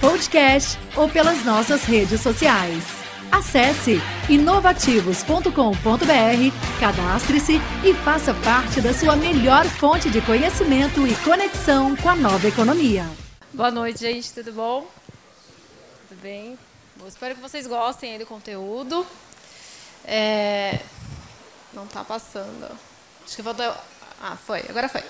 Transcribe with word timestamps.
podcast 0.00 0.78
ou 0.96 1.08
pelas 1.08 1.44
nossas 1.44 1.84
redes 1.84 2.20
sociais. 2.20 2.84
Acesse 3.30 4.00
inovativos.com.br, 4.28 6.80
cadastre-se 6.80 7.60
e 7.84 7.94
faça 7.94 8.34
parte 8.34 8.80
da 8.80 8.92
sua 8.92 9.14
melhor 9.14 9.64
fonte 9.66 10.10
de 10.10 10.20
conhecimento 10.22 11.06
e 11.06 11.14
conexão 11.16 11.94
com 11.94 12.08
a 12.08 12.16
nova 12.16 12.48
economia. 12.48 13.06
Boa 13.52 13.70
noite, 13.70 14.00
gente, 14.00 14.32
tudo 14.32 14.52
bom? 14.52 14.88
Tudo 16.08 16.20
bem? 16.22 16.58
Bom, 16.96 17.06
espero 17.06 17.34
que 17.34 17.40
vocês 17.40 17.66
gostem 17.66 18.18
do 18.18 18.26
conteúdo. 18.26 19.06
É... 20.04 20.80
Não 21.72 21.84
está 21.84 22.02
passando. 22.02 22.66
Acho 23.24 23.36
que 23.36 23.42
dar 23.42 23.84
ah, 24.22 24.36
foi. 24.36 24.62
Agora 24.68 24.88
foi. 24.88 25.02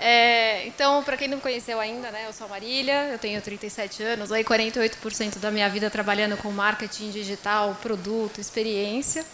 É, 0.00 0.64
então, 0.66 1.02
para 1.02 1.16
quem 1.16 1.26
não 1.26 1.40
conheceu 1.40 1.80
ainda, 1.80 2.12
né, 2.12 2.26
eu 2.26 2.32
sou 2.32 2.46
a 2.46 2.50
Marília, 2.50 3.08
eu 3.10 3.18
tenho 3.18 3.42
37 3.42 4.00
anos, 4.04 4.30
aí 4.30 4.44
48% 4.44 5.38
da 5.38 5.50
minha 5.50 5.68
vida 5.68 5.90
trabalhando 5.90 6.36
com 6.36 6.52
marketing 6.52 7.10
digital, 7.10 7.76
produto, 7.82 8.40
experiência. 8.40 9.26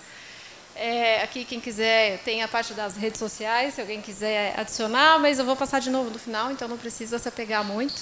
É, 0.74 1.22
aqui, 1.22 1.44
quem 1.44 1.60
quiser, 1.60 2.18
tem 2.24 2.42
a 2.42 2.48
parte 2.48 2.72
das 2.72 2.96
redes 2.96 3.18
sociais, 3.18 3.74
se 3.74 3.80
alguém 3.80 4.00
quiser 4.00 4.58
adicionar, 4.58 5.18
mas 5.18 5.38
eu 5.38 5.44
vou 5.44 5.54
passar 5.54 5.80
de 5.80 5.90
novo 5.90 6.08
no 6.08 6.18
final, 6.18 6.50
então 6.50 6.66
não 6.66 6.78
precisa 6.78 7.18
se 7.18 7.28
apegar 7.28 7.62
muito. 7.62 7.94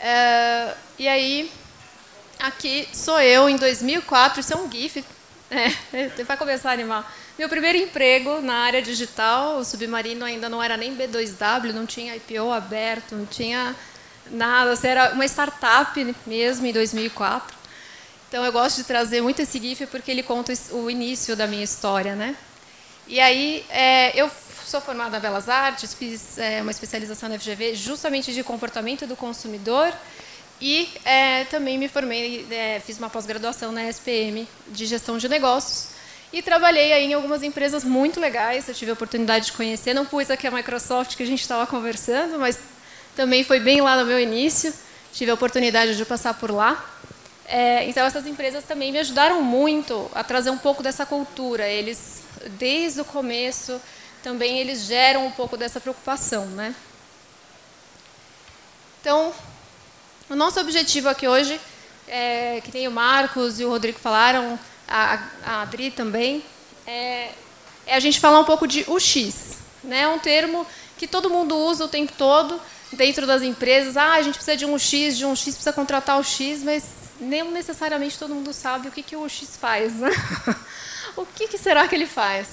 É, 0.00 0.74
e 0.98 1.06
aí, 1.06 1.52
aqui 2.40 2.88
sou 2.90 3.20
eu 3.20 3.50
em 3.50 3.56
2004, 3.56 4.40
isso 4.40 4.54
é 4.54 4.56
um 4.56 4.70
GIF, 4.70 5.04
é, 5.50 6.08
vai 6.24 6.36
começar 6.36 6.70
a 6.70 6.72
animar. 6.72 7.12
Meu 7.38 7.48
primeiro 7.48 7.78
emprego 7.78 8.40
na 8.40 8.54
área 8.54 8.80
digital, 8.80 9.58
o 9.58 9.64
Submarino 9.64 10.24
ainda 10.24 10.48
não 10.48 10.62
era 10.62 10.76
nem 10.76 10.96
B2W, 10.96 11.72
não 11.72 11.86
tinha 11.86 12.16
IPO 12.16 12.50
aberto, 12.50 13.14
não 13.14 13.26
tinha 13.26 13.76
nada, 14.30 14.72
assim, 14.72 14.88
era 14.88 15.12
uma 15.12 15.24
startup 15.26 16.16
mesmo, 16.26 16.66
em 16.66 16.72
2004. 16.72 17.56
Então, 18.28 18.44
eu 18.44 18.52
gosto 18.52 18.78
de 18.78 18.84
trazer 18.84 19.20
muito 19.20 19.40
esse 19.40 19.58
GIF 19.58 19.86
porque 19.86 20.10
ele 20.10 20.22
conta 20.22 20.52
o 20.72 20.90
início 20.90 21.36
da 21.36 21.46
minha 21.46 21.62
história. 21.62 22.16
Né? 22.16 22.34
E 23.06 23.20
aí, 23.20 23.64
é, 23.70 24.20
eu 24.20 24.30
sou 24.64 24.80
formada 24.80 25.10
na 25.10 25.20
Belas 25.20 25.48
Artes, 25.48 25.94
fiz 25.94 26.38
é, 26.38 26.60
uma 26.60 26.72
especialização 26.72 27.28
na 27.28 27.38
FGV 27.38 27.76
justamente 27.76 28.34
de 28.34 28.42
comportamento 28.42 29.06
do 29.06 29.14
consumidor 29.14 29.92
e 30.60 30.88
é, 31.04 31.44
também 31.44 31.76
me 31.76 31.88
formei, 31.88 32.46
é, 32.50 32.80
fiz 32.84 32.98
uma 32.98 33.10
pós-graduação 33.10 33.72
na 33.72 33.84
SPM 33.84 34.48
de 34.68 34.86
gestão 34.86 35.18
de 35.18 35.28
negócios. 35.28 35.88
E 36.32 36.42
trabalhei 36.42 36.92
aí 36.92 37.04
em 37.04 37.14
algumas 37.14 37.42
empresas 37.42 37.84
muito 37.84 38.18
legais, 38.18 38.68
eu 38.68 38.74
tive 38.74 38.90
a 38.90 38.94
oportunidade 38.94 39.46
de 39.46 39.52
conhecer, 39.52 39.94
não 39.94 40.04
pus 40.04 40.30
aqui 40.30 40.46
a 40.46 40.50
Microsoft 40.50 41.16
que 41.16 41.22
a 41.22 41.26
gente 41.26 41.40
estava 41.40 41.66
conversando, 41.66 42.38
mas 42.38 42.58
também 43.14 43.44
foi 43.44 43.60
bem 43.60 43.80
lá 43.80 43.96
no 43.96 44.04
meu 44.04 44.18
início, 44.18 44.72
tive 45.12 45.30
a 45.30 45.34
oportunidade 45.34 45.96
de 45.96 46.04
passar 46.04 46.34
por 46.34 46.50
lá. 46.50 46.84
É, 47.48 47.88
então 47.88 48.04
essas 48.04 48.26
empresas 48.26 48.64
também 48.64 48.90
me 48.90 48.98
ajudaram 48.98 49.40
muito 49.40 50.10
a 50.14 50.24
trazer 50.24 50.50
um 50.50 50.58
pouco 50.58 50.82
dessa 50.82 51.06
cultura. 51.06 51.66
Eles, 51.66 52.22
desde 52.58 53.00
o 53.00 53.04
começo, 53.04 53.80
também 54.22 54.58
eles 54.58 54.84
geram 54.84 55.26
um 55.26 55.30
pouco 55.30 55.56
dessa 55.56 55.80
preocupação, 55.80 56.46
né? 56.46 56.74
Então, 59.00 59.32
o 60.28 60.34
nosso 60.34 60.58
objetivo 60.58 61.08
aqui 61.08 61.28
hoje, 61.28 61.60
é, 62.08 62.60
que 62.64 62.72
nem 62.72 62.88
o 62.88 62.90
Marcos 62.90 63.60
e 63.60 63.64
o 63.64 63.68
Rodrigo 63.68 63.98
falaram, 63.98 64.58
a, 64.88 65.22
a 65.44 65.62
Adri 65.62 65.90
também, 65.90 66.44
é, 66.86 67.30
é, 67.86 67.94
a 67.94 68.00
gente 68.00 68.18
falar 68.18 68.40
um 68.40 68.44
pouco 68.44 68.66
de 68.66 68.84
UX. 68.88 69.58
Né? 69.84 70.02
É 70.02 70.08
um 70.08 70.18
termo 70.18 70.66
que 70.96 71.06
todo 71.06 71.30
mundo 71.30 71.56
usa 71.56 71.84
o 71.84 71.88
tempo 71.88 72.12
todo 72.18 72.60
dentro 72.92 73.26
das 73.26 73.42
empresas. 73.42 73.96
Ah, 73.96 74.14
a 74.14 74.22
gente 74.22 74.34
precisa 74.34 74.56
de 74.56 74.66
um 74.66 74.78
X, 74.78 75.16
de 75.16 75.24
um 75.24 75.36
X, 75.36 75.54
precisa 75.54 75.72
contratar 75.72 76.18
o 76.18 76.24
X, 76.24 76.62
mas 76.62 76.84
nem 77.20 77.44
necessariamente 77.50 78.18
todo 78.18 78.34
mundo 78.34 78.52
sabe 78.52 78.88
o 78.88 78.90
que, 78.90 79.02
que 79.02 79.16
o 79.16 79.28
X 79.28 79.56
faz. 79.56 79.94
Né? 79.94 80.10
o 81.16 81.24
que, 81.24 81.46
que, 81.48 81.58
será 81.58 81.86
que 81.86 81.94
ele 81.94 82.06
faz? 82.06 82.48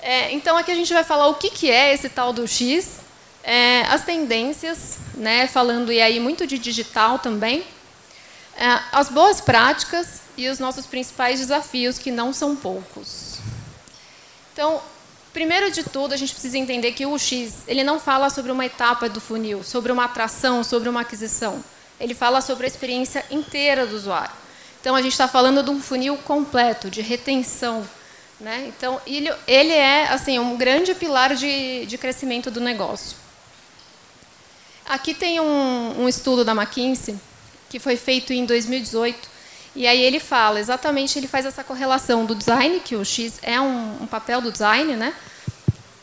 É, 0.00 0.32
então, 0.32 0.56
aqui 0.58 0.70
a 0.70 0.74
gente 0.74 0.92
vai 0.92 1.04
falar 1.04 1.28
o 1.28 1.34
que, 1.34 1.48
que 1.48 1.70
é 1.70 1.94
esse 1.94 2.08
tal 2.08 2.32
do 2.32 2.46
X, 2.46 3.00
é, 3.42 3.82
as 3.82 4.04
tendências, 4.04 4.98
né, 5.14 5.46
falando 5.46 5.92
e 5.92 6.00
aí 6.00 6.20
muito 6.20 6.46
de 6.46 6.58
digital 6.58 7.18
também, 7.18 7.64
é, 8.56 8.80
as 8.92 9.08
boas 9.08 9.40
práticas 9.40 10.20
e 10.36 10.48
os 10.48 10.58
nossos 10.58 10.86
principais 10.86 11.40
desafios, 11.40 11.98
que 11.98 12.10
não 12.10 12.32
são 12.32 12.54
poucos. 12.54 13.38
Então, 14.52 14.80
primeiro 15.32 15.70
de 15.70 15.82
tudo, 15.82 16.12
a 16.12 16.16
gente 16.16 16.32
precisa 16.32 16.58
entender 16.58 16.92
que 16.92 17.04
o 17.06 17.14
UX 17.14 17.62
ele 17.66 17.82
não 17.82 17.98
fala 17.98 18.30
sobre 18.30 18.52
uma 18.52 18.64
etapa 18.64 19.08
do 19.08 19.20
funil, 19.20 19.64
sobre 19.64 19.90
uma 19.90 20.04
atração, 20.04 20.62
sobre 20.62 20.88
uma 20.88 21.00
aquisição. 21.00 21.62
Ele 21.98 22.14
fala 22.14 22.40
sobre 22.40 22.64
a 22.64 22.68
experiência 22.68 23.24
inteira 23.30 23.86
do 23.86 23.96
usuário. 23.96 24.34
Então, 24.80 24.96
a 24.96 25.02
gente 25.02 25.12
está 25.12 25.28
falando 25.28 25.62
de 25.62 25.70
um 25.70 25.80
funil 25.80 26.16
completo, 26.18 26.90
de 26.90 27.00
retenção. 27.00 27.86
Né? 28.40 28.66
Então, 28.68 29.00
ele, 29.06 29.32
ele 29.46 29.72
é 29.72 30.08
assim 30.08 30.38
um 30.38 30.56
grande 30.56 30.94
pilar 30.94 31.34
de, 31.36 31.86
de 31.86 31.96
crescimento 31.96 32.50
do 32.50 32.60
negócio. 32.60 33.21
Aqui 34.86 35.14
tem 35.14 35.40
um, 35.40 36.02
um 36.02 36.08
estudo 36.08 36.44
da 36.44 36.52
McKinsey, 36.52 37.18
que 37.70 37.78
foi 37.78 37.96
feito 37.96 38.32
em 38.32 38.44
2018, 38.44 39.28
e 39.74 39.86
aí 39.86 40.02
ele 40.02 40.20
fala, 40.20 40.60
exatamente, 40.60 41.18
ele 41.18 41.26
faz 41.26 41.46
essa 41.46 41.64
correlação 41.64 42.26
do 42.26 42.34
design, 42.34 42.80
que 42.80 42.94
o 42.94 43.04
X 43.04 43.38
é 43.42 43.60
um, 43.60 44.02
um 44.02 44.06
papel 44.06 44.40
do 44.40 44.52
design, 44.52 44.94
né? 44.96 45.14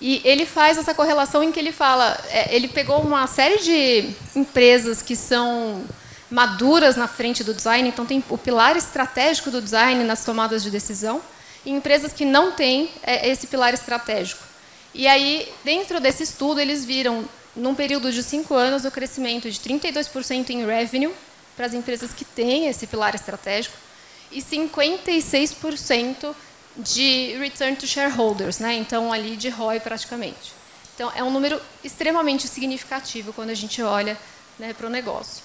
E 0.01 0.21
ele 0.23 0.45
faz 0.45 0.77
essa 0.77 0.93
correlação 0.93 1.43
em 1.43 1.51
que 1.51 1.59
ele 1.59 1.71
fala, 1.71 2.17
é, 2.29 2.55
ele 2.55 2.67
pegou 2.69 3.01
uma 3.01 3.27
série 3.27 3.61
de 3.61 4.09
empresas 4.35 5.01
que 5.01 5.15
são 5.15 5.83
maduras 6.31 6.95
na 6.95 7.07
frente 7.07 7.43
do 7.43 7.53
design, 7.53 7.89
então 7.89 8.05
tem 8.05 8.23
o 8.29 8.37
pilar 8.37 8.77
estratégico 8.77 9.51
do 9.51 9.61
design 9.61 10.03
nas 10.03 10.23
tomadas 10.23 10.63
de 10.63 10.71
decisão, 10.71 11.21
e 11.65 11.71
empresas 11.71 12.13
que 12.13 12.23
não 12.23 12.53
têm 12.53 12.89
é, 13.03 13.27
esse 13.29 13.47
pilar 13.47 13.73
estratégico. 13.73 14.43
E 14.93 15.07
aí, 15.07 15.51
dentro 15.63 15.99
desse 15.99 16.23
estudo, 16.23 16.59
eles 16.59 16.85
viram, 16.85 17.25
num 17.59 17.75
período 17.75 18.11
de 18.11 18.23
cinco 18.23 18.55
anos, 18.55 18.85
o 18.85 18.91
crescimento 18.91 19.49
de 19.49 19.59
32% 19.59 20.49
em 20.49 20.65
revenue, 20.65 21.13
para 21.55 21.65
as 21.65 21.73
empresas 21.73 22.13
que 22.13 22.23
têm 22.23 22.67
esse 22.67 22.87
pilar 22.87 23.13
estratégico 23.15 23.75
e 24.31 24.41
56% 24.41 26.33
de 26.77 27.35
return 27.37 27.75
to 27.75 27.85
shareholders, 27.85 28.59
né? 28.59 28.75
então 28.75 29.11
ali 29.11 29.35
de 29.35 29.49
ROI 29.49 29.79
praticamente. 29.79 30.53
Então 30.95 31.11
é 31.15 31.23
um 31.23 31.31
número 31.31 31.61
extremamente 31.83 32.47
significativo 32.47 33.33
quando 33.33 33.49
a 33.49 33.53
gente 33.53 33.81
olha 33.81 34.17
né, 34.57 34.73
para 34.73 34.87
o 34.87 34.89
negócio. 34.89 35.43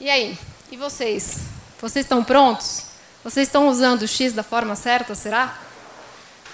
E 0.00 0.08
aí, 0.08 0.38
e 0.70 0.76
vocês? 0.76 1.40
Vocês 1.80 2.04
estão 2.04 2.24
prontos? 2.24 2.86
Vocês 3.22 3.48
estão 3.48 3.68
usando 3.68 4.02
o 4.02 4.08
X 4.08 4.32
da 4.32 4.42
forma 4.42 4.74
certa, 4.74 5.14
será? 5.14 5.58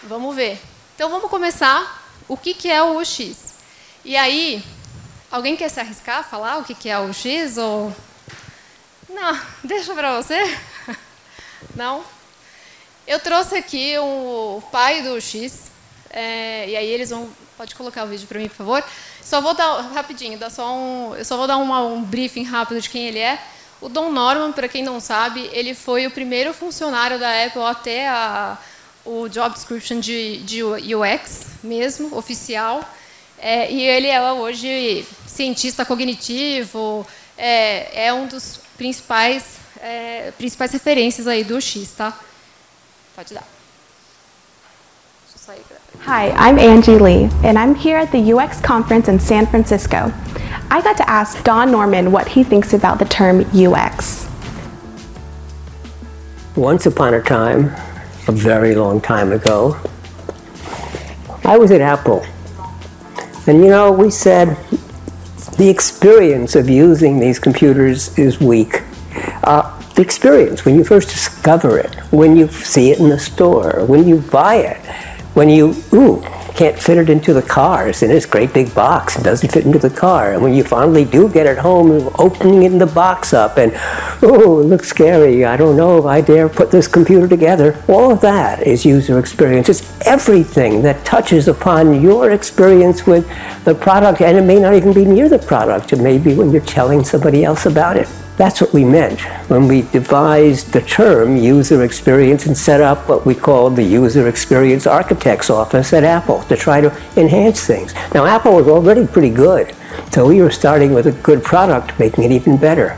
Vamos 0.02 0.34
ver. 0.34 0.60
Então 0.94 1.10
vamos 1.10 1.30
começar. 1.30 2.04
O 2.28 2.36
que, 2.36 2.54
que 2.54 2.68
é 2.68 2.82
o 2.82 3.04
X? 3.04 3.49
E 4.04 4.16
aí, 4.16 4.62
Alguém 5.30 5.54
quer 5.54 5.68
se 5.68 5.78
arriscar 5.78 6.18
a 6.18 6.22
falar 6.24 6.58
o 6.58 6.64
que 6.64 6.88
é 6.88 6.98
o 6.98 7.12
X? 7.12 7.56
Ou... 7.56 7.94
Não, 9.08 9.40
deixa 9.62 9.94
para 9.94 10.20
você. 10.20 10.36
Não? 11.76 12.02
Eu 13.06 13.20
trouxe 13.20 13.54
aqui 13.54 13.96
o 13.98 14.60
pai 14.72 15.02
do 15.02 15.20
X, 15.20 15.70
é, 16.10 16.68
e 16.68 16.76
aí 16.76 16.86
eles 16.86 17.10
vão. 17.10 17.30
Pode 17.56 17.76
colocar 17.76 18.04
o 18.04 18.08
vídeo 18.08 18.26
para 18.26 18.40
mim, 18.40 18.48
por 18.48 18.56
favor. 18.56 18.84
Só 19.22 19.40
vou 19.40 19.54
dar 19.54 19.80
rapidinho, 19.92 20.36
dá 20.36 20.50
só 20.50 20.74
um, 20.74 21.14
eu 21.14 21.24
só 21.24 21.36
vou 21.36 21.46
dar 21.46 21.58
uma, 21.58 21.82
um 21.82 22.02
briefing 22.02 22.42
rápido 22.42 22.80
de 22.80 22.88
quem 22.88 23.06
ele 23.06 23.18
é. 23.20 23.40
O 23.80 23.88
Don 23.88 24.10
Norman, 24.10 24.50
para 24.50 24.66
quem 24.66 24.82
não 24.82 24.98
sabe, 24.98 25.48
ele 25.52 25.74
foi 25.74 26.06
o 26.06 26.10
primeiro 26.10 26.52
funcionário 26.52 27.20
da 27.20 27.44
Apple 27.44 27.62
até 27.62 28.08
a, 28.08 28.58
o 29.04 29.28
job 29.28 29.54
description 29.54 30.00
de, 30.00 30.38
de 30.38 30.64
UX 30.64 31.46
mesmo, 31.62 32.16
oficial. 32.16 32.82
É, 33.42 33.72
e 33.72 33.82
ele 33.82 34.06
é 34.06 34.20
hoje 34.32 35.06
cientista 35.26 35.84
cognitivo, 35.86 37.06
é, 37.38 38.06
é 38.08 38.12
um 38.12 38.26
dos 38.26 38.60
principais, 38.76 39.56
é, 39.80 40.30
principais 40.36 40.70
referências 40.72 41.26
aí 41.26 41.42
do 41.42 41.58
X, 41.58 41.92
tá? 41.96 42.12
Pode 43.16 43.32
dar. 43.32 43.44
Hi, 46.06 46.30
I'm 46.30 46.58
Angie 46.58 46.98
Lee, 46.98 47.28
and 47.44 47.58
I'm 47.58 47.74
here 47.74 47.96
at 47.96 48.12
the 48.12 48.32
UX 48.32 48.60
conference 48.60 49.10
in 49.10 49.18
San 49.18 49.46
Francisco. 49.46 50.12
I 50.70 50.80
got 50.80 50.96
to 50.98 51.10
ask 51.10 51.42
Don 51.42 51.72
Norman 51.72 52.12
what 52.12 52.28
he 52.28 52.44
thinks 52.44 52.72
about 52.72 52.98
the 52.98 53.04
term 53.04 53.44
UX. 53.52 54.28
Once 56.54 56.86
upon 56.86 57.14
a 57.14 57.20
time, 57.20 57.72
a 58.28 58.32
very 58.32 58.74
long 58.76 59.00
time 59.00 59.32
ago, 59.32 59.76
I 61.44 61.56
was 61.58 61.70
at 61.72 61.80
Apple. 61.80 62.24
And 63.50 63.64
you 63.64 63.70
know, 63.70 63.90
we 63.90 64.10
said 64.10 64.56
the 65.58 65.68
experience 65.68 66.54
of 66.54 66.70
using 66.70 67.18
these 67.18 67.40
computers 67.40 68.16
is 68.16 68.38
weak. 68.38 68.84
Uh, 69.42 69.76
the 69.94 70.02
experience, 70.02 70.64
when 70.64 70.76
you 70.76 70.84
first 70.84 71.08
discover 71.08 71.76
it, 71.76 71.92
when 72.12 72.36
you 72.36 72.46
see 72.46 72.92
it 72.92 73.00
in 73.00 73.08
the 73.08 73.18
store, 73.18 73.84
when 73.86 74.06
you 74.06 74.18
buy 74.18 74.54
it, 74.54 74.76
when 75.34 75.48
you, 75.48 75.74
ooh, 75.92 76.24
can't 76.54 76.78
fit 76.78 76.98
it 76.98 77.10
into 77.10 77.32
the 77.32 77.42
car. 77.42 77.88
It's 77.88 78.02
in 78.02 78.08
this 78.08 78.26
great 78.26 78.52
big 78.52 78.74
box. 78.74 79.16
It 79.16 79.22
doesn't 79.24 79.50
fit 79.52 79.66
into 79.66 79.78
the 79.78 79.90
car. 79.90 80.32
And 80.32 80.42
when 80.42 80.52
you 80.52 80.64
finally 80.64 81.04
do 81.04 81.28
get 81.28 81.46
it 81.46 81.58
home, 81.58 82.10
opening 82.18 82.78
the 82.78 82.86
box 82.86 83.32
up 83.32 83.56
and, 83.56 83.72
oh, 84.22 84.60
it 84.60 84.64
looks 84.64 84.88
scary. 84.88 85.44
I 85.44 85.56
don't 85.56 85.76
know 85.76 85.98
if 85.98 86.04
I 86.04 86.20
dare 86.20 86.48
put 86.48 86.70
this 86.70 86.86
computer 86.86 87.28
together. 87.28 87.82
All 87.88 88.10
of 88.12 88.20
that 88.20 88.62
is 88.66 88.84
user 88.84 89.18
experience. 89.18 89.68
It's 89.68 90.06
everything 90.06 90.82
that 90.82 91.04
touches 91.04 91.48
upon 91.48 92.00
your 92.00 92.30
experience 92.30 93.06
with 93.06 93.28
the 93.64 93.74
product. 93.74 94.20
And 94.20 94.36
it 94.36 94.42
may 94.42 94.58
not 94.58 94.74
even 94.74 94.92
be 94.92 95.04
near 95.04 95.28
the 95.28 95.38
product. 95.38 95.92
It 95.92 96.00
may 96.00 96.18
be 96.18 96.34
when 96.34 96.50
you're 96.50 96.62
telling 96.62 97.04
somebody 97.04 97.44
else 97.44 97.66
about 97.66 97.96
it. 97.96 98.08
That's 98.40 98.62
what 98.62 98.72
we 98.72 98.84
meant 98.86 99.20
when 99.50 99.68
we 99.68 99.82
devised 99.82 100.72
the 100.72 100.80
term 100.80 101.36
user 101.36 101.84
experience 101.84 102.46
and 102.46 102.56
set 102.56 102.80
up 102.80 103.06
what 103.06 103.26
we 103.26 103.34
called 103.34 103.76
the 103.76 103.82
user 103.82 104.28
experience 104.28 104.86
architect's 104.86 105.50
office 105.50 105.92
at 105.92 106.04
Apple 106.04 106.42
to 106.44 106.56
try 106.56 106.80
to 106.80 106.88
enhance 107.18 107.66
things. 107.66 107.92
Now, 108.14 108.24
Apple 108.24 108.56
was 108.56 108.66
already 108.66 109.06
pretty 109.06 109.28
good, 109.28 109.74
so 110.10 110.26
we 110.26 110.40
were 110.40 110.50
starting 110.50 110.94
with 110.94 111.06
a 111.06 111.12
good 111.12 111.44
product, 111.44 111.98
making 111.98 112.24
it 112.24 112.32
even 112.32 112.56
better. 112.56 112.96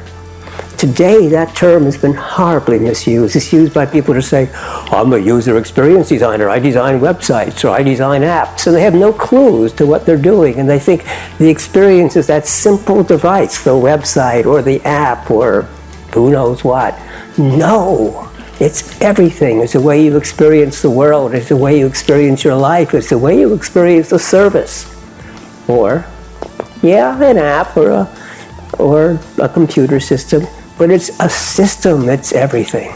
Today, 0.83 1.29
that 1.29 1.55
term 1.55 1.85
has 1.85 1.97
been 1.97 2.15
horribly 2.15 2.81
misused. 2.81 3.37
It's 3.37 3.53
used 3.53 3.73
by 3.73 3.87
people 3.87 4.15
to 4.15 4.21
say, 4.21 4.51
I'm 4.53 5.13
a 5.13 5.17
user 5.17 5.57
experience 5.57 6.09
designer. 6.09 6.49
I 6.49 6.59
design 6.59 6.99
websites 6.99 7.65
or 7.65 7.69
I 7.69 7.85
design 7.85 8.23
apps. 8.23 8.67
And 8.67 8.75
they 8.75 8.83
have 8.83 8.93
no 8.93 9.13
clues 9.13 9.73
to 9.75 9.87
what 9.87 10.05
they're 10.05 10.17
doing. 10.17 10.59
And 10.59 10.69
they 10.69 10.81
think 10.81 11.05
the 11.39 11.49
experience 11.49 12.17
is 12.17 12.27
that 12.27 12.49
simple 12.49 13.05
device, 13.05 13.63
the 13.63 13.71
website 13.71 14.45
or 14.45 14.61
the 14.61 14.81
app 14.81 15.31
or 15.31 15.69
who 16.15 16.33
knows 16.33 16.65
what. 16.65 16.99
No. 17.39 18.29
It's 18.59 19.01
everything. 19.01 19.61
It's 19.61 19.75
the 19.75 19.81
way 19.81 20.05
you 20.05 20.17
experience 20.17 20.83
the 20.83 20.91
world. 20.91 21.33
It's 21.33 21.51
the 21.51 21.57
way 21.57 21.79
you 21.79 21.87
experience 21.87 22.43
your 22.43 22.57
life. 22.57 22.93
It's 22.93 23.11
the 23.11 23.19
way 23.19 23.39
you 23.39 23.55
experience 23.55 24.11
the 24.11 24.19
service. 24.19 24.93
Or, 25.69 26.05
yeah, 26.83 27.23
an 27.23 27.39
app 27.39 27.77
or 27.77 27.91
a, 27.91 28.19
or 28.81 29.21
a 29.39 29.49
computer 29.49 30.01
system 30.01 30.45
but 30.79 30.91
it's 30.91 31.11
a 31.21 31.29
system, 31.29 32.09
it's 32.09 32.33
everything. 32.33 32.93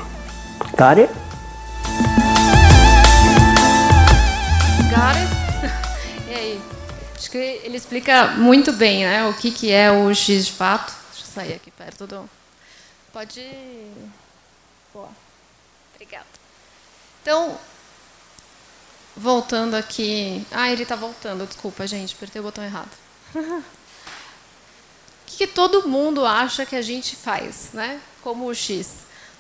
Got 0.77 0.99
it? 0.99 1.11
Got 4.91 5.17
it? 5.17 5.31
e 6.29 6.35
aí? 6.35 6.63
Acho 7.17 7.31
que 7.31 7.39
ele 7.39 7.77
explica 7.77 8.29
muito 8.37 8.73
bem 8.73 9.05
né, 9.05 9.27
o 9.27 9.35
que, 9.35 9.51
que 9.51 9.71
é 9.71 9.91
o 9.91 10.13
X 10.15 10.47
de 10.47 10.53
fato. 10.53 10.93
Deixa 11.13 11.27
eu 11.27 11.33
sair 11.33 11.55
aqui 11.55 11.71
perto 11.71 12.07
do. 12.07 12.29
Pode. 13.13 13.43
Boa. 14.93 15.09
Obrigada. 15.95 16.27
Então, 17.23 17.59
voltando 19.17 19.75
aqui. 19.75 20.47
Ah, 20.51 20.71
ele 20.71 20.83
está 20.83 20.95
voltando, 20.95 21.47
desculpa, 21.47 21.87
gente, 21.87 22.15
apertei 22.15 22.41
o 22.41 22.45
botão 22.45 22.63
errado. 22.63 22.91
que 25.27 25.47
todo 25.47 25.89
mundo 25.89 26.25
acha 26.25 26.65
que 26.65 26.77
a 26.77 26.83
gente 26.83 27.17
faz, 27.17 27.71
né? 27.73 28.01
Como 28.23 28.47
o 28.47 28.55
X. 28.55 28.89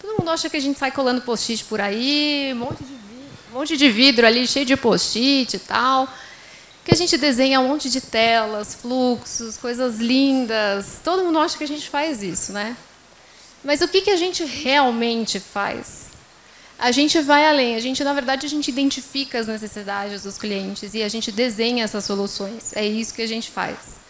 Todo 0.01 0.19
mundo 0.19 0.31
acha 0.31 0.51
que 0.51 0.57
a 0.57 0.61
gente 0.61 0.79
sai 0.79 0.91
colando 0.91 1.23
post-it 1.23 1.65
por 1.65 1.81
aí, 1.81 2.53
um 2.53 2.57
monte, 2.57 2.83
de 2.83 2.85
vidro, 2.85 3.29
um 3.51 3.55
monte 3.55 3.77
de 3.77 3.89
vidro 3.89 4.27
ali 4.27 4.47
cheio 4.47 4.67
de 4.67 4.77
post-it 4.77 5.57
e 5.57 5.59
tal. 5.59 6.09
Que 6.85 6.93
a 6.93 6.97
gente 6.97 7.17
desenha 7.17 7.61
um 7.61 7.69
monte 7.69 7.89
de 7.89 8.01
telas, 8.01 8.75
fluxos, 8.75 9.57
coisas 9.57 9.97
lindas. 9.99 11.01
Todo 11.03 11.25
mundo 11.25 11.39
acha 11.39 11.57
que 11.57 11.65
a 11.65 11.69
gente 11.69 11.89
faz 11.89 12.23
isso, 12.23 12.53
né? 12.53 12.77
Mas 13.65 13.81
o 13.81 13.89
que, 13.89 14.03
que 14.03 14.11
a 14.11 14.17
gente 14.17 14.45
realmente 14.45 15.41
faz? 15.41 16.07
A 16.79 16.93
gente 16.93 17.19
vai 17.21 17.47
além. 17.47 17.75
A 17.75 17.81
gente, 17.81 18.05
na 18.05 18.13
verdade, 18.13 18.47
a 18.47 18.49
gente 18.49 18.69
identifica 18.69 19.39
as 19.39 19.47
necessidades 19.47 20.23
dos 20.23 20.37
clientes 20.37 20.95
e 20.95 21.03
a 21.03 21.09
gente 21.09 21.33
desenha 21.33 21.85
essas 21.85 22.05
soluções. 22.05 22.77
É 22.77 22.87
isso 22.87 23.15
que 23.15 23.23
a 23.23 23.27
gente 23.27 23.51
faz. 23.51 24.06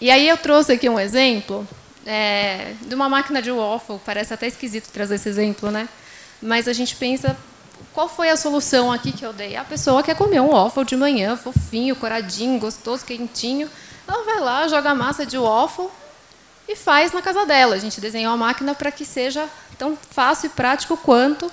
E 0.00 0.10
aí 0.10 0.28
eu 0.28 0.36
trouxe 0.36 0.72
aqui 0.72 0.88
um 0.88 0.98
exemplo 0.98 1.66
é, 2.04 2.74
de 2.82 2.94
uma 2.94 3.08
máquina 3.08 3.40
de 3.40 3.50
waffle. 3.50 4.00
Parece 4.04 4.34
até 4.34 4.46
esquisito 4.46 4.90
trazer 4.92 5.16
esse 5.16 5.28
exemplo, 5.28 5.70
né? 5.70 5.88
Mas 6.42 6.68
a 6.68 6.72
gente 6.72 6.96
pensa, 6.96 7.36
qual 7.92 8.08
foi 8.08 8.28
a 8.28 8.36
solução 8.36 8.92
aqui 8.92 9.12
que 9.12 9.24
eu 9.24 9.32
dei? 9.32 9.56
A 9.56 9.64
pessoa 9.64 10.02
quer 10.02 10.16
comer 10.16 10.40
um 10.40 10.50
waffle 10.50 10.84
de 10.84 10.96
manhã, 10.96 11.36
fofinho, 11.36 11.96
coradinho, 11.96 12.58
gostoso, 12.58 13.04
quentinho. 13.04 13.70
Ela 14.06 14.24
vai 14.24 14.40
lá, 14.40 14.68
joga 14.68 14.90
a 14.90 14.94
massa 14.94 15.24
de 15.24 15.38
waffle 15.38 15.88
e 16.68 16.76
faz 16.76 17.12
na 17.12 17.22
casa 17.22 17.46
dela. 17.46 17.74
A 17.74 17.78
gente 17.78 18.00
desenhou 18.00 18.32
a 18.32 18.36
máquina 18.36 18.74
para 18.74 18.90
que 18.90 19.04
seja 19.04 19.48
tão 19.78 19.96
fácil 20.10 20.46
e 20.46 20.50
prático 20.50 20.96
quanto. 20.96 21.50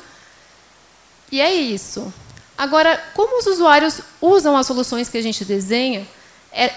E 1.32 1.40
é 1.40 1.54
isso. 1.54 2.14
Agora, 2.58 3.02
como 3.14 3.40
os 3.40 3.48
usuários 3.48 4.02
usam 4.22 4.56
as 4.58 4.68
soluções 4.68 5.10
que 5.10 5.18
a 5.18 5.22
gente 5.22 5.46
desenha, 5.46 6.08
é, 6.52 6.74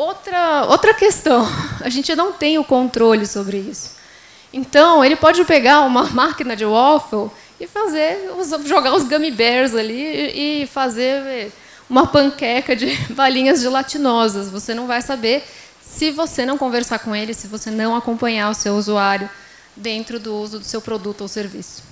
outra, 0.00 0.64
outra 0.66 0.94
questão. 0.94 1.46
A 1.80 1.88
gente 1.88 2.14
não 2.14 2.32
tem 2.32 2.58
o 2.58 2.64
controle 2.64 3.26
sobre 3.26 3.58
isso. 3.58 3.98
Então, 4.52 5.04
ele 5.04 5.16
pode 5.16 5.44
pegar 5.44 5.82
uma 5.82 6.04
máquina 6.10 6.56
de 6.56 6.64
waffle 6.64 7.30
e 7.60 7.66
fazer, 7.66 8.30
jogar 8.64 8.94
os 8.94 9.04
gummy 9.04 9.30
bears 9.30 9.74
ali 9.74 10.62
e 10.62 10.66
fazer 10.66 11.52
uma 11.88 12.06
panqueca 12.06 12.74
de 12.74 12.96
balinhas 13.12 13.60
gelatinosas. 13.60 14.50
Você 14.50 14.74
não 14.74 14.86
vai 14.86 15.02
saber 15.02 15.44
se 15.82 16.10
você 16.10 16.46
não 16.46 16.56
conversar 16.56 17.00
com 17.00 17.14
ele, 17.14 17.34
se 17.34 17.46
você 17.46 17.70
não 17.70 17.94
acompanhar 17.94 18.50
o 18.50 18.54
seu 18.54 18.74
usuário 18.76 19.28
dentro 19.76 20.18
do 20.18 20.34
uso 20.34 20.58
do 20.58 20.64
seu 20.64 20.80
produto 20.80 21.22
ou 21.22 21.28
serviço. 21.28 21.82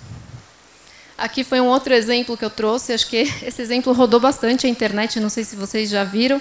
Aqui 1.17 1.43
foi 1.43 1.61
um 1.61 1.67
outro 1.67 1.93
exemplo 1.93 2.37
que 2.37 2.45
eu 2.45 2.51
trouxe. 2.51 2.93
Acho 2.93 3.09
que 3.09 3.29
esse 3.43 3.61
exemplo 3.61 3.93
rodou 3.93 4.21
bastante 4.21 4.67
a 4.67 4.71
internet. 4.71 5.19
Não 5.19 5.29
sei 5.29 5.43
se 5.43 5.57
vocês 5.57 5.91
já 5.91 6.05
viram 6.05 6.41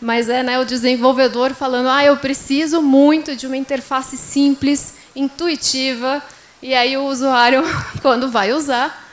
mas 0.00 0.28
é 0.28 0.42
né, 0.42 0.58
o 0.58 0.64
desenvolvedor 0.64 1.54
falando: 1.54 1.88
ah, 1.88 2.04
eu 2.04 2.16
preciso 2.16 2.82
muito 2.82 3.34
de 3.34 3.46
uma 3.46 3.56
interface 3.56 4.16
simples, 4.16 4.94
intuitiva, 5.14 6.22
e 6.62 6.74
aí 6.74 6.96
o 6.96 7.06
usuário, 7.06 7.62
quando 8.02 8.30
vai 8.30 8.52
usar. 8.52 9.04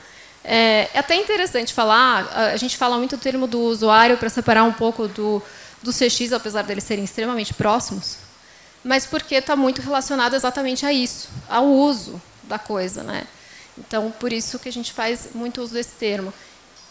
É, 0.43 0.89
é 0.93 0.99
até 0.99 1.15
interessante 1.15 1.73
falar, 1.73 2.27
a 2.53 2.57
gente 2.57 2.75
fala 2.75 2.97
muito 2.97 3.15
o 3.15 3.17
termo 3.17 3.47
do 3.47 3.59
usuário 3.61 4.17
para 4.17 4.27
separar 4.29 4.65
um 4.65 4.73
pouco 4.73 5.07
do, 5.07 5.41
do 5.81 5.91
CX, 5.91 6.33
apesar 6.33 6.63
deles 6.63 6.83
serem 6.83 7.05
extremamente 7.05 7.53
próximos, 7.53 8.17
mas 8.83 9.05
porque 9.05 9.35
está 9.35 9.55
muito 9.55 9.81
relacionado 9.81 10.33
exatamente 10.33 10.85
a 10.85 10.91
isso, 10.91 11.29
ao 11.47 11.65
uso 11.65 12.21
da 12.43 12.59
coisa. 12.59 13.03
Né? 13.03 13.25
Então, 13.77 14.11
por 14.11 14.33
isso 14.33 14.59
que 14.59 14.67
a 14.67 14.71
gente 14.71 14.91
faz 14.91 15.29
muito 15.33 15.61
uso 15.61 15.73
desse 15.73 15.91
termo. 15.91 16.33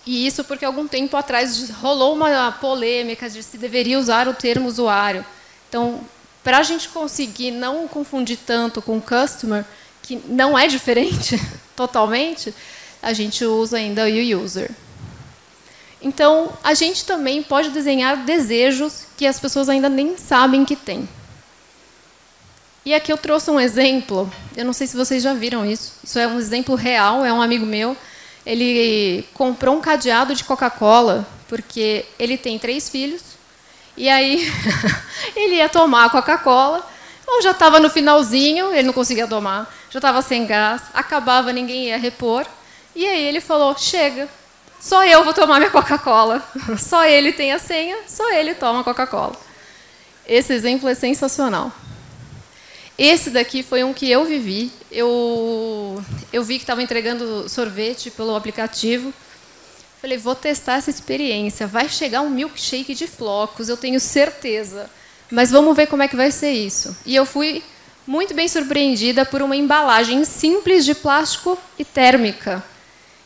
E 0.04 0.26
isso 0.26 0.42
porque 0.44 0.64
algum 0.64 0.88
tempo 0.88 1.16
atrás 1.16 1.70
rolou 1.70 2.14
uma 2.14 2.52
polêmica 2.52 3.30
de 3.30 3.42
se 3.42 3.56
deveria 3.56 3.98
usar 3.98 4.26
o 4.26 4.34
termo 4.34 4.68
usuário. 4.68 5.24
Então, 5.68 6.00
para 6.42 6.58
a 6.58 6.62
gente 6.62 6.88
conseguir 6.88 7.52
não 7.52 7.86
confundir 7.86 8.38
tanto 8.44 8.82
com 8.82 9.00
customer, 9.00 9.64
que 10.02 10.20
não 10.26 10.58
é 10.58 10.66
diferente 10.66 11.40
totalmente, 11.76 12.52
a 13.00 13.12
gente 13.12 13.44
usa 13.44 13.76
ainda 13.76 14.04
o 14.04 14.42
user. 14.42 14.70
Então, 16.00 16.52
a 16.64 16.74
gente 16.74 17.04
também 17.04 17.42
pode 17.42 17.70
desenhar 17.70 18.24
desejos 18.24 19.04
que 19.16 19.24
as 19.24 19.38
pessoas 19.38 19.68
ainda 19.68 19.88
nem 19.88 20.16
sabem 20.16 20.64
que 20.64 20.74
têm. 20.74 21.08
E 22.84 22.92
aqui 22.92 23.12
eu 23.12 23.16
trouxe 23.16 23.48
um 23.48 23.60
exemplo, 23.60 24.30
eu 24.56 24.64
não 24.64 24.72
sei 24.72 24.88
se 24.88 24.96
vocês 24.96 25.22
já 25.22 25.32
viram 25.32 25.64
isso, 25.64 25.92
isso 26.02 26.18
é 26.18 26.26
um 26.26 26.40
exemplo 26.40 26.74
real, 26.74 27.24
é 27.24 27.32
um 27.32 27.40
amigo 27.40 27.64
meu, 27.64 27.96
ele 28.44 29.26
comprou 29.34 29.76
um 29.76 29.80
cadeado 29.80 30.34
de 30.34 30.44
Coca-Cola, 30.44 31.26
porque 31.48 32.04
ele 32.18 32.36
tem 32.36 32.58
três 32.58 32.88
filhos, 32.88 33.22
e 33.96 34.08
aí 34.08 34.50
ele 35.36 35.56
ia 35.56 35.68
tomar 35.68 36.06
a 36.06 36.10
Coca-Cola, 36.10 36.86
ou 37.26 37.42
já 37.42 37.52
estava 37.52 37.78
no 37.78 37.88
finalzinho, 37.88 38.72
ele 38.72 38.82
não 38.82 38.92
conseguia 38.92 39.26
tomar, 39.26 39.72
já 39.90 39.98
estava 39.98 40.20
sem 40.22 40.46
gás, 40.46 40.82
acabava, 40.92 41.52
ninguém 41.52 41.86
ia 41.86 41.98
repor, 41.98 42.46
e 42.94 43.06
aí 43.06 43.24
ele 43.24 43.40
falou: 43.40 43.76
chega, 43.78 44.28
só 44.80 45.04
eu 45.04 45.24
vou 45.24 45.32
tomar 45.32 45.58
minha 45.58 45.70
Coca-Cola, 45.70 46.42
só 46.78 47.04
ele 47.04 47.32
tem 47.32 47.52
a 47.52 47.58
senha, 47.58 47.98
só 48.06 48.32
ele 48.32 48.54
toma 48.54 48.84
Coca-Cola. 48.84 49.36
Esse 50.26 50.52
exemplo 50.52 50.88
é 50.88 50.94
sensacional. 50.94 51.72
Esse 52.98 53.30
daqui 53.30 53.62
foi 53.62 53.82
um 53.82 53.92
que 53.92 54.10
eu 54.10 54.24
vivi. 54.24 54.70
Eu, 54.90 56.02
eu 56.32 56.44
vi 56.44 56.56
que 56.56 56.64
estava 56.64 56.82
entregando 56.82 57.48
sorvete 57.48 58.10
pelo 58.10 58.36
aplicativo. 58.36 59.12
Falei, 60.00 60.18
vou 60.18 60.34
testar 60.34 60.74
essa 60.74 60.90
experiência. 60.90 61.66
Vai 61.66 61.88
chegar 61.88 62.20
um 62.20 62.30
milkshake 62.30 62.94
de 62.94 63.06
flocos, 63.06 63.68
eu 63.68 63.76
tenho 63.76 63.98
certeza. 63.98 64.90
Mas 65.30 65.50
vamos 65.50 65.74
ver 65.74 65.86
como 65.86 66.02
é 66.02 66.08
que 66.08 66.16
vai 66.16 66.30
ser 66.30 66.50
isso. 66.50 66.94
E 67.06 67.14
eu 67.16 67.24
fui 67.24 67.62
muito 68.06 68.34
bem 68.34 68.48
surpreendida 68.48 69.24
por 69.24 69.40
uma 69.40 69.56
embalagem 69.56 70.24
simples 70.24 70.84
de 70.84 70.94
plástico 70.94 71.56
e 71.78 71.84
térmica, 71.84 72.62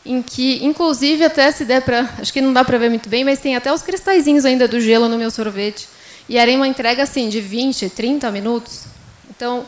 em 0.05 0.23
que, 0.23 0.65
inclusive, 0.65 1.25
até 1.25 1.51
se 1.51 1.65
der 1.65 1.83
para, 1.83 2.09
acho 2.19 2.33
que 2.33 2.41
não 2.41 2.53
dá 2.53 2.63
para 2.63 2.79
ver 2.79 2.91
muito 2.91 3.09
bem, 3.09 3.25
mas 3.25 3.41
tem 3.41 3.57
até 3.57 3.73
os 3.73 3.83
cristalzinhos 3.83 4.45
ainda 4.45 4.69
do 4.69 4.81
gelo 4.81 5.09
no 5.09 5.19
meu 5.19 5.31
sorvete. 5.31 5.89
E 6.29 6.37
era 6.39 6.51
uma 6.53 6.69
entrega 6.69 7.03
assim 7.03 7.29
de 7.29 7.41
20, 7.41 7.89
30 7.91 8.31
minutos. 8.31 8.96
Então, 9.37 9.67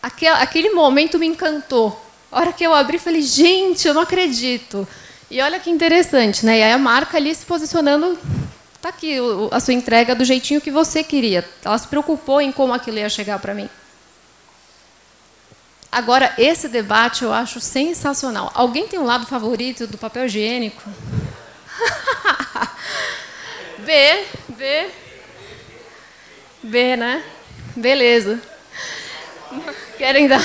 aquele, 0.00 0.70
momento 0.70 1.18
me 1.18 1.26
encantou. 1.26 2.00
A 2.30 2.38
hora 2.38 2.52
que 2.52 2.64
eu 2.64 2.72
abri, 2.72 2.98
falei, 2.98 3.20
gente, 3.22 3.86
eu 3.86 3.92
não 3.92 4.02
acredito. 4.02 4.86
E 5.30 5.40
olha 5.40 5.58
que 5.58 5.68
interessante, 5.68 6.46
né? 6.46 6.58
E 6.60 6.62
aí 6.62 6.72
a 6.72 6.78
marca 6.78 7.16
ali 7.16 7.34
se 7.34 7.44
posicionando, 7.44 8.18
tá 8.80 8.88
aqui 8.90 9.16
a 9.50 9.60
sua 9.60 9.74
entrega 9.74 10.14
do 10.14 10.24
jeitinho 10.24 10.60
que 10.60 10.70
você 10.70 11.02
queria. 11.02 11.46
Ela 11.64 11.76
se 11.76 11.88
preocupou 11.88 12.40
em 12.40 12.52
como 12.52 12.72
aquilo 12.72 12.98
ia 12.98 13.08
chegar 13.08 13.38
para 13.38 13.52
mim. 13.54 13.68
Agora, 15.90 16.32
esse 16.38 16.68
debate 16.68 17.22
eu 17.22 17.32
acho 17.32 17.60
sensacional. 17.60 18.50
Alguém 18.54 18.88
tem 18.88 18.98
um 18.98 19.04
lado 19.04 19.26
favorito 19.26 19.86
do 19.86 19.98
papel 19.98 20.24
higiênico? 20.24 20.82
B, 23.78 24.24
B, 24.48 24.90
B, 26.62 26.96
né? 26.96 27.22
Beleza. 27.76 28.51
Querem 29.98 30.28
dar. 30.28 30.42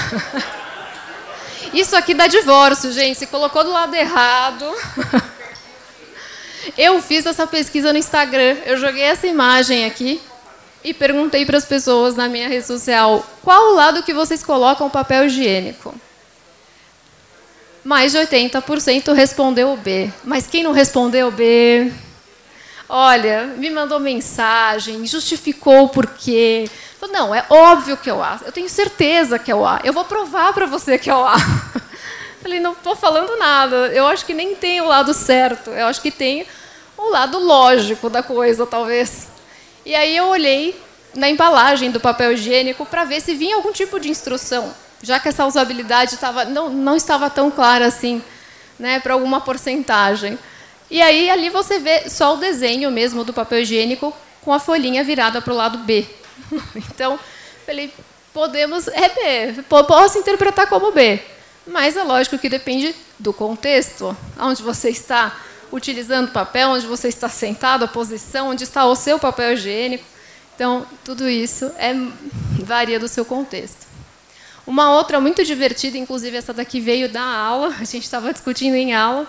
Isso 1.74 1.96
aqui 1.96 2.14
dá 2.14 2.28
divórcio, 2.28 2.92
gente. 2.92 3.20
Se 3.20 3.28
colocou 3.28 3.64
do 3.64 3.72
lado 3.72 3.94
errado. 3.96 4.66
Eu 6.78 7.02
fiz 7.02 7.26
essa 7.26 7.48
pesquisa 7.48 7.92
no 7.92 8.00
Instagram. 8.00 8.58
Eu 8.66 8.78
joguei 8.78 9.04
essa 9.04 9.28
imagem 9.28 9.86
aqui 9.86 10.22
e 10.84 10.94
perguntei 10.94 11.46
para 11.46 11.58
as 11.58 11.66
pessoas 11.66 12.16
na 12.16 12.28
minha 12.28 12.48
rede 12.48 12.66
social 12.66 13.26
qual 13.44 13.72
o 13.72 13.76
lado 13.76 14.04
que 14.04 14.14
vocês 14.14 14.44
colocam 14.44 14.88
o 14.88 14.92
papel 14.92 15.26
higiênico. 15.26 15.94
Mais 17.84 18.12
de 18.12 18.18
80% 18.18 19.14
respondeu 19.14 19.76
B. 19.78 20.12
Mas 20.24 20.46
quem 20.46 20.64
não 20.64 20.74
respondeu 20.74 21.32
B? 21.32 21.92
Olha, 22.90 23.48
me 23.58 23.70
mandou 23.70 24.00
mensagem, 24.00 25.06
justificou 25.06 25.86
o 25.86 25.90
porquê. 25.90 26.70
Falei, 27.08 27.12
não, 27.12 27.34
é 27.34 27.46
óbvio 27.50 27.98
que 27.98 28.10
é 28.10 28.14
o 28.14 28.22
A. 28.22 28.40
Eu 28.46 28.52
tenho 28.52 28.70
certeza 28.70 29.40
que 29.40 29.50
é 29.50 29.56
o 29.56 29.66
A. 29.66 29.80
Eu 29.84 29.94
vou 29.94 30.04
provar 30.04 30.54
para 30.54 30.66
você 30.66 30.98
que 30.98 31.10
é 31.10 31.16
o 31.16 31.26
A. 31.26 31.36
Falei, 32.42 32.60
não 32.60 32.74
estou 32.74 32.96
falando 32.96 33.38
nada. 33.38 33.88
Eu 33.88 34.06
acho 34.08 34.26
que 34.26 34.34
nem 34.34 34.56
tem 34.56 34.82
o 34.82 34.88
lado 34.88 35.14
certo. 35.14 35.72
Eu 35.72 35.88
acho 35.88 36.02
que 36.02 36.12
tem 36.12 36.46
o 36.98 37.10
lado 37.10 37.40
lógico 37.40 38.10
da 38.10 38.22
coisa, 38.22 38.66
talvez. 38.66 39.28
E 39.86 39.96
aí 39.96 40.16
eu 40.16 40.26
olhei 40.26 40.80
na 41.16 41.30
embalagem 41.30 41.92
do 41.92 42.00
papel 42.00 42.34
higiênico 42.34 42.86
para 42.86 43.06
ver 43.06 43.22
se 43.22 43.34
vinha 43.34 43.56
algum 43.56 43.72
tipo 43.72 44.00
de 44.00 44.10
instrução, 44.10 44.74
já 45.02 45.20
que 45.20 45.30
essa 45.30 45.46
usabilidade 45.46 46.18
tava, 46.18 46.46
não, 46.46 46.70
não 46.70 46.96
estava 46.96 47.30
tão 47.30 47.50
clara 47.50 47.86
assim, 47.86 48.22
né, 48.78 49.00
para 49.00 49.14
alguma 49.14 49.42
porcentagem. 49.42 50.38
E 50.92 51.02
aí 51.02 51.30
ali 51.30 51.50
você 51.50 51.80
vê 51.80 52.10
só 52.10 52.36
o 52.36 52.38
desenho 52.38 52.92
mesmo 52.92 53.24
do 53.24 53.34
papel 53.34 53.62
higiênico 53.62 54.14
com 54.44 54.54
a 54.54 54.60
folhinha 54.60 55.04
virada 55.04 55.42
para 55.42 55.54
o 55.54 55.58
lado 55.58 55.80
B. 55.80 56.06
Então, 56.76 57.20
falei, 57.66 57.94
podemos, 58.34 58.88
é 58.88 59.10
B, 59.10 59.64
posso 59.68 60.18
interpretar 60.18 60.68
como 60.68 60.92
B. 60.92 61.20
Mas 61.66 61.98
é 61.98 62.04
lógico 62.04 62.38
que 62.38 62.48
depende 62.48 62.96
do 63.20 63.34
contexto, 63.34 64.16
onde 64.40 64.64
você 64.64 64.90
está 64.90 65.36
utilizando 65.72 66.32
papel, 66.32 66.70
onde 66.70 66.86
você 66.86 67.10
está 67.10 67.28
sentado, 67.28 67.84
a 67.84 67.88
posição, 67.88 68.50
onde 68.50 68.64
está 68.64 68.86
o 68.86 68.96
seu 68.96 69.20
papel 69.20 69.54
higiênico. 69.54 70.06
Então, 70.56 70.86
tudo 71.04 71.30
isso 71.30 71.66
é, 71.78 71.94
varia 72.64 73.00
do 73.00 73.08
seu 73.08 73.26
contexto. 73.26 73.86
Uma 74.66 74.94
outra 74.94 75.20
muito 75.20 75.44
divertida, 75.44 75.98
inclusive 75.98 76.36
essa 76.36 76.54
daqui 76.54 76.80
veio 76.80 77.10
da 77.10 77.24
aula, 77.24 77.68
a 77.80 77.84
gente 77.84 78.04
estava 78.04 78.32
discutindo 78.34 78.76
em 78.76 78.94
aula, 78.94 79.28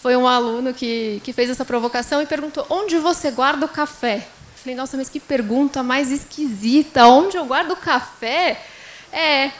foi 0.00 0.16
um 0.16 0.26
aluno 0.26 0.74
que, 0.74 1.20
que 1.22 1.32
fez 1.32 1.48
essa 1.50 1.64
provocação 1.64 2.20
e 2.20 2.26
perguntou: 2.26 2.66
onde 2.68 2.98
você 2.98 3.30
guarda 3.30 3.66
o 3.66 3.68
café? 3.68 4.26
Falei, 4.62 4.76
nossa, 4.76 4.96
mas 4.96 5.08
que 5.08 5.18
pergunta 5.18 5.82
mais 5.82 6.12
esquisita. 6.12 7.04
Onde 7.06 7.36
eu 7.36 7.44
guardo 7.44 7.74
café? 7.74 8.64
É. 9.12 9.50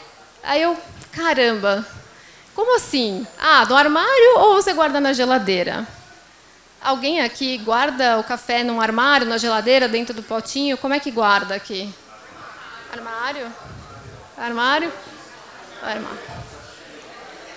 Aí 0.45 0.63
eu, 0.63 0.79
caramba, 1.11 1.85
como 2.55 2.77
assim? 2.77 3.27
Ah, 3.37 3.67
no 3.67 3.75
armário 3.75 4.39
ou 4.39 4.55
você 4.55 4.73
guarda 4.73 5.01
na 5.01 5.13
geladeira? 5.13 5.85
Alguém 6.81 7.21
aqui 7.21 7.59
guarda 7.59 8.17
o 8.19 8.25
café 8.25 8.63
num 8.63 8.81
armário, 8.81 9.27
na 9.27 9.39
geladeira, 9.39 9.89
dentro 9.89 10.15
do 10.15 10.23
potinho? 10.23 10.79
Como 10.79 10.95
é 10.95 11.01
que 11.01 11.11
guarda 11.11 11.57
aqui? 11.57 11.93
Armário? 12.93 13.53
Armário? 14.39 14.93
Armário. 15.83 16.19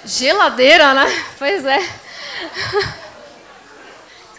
Geladeira, 0.03 0.95
né? 0.95 1.05
Pois 1.37 1.63
é. 1.63 1.77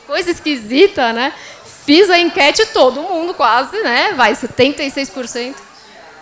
Coisa 0.08 0.30
esquisita, 0.30 1.12
né? 1.12 1.32
Fiz 1.87 2.11
a 2.11 2.19
enquete, 2.19 2.66
todo 2.66 3.00
mundo 3.00 3.33
quase, 3.33 3.81
né? 3.83 4.12
Vai, 4.12 4.35
76% 4.35 5.55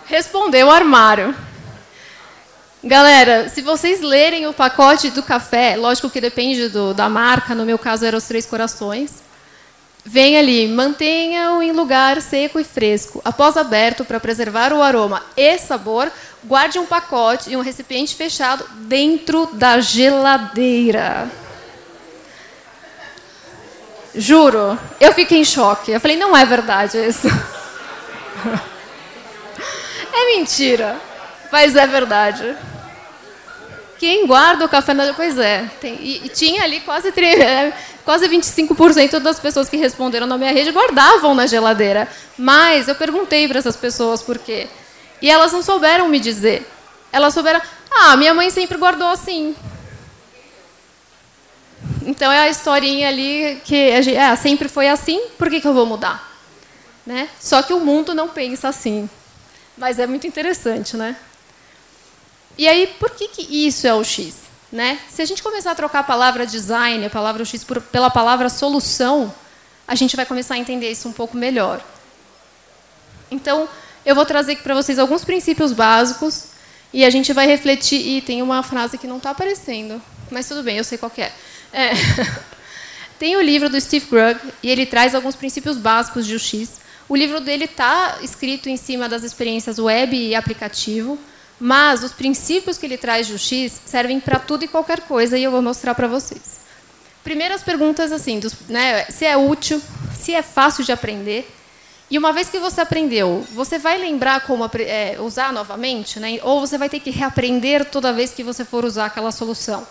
respondeu 0.05 0.69
armário. 0.69 1.35
Galera, 2.83 3.49
se 3.49 3.61
vocês 3.61 4.01
lerem 4.01 4.45
o 4.45 4.53
pacote 4.53 5.09
do 5.09 5.23
café, 5.23 5.75
lógico 5.75 6.09
que 6.09 6.21
depende 6.21 6.69
do, 6.69 6.93
da 6.93 7.09
marca, 7.09 7.55
no 7.55 7.65
meu 7.65 7.79
caso 7.79 8.05
eram 8.05 8.19
os 8.19 8.25
Três 8.25 8.45
Corações, 8.45 9.23
vem 10.05 10.37
ali, 10.37 10.67
mantenha-o 10.67 11.63
em 11.63 11.71
lugar 11.71 12.21
seco 12.21 12.59
e 12.59 12.63
fresco. 12.63 13.19
Após 13.25 13.57
aberto, 13.57 14.05
para 14.05 14.19
preservar 14.19 14.71
o 14.71 14.83
aroma 14.83 15.23
e 15.35 15.57
sabor, 15.57 16.11
guarde 16.43 16.77
um 16.77 16.85
pacote 16.85 17.49
e 17.49 17.57
um 17.57 17.61
recipiente 17.61 18.13
fechado 18.13 18.63
dentro 18.81 19.49
da 19.53 19.79
geladeira. 19.79 21.27
Juro, 24.15 24.79
eu 24.99 25.13
fiquei 25.13 25.39
em 25.39 25.45
choque. 25.45 25.91
Eu 25.91 25.99
falei, 25.99 26.17
não 26.17 26.35
é 26.35 26.45
verdade 26.45 26.97
isso. 26.97 27.27
É 30.17 30.37
mentira, 30.37 30.95
mas 31.51 31.75
é 31.75 31.85
verdade. 31.85 32.55
Quem 33.99 34.25
guarda 34.25 34.65
o 34.65 34.69
café 34.69 34.93
na 34.93 35.13
Pois 35.13 35.37
é. 35.37 35.69
Tem, 35.81 35.95
e, 35.95 36.25
e, 36.25 36.29
tinha 36.29 36.63
ali 36.63 36.79
quase, 36.79 37.09
é, 37.09 37.73
quase 38.03 38.27
25% 38.29 39.19
das 39.19 39.39
pessoas 39.39 39.67
que 39.67 39.75
responderam 39.75 40.25
na 40.25 40.37
minha 40.37 40.53
rede 40.53 40.71
guardavam 40.71 41.35
na 41.35 41.45
geladeira. 41.47 42.07
Mas 42.37 42.87
eu 42.87 42.95
perguntei 42.95 43.47
para 43.47 43.59
essas 43.59 43.75
pessoas 43.75 44.21
por 44.21 44.37
quê. 44.37 44.67
E 45.21 45.29
elas 45.29 45.51
não 45.51 45.61
souberam 45.61 46.07
me 46.07 46.19
dizer. 46.19 46.65
Elas 47.11 47.33
souberam. 47.33 47.61
Ah, 47.91 48.15
minha 48.15 48.33
mãe 48.33 48.49
sempre 48.49 48.77
guardou 48.77 49.07
assim. 49.09 49.55
Então 52.05 52.31
é 52.31 52.39
a 52.39 52.49
historinha 52.49 53.07
ali 53.07 53.59
que 53.65 53.75
é, 53.75 54.35
sempre 54.35 54.69
foi 54.69 54.87
assim, 54.87 55.19
por 55.37 55.49
que, 55.49 55.59
que 55.59 55.67
eu 55.67 55.73
vou 55.73 55.85
mudar? 55.85 56.31
Né? 57.05 57.29
Só 57.39 57.61
que 57.61 57.73
o 57.73 57.79
mundo 57.79 58.13
não 58.13 58.29
pensa 58.29 58.67
assim. 58.67 59.09
Mas 59.77 59.99
é 59.99 60.07
muito 60.07 60.25
interessante, 60.25 60.95
né? 60.95 61.15
E 62.57 62.67
aí, 62.67 62.87
por 62.99 63.09
que, 63.09 63.27
que 63.27 63.67
isso 63.67 63.85
é 63.85 63.93
o 63.93 64.03
X? 64.03 64.35
Né? 64.71 64.99
Se 65.09 65.21
a 65.21 65.25
gente 65.25 65.43
começar 65.43 65.71
a 65.71 65.75
trocar 65.75 65.99
a 65.99 66.03
palavra 66.03 66.45
design, 66.45 67.05
a 67.05 67.09
palavra 67.09 67.43
X, 67.43 67.63
por, 67.63 67.81
pela 67.81 68.09
palavra 68.09 68.47
solução, 68.49 69.33
a 69.87 69.95
gente 69.95 70.15
vai 70.15 70.25
começar 70.25 70.55
a 70.55 70.57
entender 70.57 70.89
isso 70.89 71.09
um 71.09 71.11
pouco 71.11 71.35
melhor. 71.35 71.83
Então, 73.29 73.67
eu 74.05 74.15
vou 74.15 74.25
trazer 74.25 74.53
aqui 74.53 74.63
para 74.63 74.73
vocês 74.73 74.97
alguns 74.97 75.25
princípios 75.25 75.73
básicos 75.73 76.45
e 76.93 77.03
a 77.03 77.09
gente 77.09 77.33
vai 77.33 77.45
refletir. 77.45 77.99
E 77.99 78.21
tem 78.21 78.41
uma 78.41 78.63
frase 78.63 78.97
que 78.97 79.07
não 79.07 79.17
está 79.17 79.31
aparecendo, 79.31 80.01
mas 80.31 80.47
tudo 80.47 80.63
bem, 80.63 80.77
eu 80.77 80.83
sei 80.83 80.97
qual 80.97 81.11
é. 81.17 81.31
É. 81.71 81.91
Tem 83.19 83.35
o 83.37 83.41
livro 83.41 83.69
do 83.69 83.79
Steve 83.79 84.05
Krug 84.07 84.39
e 84.61 84.69
ele 84.69 84.85
traz 84.85 85.15
alguns 85.15 85.35
princípios 85.35 85.77
básicos 85.77 86.25
de 86.25 86.35
UX. 86.35 86.81
O 87.07 87.15
livro 87.15 87.39
dele 87.39 87.65
está 87.65 88.17
escrito 88.21 88.67
em 88.67 88.75
cima 88.75 89.07
das 89.07 89.23
experiências 89.23 89.79
web 89.79 90.15
e 90.15 90.35
aplicativo, 90.35 91.17
mas 91.59 92.03
os 92.03 92.11
princípios 92.11 92.77
que 92.77 92.85
ele 92.85 92.97
traz 92.97 93.27
de 93.27 93.33
UX 93.33 93.81
servem 93.85 94.19
para 94.19 94.39
tudo 94.39 94.65
e 94.65 94.67
qualquer 94.67 95.01
coisa 95.01 95.37
e 95.37 95.43
eu 95.43 95.51
vou 95.51 95.61
mostrar 95.61 95.95
para 95.95 96.07
vocês. 96.07 96.59
Primeiras 97.23 97.63
perguntas 97.63 98.11
assim, 98.11 98.39
dos, 98.39 98.53
né, 98.67 99.05
se 99.05 99.25
é 99.25 99.37
útil, 99.37 99.81
se 100.13 100.33
é 100.33 100.41
fácil 100.41 100.83
de 100.83 100.91
aprender. 100.91 101.49
E 102.11 102.17
uma 102.17 102.31
vez 102.33 102.49
que 102.49 102.59
você 102.59 102.81
aprendeu, 102.81 103.45
você 103.51 103.79
vai 103.79 103.97
lembrar 103.97 104.41
como 104.41 104.69
é, 104.79 105.17
usar 105.19 105.51
novamente, 105.51 106.19
né? 106.19 106.37
ou 106.43 106.59
você 106.59 106.77
vai 106.77 106.87
ter 106.87 106.99
que 106.99 107.09
reaprender 107.09 107.85
toda 107.85 108.13
vez 108.13 108.31
que 108.31 108.43
você 108.43 108.63
for 108.63 108.85
usar 108.85 109.05
aquela 109.05 109.31
solução 109.31 109.87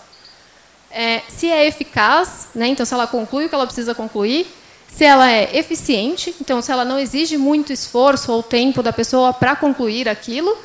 é, 0.95 1.23
se 1.29 1.51
é 1.51 1.67
eficaz, 1.67 2.49
né, 2.55 2.69
então 2.69 2.87
se 2.87 2.95
ela 2.95 3.07
conclui 3.07 3.47
o 3.47 3.49
que 3.49 3.55
ela 3.55 3.67
precisa 3.67 3.95
concluir, 3.95 4.47
se 4.89 5.05
ela 5.05 5.31
é 5.31 5.59
eficiente, 5.59 6.35
então 6.41 6.63
se 6.63 6.71
ela 6.71 6.85
não 6.85 6.99
exige 6.99 7.37
muito 7.37 7.73
esforço 7.73 8.33
ou 8.33 8.43
tempo 8.43 8.83
da 8.83 8.93
pessoa 8.93 9.33
para 9.33 9.57
concluir 9.57 10.09
aquilo, 10.09 10.57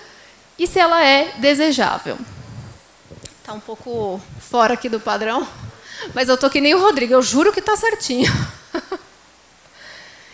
e 0.58 0.68
se 0.68 0.78
ela 0.78 1.04
é 1.04 1.34
desejável. 1.38 2.18
Está 3.40 3.54
um 3.54 3.60
pouco 3.60 4.22
fora 4.40 4.76
aqui 4.76 4.88
do 4.88 5.00
padrão, 5.00 5.48
Mas 6.14 6.30
eu 6.30 6.38
tô 6.38 6.50
que 6.50 6.62
nem 6.62 6.74
o 6.74 6.80
Rodrigo, 6.80 7.14
eu 7.14 7.22
juro 7.22 7.52
que 7.52 7.60
está 7.60 7.76
certinho. 7.76 8.32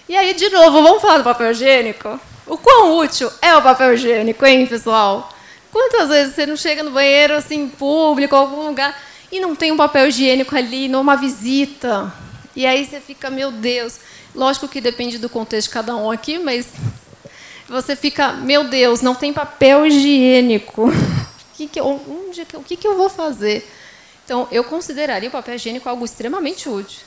E 0.08 0.16
aí, 0.16 0.36
de 0.36 0.50
novo, 0.50 0.84
vamos 0.84 1.02
falar 1.02 1.18
do 1.18 1.24
papel 1.24 1.50
higiênico? 1.50 2.20
O 2.46 2.60
quão 2.60 2.96
útil 2.96 3.28
é 3.42 3.56
o 3.56 3.62
papel 3.64 3.96
higiênico, 3.96 4.46
hein, 4.46 4.68
pessoal? 4.68 5.34
Quantas 5.72 6.10
vezes 6.10 6.36
você 6.36 6.46
não 6.46 6.56
chega 6.56 6.84
no 6.84 6.92
banheiro, 6.92 7.34
assim, 7.34 7.68
público, 7.68 8.36
algum 8.36 8.68
lugar, 8.68 8.96
e 9.32 9.40
não 9.40 9.56
tem 9.56 9.72
um 9.72 9.78
papel 9.78 10.08
higiênico 10.08 10.56
ali, 10.56 10.88
numa 10.88 11.16
visita? 11.16 12.14
E 12.56 12.66
aí 12.66 12.86
você 12.86 13.02
fica, 13.02 13.30
meu 13.30 13.52
Deus. 13.52 14.00
Lógico 14.34 14.68
que 14.68 14.82
depende 14.82 15.18
do 15.18 15.30
contexto 15.30 15.68
de 15.68 15.74
cada 15.74 15.96
um 15.96 16.12
aqui, 16.12 16.38
mas 16.38 16.68
você 17.68 17.96
fica, 17.96 18.34
meu 18.34 18.66
Deus, 18.66 19.02
não 19.02 19.16
tem 19.16 19.34
papel 19.34 19.86
higiênico. 19.86 20.90
O 20.90 20.94
que, 21.56 21.68
que, 21.68 21.80
eu, 21.80 21.86
onde, 21.88 22.42
o 22.54 22.64
que, 22.64 22.76
que 22.76 22.88
eu 22.88 22.96
vou 22.96 23.10
fazer? 23.10 23.70
Então, 24.24 24.48
eu 24.52 24.64
consideraria 24.64 25.30
o 25.30 25.32
papel 25.32 25.56
higiênico 25.56 25.90
algo 25.90 26.06
extremamente 26.06 26.70
útil. 26.70 27.02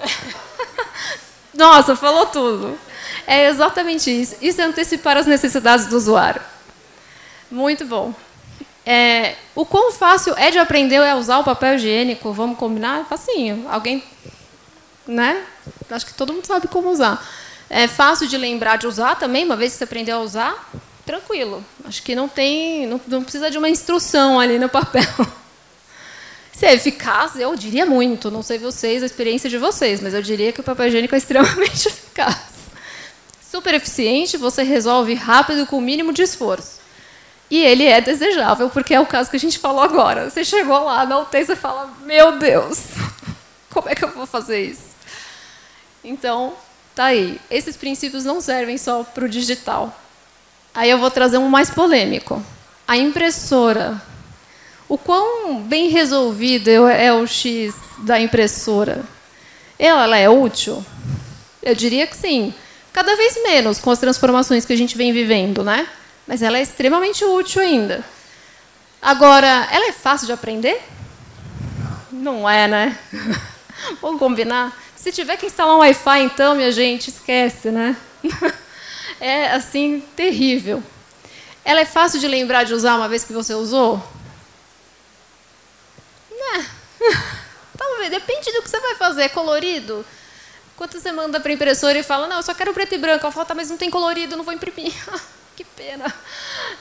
Nossa, 1.54 1.94
falou 1.96 2.26
tudo. 2.26 2.78
É 3.26 3.48
exatamente 3.48 4.10
isso. 4.10 4.36
Isso 4.40 4.60
é 4.60 4.64
antecipar 4.64 5.16
as 5.16 5.26
necessidades 5.26 5.86
do 5.86 5.96
usuário. 5.96 6.42
Muito 7.50 7.84
bom. 7.84 8.14
É, 8.84 9.36
o 9.54 9.64
quão 9.64 9.92
fácil 9.92 10.34
é 10.36 10.50
de 10.50 10.58
aprender 10.58 10.96
a 10.96 11.16
usar 11.16 11.38
o 11.38 11.44
papel 11.44 11.74
higiênico? 11.74 12.32
Vamos 12.32 12.58
combinar? 12.58 13.02
É 13.02 13.04
facinho. 13.04 13.66
Alguém, 13.70 14.02
né? 15.06 15.44
Acho 15.90 16.06
que 16.06 16.14
todo 16.14 16.32
mundo 16.32 16.46
sabe 16.46 16.66
como 16.68 16.90
usar. 16.90 17.24
É 17.70 17.86
fácil 17.86 18.26
de 18.26 18.36
lembrar 18.36 18.76
de 18.76 18.86
usar 18.86 19.14
também, 19.14 19.44
uma 19.44 19.56
vez 19.56 19.72
que 19.72 19.78
você 19.78 19.84
aprendeu 19.84 20.18
a 20.18 20.20
usar, 20.20 20.70
tranquilo. 21.06 21.64
Acho 21.84 22.02
que 22.02 22.14
não 22.14 22.28
tem, 22.28 22.86
não, 22.86 23.00
não 23.06 23.22
precisa 23.22 23.50
de 23.50 23.56
uma 23.56 23.68
instrução 23.68 24.38
ali 24.38 24.58
no 24.58 24.68
papel. 24.68 25.02
Se 26.52 26.66
é 26.66 26.74
eficaz, 26.74 27.36
eu 27.36 27.56
diria 27.56 27.86
muito. 27.86 28.30
Não 28.30 28.42
sei 28.42 28.58
vocês, 28.58 29.02
a 29.02 29.06
experiência 29.06 29.48
de 29.48 29.58
vocês, 29.58 30.00
mas 30.00 30.12
eu 30.12 30.22
diria 30.22 30.52
que 30.52 30.60
o 30.60 30.64
papel 30.64 30.88
higiênico 30.88 31.14
é 31.14 31.18
extremamente 31.18 31.88
eficaz. 31.88 32.51
Super 33.52 33.74
eficiente, 33.74 34.38
você 34.38 34.62
resolve 34.62 35.12
rápido 35.12 35.66
com 35.66 35.76
o 35.76 35.80
mínimo 35.82 36.10
de 36.10 36.22
esforço. 36.22 36.80
E 37.50 37.62
ele 37.62 37.84
é 37.84 38.00
desejável, 38.00 38.70
porque 38.70 38.94
é 38.94 38.98
o 38.98 39.04
caso 39.04 39.28
que 39.28 39.36
a 39.36 39.38
gente 39.38 39.58
falou 39.58 39.82
agora. 39.82 40.30
Você 40.30 40.42
chegou 40.42 40.82
lá 40.84 41.04
na 41.04 41.18
UTI 41.18 41.42
e 41.42 41.54
fala: 41.54 41.92
Meu 42.00 42.38
Deus, 42.38 42.78
como 43.68 43.90
é 43.90 43.94
que 43.94 44.06
eu 44.06 44.08
vou 44.08 44.24
fazer 44.24 44.62
isso? 44.62 44.96
Então, 46.02 46.54
tá 46.94 47.04
aí. 47.04 47.38
Esses 47.50 47.76
princípios 47.76 48.24
não 48.24 48.40
servem 48.40 48.78
só 48.78 49.04
para 49.04 49.26
o 49.26 49.28
digital. 49.28 49.94
Aí 50.74 50.88
eu 50.88 50.96
vou 50.96 51.10
trazer 51.10 51.36
um 51.36 51.50
mais 51.50 51.68
polêmico. 51.68 52.42
A 52.88 52.96
impressora. 52.96 54.00
O 54.88 54.96
quão 54.96 55.60
bem 55.60 55.90
resolvido 55.90 56.70
é 56.88 57.12
o 57.12 57.26
X 57.26 57.74
da 57.98 58.18
impressora? 58.18 59.04
Ela, 59.78 60.16
é 60.16 60.26
útil? 60.26 60.82
Eu 61.62 61.74
diria 61.74 62.06
que 62.06 62.16
sim. 62.16 62.54
Cada 62.92 63.16
vez 63.16 63.42
menos 63.42 63.78
com 63.78 63.90
as 63.90 63.98
transformações 63.98 64.64
que 64.64 64.72
a 64.72 64.76
gente 64.76 64.96
vem 64.96 65.12
vivendo, 65.12 65.64
né? 65.64 65.88
mas 66.26 66.42
ela 66.42 66.58
é 66.58 66.62
extremamente 66.62 67.24
útil 67.24 67.60
ainda. 67.60 68.04
Agora, 69.00 69.68
ela 69.70 69.88
é 69.88 69.92
fácil 69.92 70.26
de 70.26 70.32
aprender? 70.32 70.80
Não 72.10 72.48
é, 72.48 72.68
né? 72.68 72.98
Vamos 74.00 74.18
combinar? 74.18 74.76
Se 74.96 75.10
tiver 75.10 75.36
que 75.36 75.46
instalar 75.46 75.74
um 75.74 75.80
Wi-Fi, 75.80 76.22
então, 76.22 76.54
minha 76.54 76.70
gente, 76.70 77.10
esquece, 77.10 77.70
né? 77.70 77.96
É, 79.20 79.52
assim, 79.52 80.00
terrível. 80.16 80.82
Ela 81.64 81.80
é 81.80 81.84
fácil 81.84 82.18
de 82.18 82.26
lembrar 82.26 82.64
de 82.64 82.74
usar 82.74 82.96
uma 82.96 83.08
vez 83.08 83.22
que 83.22 83.32
você 83.32 83.54
usou? 83.54 84.02
É. 86.32 86.64
Talvez, 87.78 88.10
depende 88.10 88.50
do 88.50 88.62
que 88.62 88.68
você 88.68 88.80
vai 88.80 88.96
fazer. 88.96 89.22
É 89.22 89.28
colorido? 89.28 90.04
Quando 90.82 90.94
você 90.94 91.12
manda 91.12 91.38
para 91.38 91.52
impressora 91.52 91.96
e 91.96 92.02
fala, 92.02 92.26
não, 92.26 92.38
eu 92.38 92.42
só 92.42 92.52
quero 92.52 92.74
preto 92.74 92.92
e 92.92 92.98
branco. 92.98 93.24
Ela 93.24 93.30
fala, 93.30 93.46
tá, 93.46 93.54
mas 93.54 93.70
não 93.70 93.76
tem 93.76 93.88
colorido, 93.88 94.36
não 94.36 94.42
vou 94.42 94.52
imprimir. 94.52 94.92
que 95.54 95.62
pena, 95.62 96.12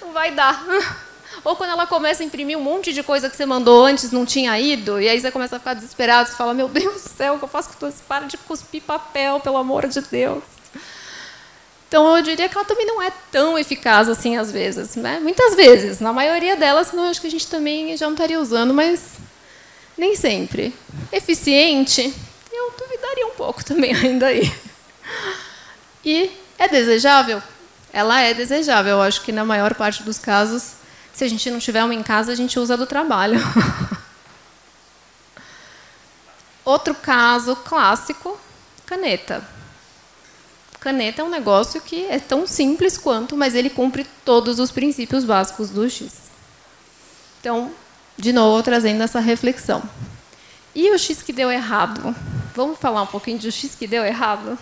não 0.02 0.12
vai 0.12 0.32
dar. 0.32 0.66
Ou 1.46 1.56
quando 1.56 1.70
ela 1.70 1.86
começa 1.86 2.24
a 2.24 2.26
imprimir 2.26 2.58
um 2.58 2.64
monte 2.64 2.94
de 2.94 3.04
coisa 3.04 3.30
que 3.30 3.38
você 3.38 3.46
mandou 3.46 3.86
antes, 3.86 4.12
não 4.12 4.26
tinha 4.26 4.60
ido, 4.60 5.00
e 5.00 5.08
aí 5.08 5.22
você 5.22 5.30
começa 5.30 5.56
a 5.56 5.60
ficar 5.60 5.76
desesperado, 5.76 6.30
você 6.30 6.36
fala, 6.36 6.52
meu 6.52 6.68
Deus 6.68 7.04
do 7.04 7.10
céu, 7.10 7.36
o 7.36 7.38
que 7.38 7.44
eu 7.44 7.48
faço 7.48 7.78
com 7.78 7.88
isso? 7.88 8.02
Para 8.08 8.26
de 8.26 8.38
cuspir 8.40 8.82
papel, 8.82 9.40
pelo 9.40 9.58
amor 9.58 9.86
de 9.88 10.02
Deus. 10.02 10.44
Então, 11.88 12.18
eu 12.18 12.24
diria 12.24 12.50
que 12.50 12.58
ela 12.58 12.66
também 12.66 12.88
não 12.88 13.00
é 13.00 13.14
tão 13.32 13.56
eficaz 13.56 14.10
assim, 14.10 14.36
às 14.36 14.52
vezes. 14.52 14.96
Né? 14.96 15.20
Muitas 15.20 15.54
vezes. 15.54 16.00
Na 16.00 16.12
maioria 16.12 16.56
delas, 16.56 16.88
senão 16.88 17.08
acho 17.08 17.22
que 17.22 17.28
a 17.28 17.32
gente 17.32 17.46
também 17.46 17.96
já 17.96 18.08
não 18.08 18.14
estaria 18.14 18.40
usando, 18.40 18.74
mas 18.74 19.20
nem 19.96 20.16
sempre. 20.16 20.74
Eficiente, 21.12 22.12
eu 22.52 22.74
duvidaria 22.78 23.28
um 23.28 23.32
pouco 23.32 23.64
também 23.64 23.96
ainda 23.96 24.28
aí. 24.28 24.52
E 26.04 26.32
é 26.58 26.68
desejável? 26.68 27.42
ela 27.94 28.22
é 28.22 28.34
desejável. 28.34 28.94
Eu 28.94 29.02
acho 29.02 29.22
que 29.22 29.32
na 29.32 29.46
maior 29.46 29.74
parte 29.76 30.04
dos 30.04 30.18
casos, 30.18 30.74
se 31.14 31.24
a 31.24 31.28
gente 31.28 31.50
não 31.50 31.60
tiver 31.60 31.84
uma 31.84 31.94
em 31.94 32.04
casa, 32.04 32.32
a 32.32 32.36
gente 32.36 32.60
usa 32.60 32.78
do 32.78 32.86
trabalho. 32.86 33.40
Outro 36.64 36.94
caso 36.96 37.56
clássico, 37.56 38.40
caneta. 38.86 39.44
Caneta 40.80 41.22
é 41.22 41.26
um 41.26 41.30
negócio 41.30 41.82
que 41.82 42.06
é 42.06 42.20
tão 42.20 42.48
simples 42.48 42.98
quanto, 42.98 43.38
mas 43.38 43.54
ele 43.54 43.70
cumpre 43.70 44.08
todos 44.26 44.60
os 44.60 44.72
princípios 44.72 45.24
básicos 45.24 45.70
do 45.70 45.88
X. 45.90 46.14
Então, 47.40 47.72
de 48.18 48.32
novo, 48.32 48.64
trazendo 48.64 49.04
essa 49.04 49.20
reflexão. 49.20 49.84
E 50.74 50.90
o 50.92 50.98
X 50.98 51.22
que 51.22 51.34
deu 51.34 51.52
errado? 51.52 52.16
Vamos 52.56 52.80
falar 52.80 53.02
um 53.02 53.08
pouquinho 53.08 53.40
do 53.40 53.52
X 53.52 53.76
que 53.76 53.88
deu 53.88 54.06
errado? 54.06 54.58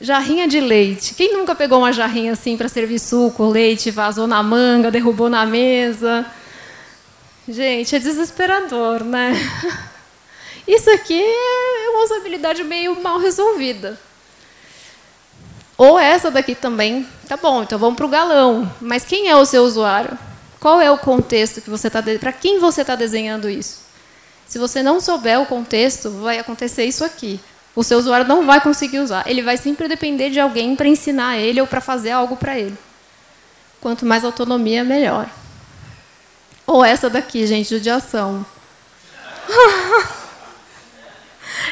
Jarrinha 0.00 0.46
de 0.46 0.60
leite. 0.60 1.14
Quem 1.14 1.32
nunca 1.32 1.54
pegou 1.54 1.78
uma 1.78 1.92
jarrinha 1.92 2.32
assim 2.32 2.56
para 2.56 2.68
servir 2.68 2.98
suco, 2.98 3.48
leite, 3.48 3.90
vazou 3.90 4.26
na 4.26 4.42
manga, 4.42 4.90
derrubou 4.90 5.28
na 5.28 5.44
mesa? 5.44 6.24
Gente, 7.48 7.96
é 7.96 7.98
desesperador, 7.98 9.02
né? 9.02 9.32
Isso 10.66 10.90
aqui 10.90 11.20
é 11.20 11.90
uma 11.90 12.04
usabilidade 12.04 12.62
meio 12.62 13.02
mal 13.02 13.18
resolvida. 13.18 13.98
Ou 15.76 15.98
essa 15.98 16.30
daqui 16.30 16.54
também. 16.54 17.06
Tá 17.26 17.36
bom, 17.36 17.62
então 17.62 17.78
vamos 17.78 17.96
para 17.96 18.06
o 18.06 18.10
galão. 18.10 18.70
Mas 18.80 19.04
quem 19.04 19.28
é 19.28 19.36
o 19.36 19.46
seu 19.46 19.62
usuário? 19.62 20.18
Qual 20.60 20.80
é 20.80 20.90
o 20.90 20.98
contexto 20.98 21.60
que 21.60 21.70
você 21.70 21.86
está 21.86 22.02
para 22.02 22.32
quem 22.32 22.58
você 22.58 22.80
está 22.80 22.94
desenhando 22.94 23.48
isso? 23.48 23.80
Se 24.46 24.58
você 24.58 24.82
não 24.82 25.00
souber 25.00 25.40
o 25.40 25.46
contexto, 25.46 26.10
vai 26.10 26.38
acontecer 26.38 26.84
isso 26.84 27.04
aqui 27.04 27.40
o 27.78 27.84
seu 27.84 27.96
usuário 27.96 28.26
não 28.26 28.44
vai 28.44 28.60
conseguir 28.60 28.98
usar. 28.98 29.22
Ele 29.24 29.40
vai 29.40 29.56
sempre 29.56 29.86
depender 29.86 30.30
de 30.30 30.40
alguém 30.40 30.74
para 30.74 30.88
ensinar 30.88 31.38
ele 31.38 31.60
ou 31.60 31.66
para 31.66 31.80
fazer 31.80 32.10
algo 32.10 32.36
para 32.36 32.58
ele. 32.58 32.76
Quanto 33.80 34.04
mais 34.04 34.24
autonomia, 34.24 34.82
melhor. 34.82 35.30
Ou 36.66 36.84
essa 36.84 37.08
daqui, 37.08 37.46
gente, 37.46 37.70
judiação. 37.70 38.44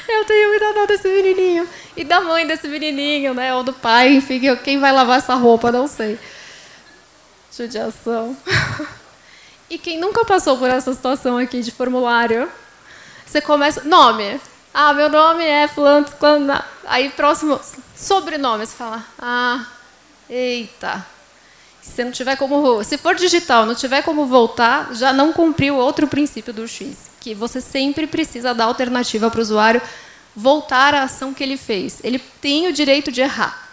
Eu 0.09 0.25
tenho 0.25 0.51
muita 0.51 0.73
dó 0.75 0.87
desse 0.87 1.09
menininho. 1.09 1.69
E 1.97 2.05
da 2.05 2.21
mãe 2.21 2.47
desse 2.47 2.69
menininho, 2.69 3.35
né? 3.35 3.53
Ou 3.57 3.65
do 3.65 3.73
pai, 3.73 4.15
enfim, 4.15 4.41
quem 4.63 4.79
vai 4.79 4.93
lavar 4.93 5.19
essa 5.19 5.35
roupa, 5.35 5.73
não 5.73 5.89
sei. 5.89 6.17
Judiação. 7.57 8.37
E 9.69 9.79
quem 9.79 9.99
nunca 9.99 10.25
passou 10.25 10.57
por 10.57 10.71
essa 10.71 10.95
situação 10.95 11.37
aqui 11.37 11.61
de 11.61 11.73
formulário? 11.73 12.49
Você 13.27 13.41
começa. 13.41 13.83
Nome. 13.83 14.41
Ah, 14.73 14.95
meu 14.95 15.09
nome 15.09 15.43
é 15.45 15.67
fulano. 15.67 16.07
Aí, 16.85 17.11
próximo, 17.11 17.59
sobrenome. 17.97 18.65
Você 18.65 18.77
fala, 18.77 19.05
ah, 19.19 19.67
eita. 20.31 21.05
Se 21.83 22.05
não 22.05 22.13
tiver 22.13 22.37
como, 22.37 22.85
se 22.85 22.97
for 22.97 23.17
digital, 23.17 23.67
não 23.67 23.75
tiver 23.75 24.03
como 24.03 24.27
voltar, 24.27 24.95
já 24.95 25.13
não 25.13 25.33
cumpriu 25.33 25.77
outro 25.77 26.07
princípio 26.07 26.53
do 26.53 26.69
X, 26.69 27.11
que 27.21 27.35
você 27.35 27.61
sempre 27.61 28.07
precisa 28.07 28.55
dar 28.55 28.67
alternativa 28.67 29.29
para 29.31 29.39
o 29.39 29.43
usuário 29.43 29.83
voltar 30.35 30.95
à 30.95 31.05
ação 31.05 31.35
que 31.35 31.43
ele 31.43 31.57
fez. 31.57 31.99
Ele 32.05 32.21
tem 32.41 32.69
o 32.69 32.73
direito 32.73 33.11
de 33.11 33.21
errar. 33.21 33.66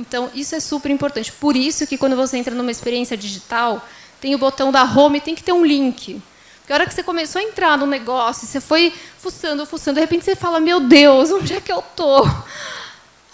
Então, 0.00 0.30
isso 0.34 0.54
é 0.54 0.60
super 0.60 0.90
importante. 0.90 1.30
Por 1.30 1.54
isso 1.54 1.86
que 1.86 1.98
quando 1.98 2.16
você 2.16 2.38
entra 2.38 2.54
numa 2.54 2.70
experiência 2.70 3.18
digital, 3.18 3.86
tem 4.18 4.34
o 4.34 4.38
botão 4.38 4.72
da 4.72 4.82
home, 4.82 5.20
tem 5.20 5.34
que 5.34 5.42
ter 5.42 5.52
um 5.52 5.62
link. 5.62 6.22
Porque 6.60 6.72
a 6.72 6.76
hora 6.76 6.86
que 6.86 6.94
você 6.94 7.02
começou 7.02 7.38
a 7.38 7.44
entrar 7.44 7.76
no 7.76 7.86
negócio, 7.86 8.46
você 8.46 8.62
foi 8.62 8.94
fuçando, 9.18 9.66
fuçando, 9.66 9.96
de 9.96 10.00
repente 10.00 10.24
você 10.24 10.34
fala: 10.34 10.58
Meu 10.58 10.80
Deus, 10.80 11.30
onde 11.30 11.52
é 11.52 11.60
que 11.60 11.70
eu 11.70 11.82
tô? 11.94 12.26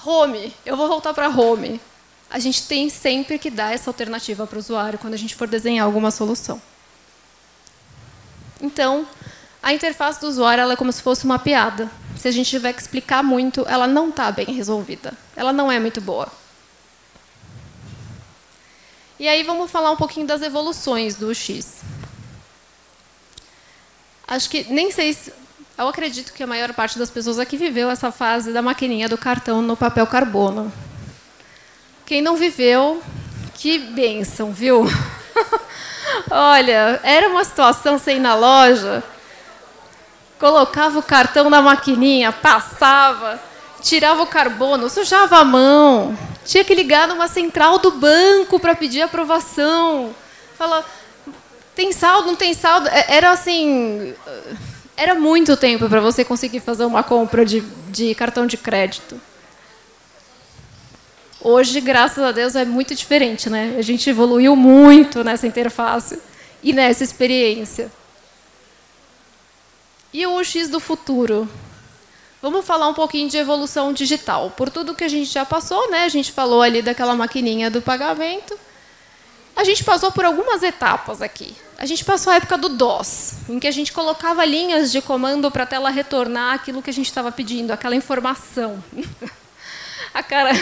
Home, 0.05 0.53
eu 0.65 0.77
vou 0.77 0.89
voltar 0.89 1.15
para 1.15 1.29
home. 1.29 1.81
A 2.29 2.41
gente 2.41 2.65
tem 2.65 2.89
sempre 2.89 3.39
que 3.39 3.49
dar 3.49 3.73
essa 3.73 3.89
alternativa 3.89 4.45
para 4.45 4.57
o 4.57 4.59
usuário 4.59 4.99
quando 4.99 5.15
a 5.15 5.19
gente 5.19 5.37
for 5.37 5.47
desenhar 5.47 5.87
alguma 5.87 6.11
solução. 6.11 6.61
Então, 8.61 9.07
a 9.63 9.73
interface 9.73 10.21
do 10.21 10.27
usuário 10.27 10.69
é 10.69 10.75
como 10.75 10.91
se 10.91 11.01
fosse 11.01 11.25
uma 11.25 11.39
piada. 11.39 11.89
Se 12.17 12.27
a 12.27 12.33
gente 12.33 12.51
tiver 12.51 12.73
que 12.73 12.81
explicar 12.81 13.23
muito, 13.23 13.65
ela 13.69 13.87
não 13.87 14.09
está 14.09 14.33
bem 14.33 14.47
resolvida. 14.47 15.13
Ela 15.37 15.53
não 15.53 15.71
é 15.71 15.79
muito 15.79 16.01
boa. 16.01 16.29
E 19.19 19.27
aí 19.27 19.43
vamos 19.43 19.71
falar 19.71 19.91
um 19.91 19.97
pouquinho 19.97 20.27
das 20.27 20.43
evoluções 20.43 21.17
do 21.17 21.35
X. 21.35 21.77
Acho 24.29 24.51
que 24.51 24.65
nem 24.65 24.91
sei 24.91 25.15
se 25.15 25.33
eu 25.79 25.89
acredito 25.89 26.35
que 26.35 26.43
a 26.43 26.47
maior 26.47 26.75
parte 26.75 26.99
das 26.99 27.09
pessoas 27.09 27.39
aqui 27.39 27.57
viveu 27.57 27.91
essa 27.91 28.13
fase 28.13 28.53
da 28.53 28.61
maquininha 28.61 29.09
do 29.09 29.17
cartão 29.17 29.63
no 29.63 29.77
papel 29.77 30.07
carbono. 30.07 30.71
Quem 32.05 32.21
não 32.21 32.37
viveu, 32.37 33.03
que 33.55 33.79
bênção, 33.79 34.53
viu? 34.53 34.85
Olha, 36.31 37.01
era 37.03 37.29
uma 37.29 37.45
situação 37.45 37.99
sem 37.99 38.21
na 38.21 38.35
loja, 38.35 39.03
colocava 40.39 40.99
o 40.99 41.03
cartão 41.03 41.49
na 41.49 41.63
maquininha, 41.63 42.33
passava, 42.33 43.41
tirava 43.81 44.23
o 44.23 44.27
carbono, 44.27 44.91
sujava 44.91 45.39
a 45.39 45.45
mão, 45.45 46.17
tinha 46.47 46.65
que 46.65 46.75
ligar 46.75 47.09
numa 47.09 47.29
central 47.29 47.79
do 47.79 47.91
banco 47.91 48.59
para 48.59 48.75
pedir 48.75 49.03
aprovação. 49.03 50.15
Fala, 50.57 50.85
tem 51.75 51.93
saldo, 51.93 52.29
não 52.29 52.37
tem 52.37 52.55
saldo? 52.55 52.89
É, 52.89 53.17
era 53.17 53.31
assim, 53.31 54.15
era 54.97 55.15
muito 55.15 55.57
tempo 55.57 55.89
para 55.89 56.01
você 56.01 56.25
conseguir 56.25 56.61
fazer 56.61 56.85
uma 56.85 57.03
compra 57.03 57.45
de, 57.45 57.61
de 57.91 58.15
cartão 58.15 58.47
de 58.47 58.57
crédito. 58.57 59.21
Hoje, 61.41 61.81
graças 61.81 62.25
a 62.25 62.33
Deus, 62.33 62.57
é 62.57 62.65
muito 62.65 62.95
diferente, 62.95 63.51
né? 63.51 63.77
A 63.79 63.83
gente 63.83 64.09
evoluiu 64.09 64.57
muito 64.57 65.23
nessa 65.23 65.47
interface 65.47 66.19
e 66.63 66.73
nessa 66.73 67.05
experiência. 67.05 67.93
E 70.13 70.27
o 70.27 70.41
UX 70.41 70.69
do 70.69 70.81
futuro? 70.81 71.49
Vamos 72.47 72.65
falar 72.65 72.87
um 72.87 72.95
pouquinho 72.95 73.29
de 73.29 73.37
evolução 73.37 73.93
digital. 73.93 74.53
Por 74.53 74.71
tudo 74.71 74.95
que 74.95 75.03
a 75.03 75.09
gente 75.09 75.29
já 75.29 75.45
passou, 75.45 75.91
né? 75.91 76.05
A 76.05 76.09
gente 76.09 76.31
falou 76.31 76.63
ali 76.63 76.81
daquela 76.81 77.13
maquininha 77.17 77.69
do 77.69 77.83
pagamento. 77.83 78.57
A 79.57 79.65
gente 79.65 79.83
passou 79.83 80.13
por 80.13 80.25
algumas 80.25 80.63
etapas 80.63 81.21
aqui. 81.21 81.57
A 81.77 81.85
gente 81.87 82.05
passou 82.05 82.33
a 82.33 82.37
época 82.37 82.57
do 82.57 82.69
DOS, 82.69 83.39
em 83.49 83.59
que 83.59 83.67
a 83.67 83.73
gente 83.73 83.93
colocava 83.93 84.45
linhas 84.45 84.93
de 84.93 85.03
comando 85.03 85.51
para 85.51 85.65
a 85.65 85.67
tela 85.67 85.91
retornar 85.91 86.55
aquilo 86.55 86.81
que 86.81 86.91
a 86.91 86.93
gente 86.93 87.07
estava 87.07 87.33
pedindo, 87.33 87.73
aquela 87.73 87.97
informação. 87.97 88.81
a 90.15 90.23
cara, 90.23 90.53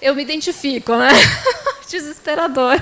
eu 0.00 0.14
me 0.14 0.22
identifico, 0.22 0.94
né? 0.94 1.10
Desesperador. 1.90 2.80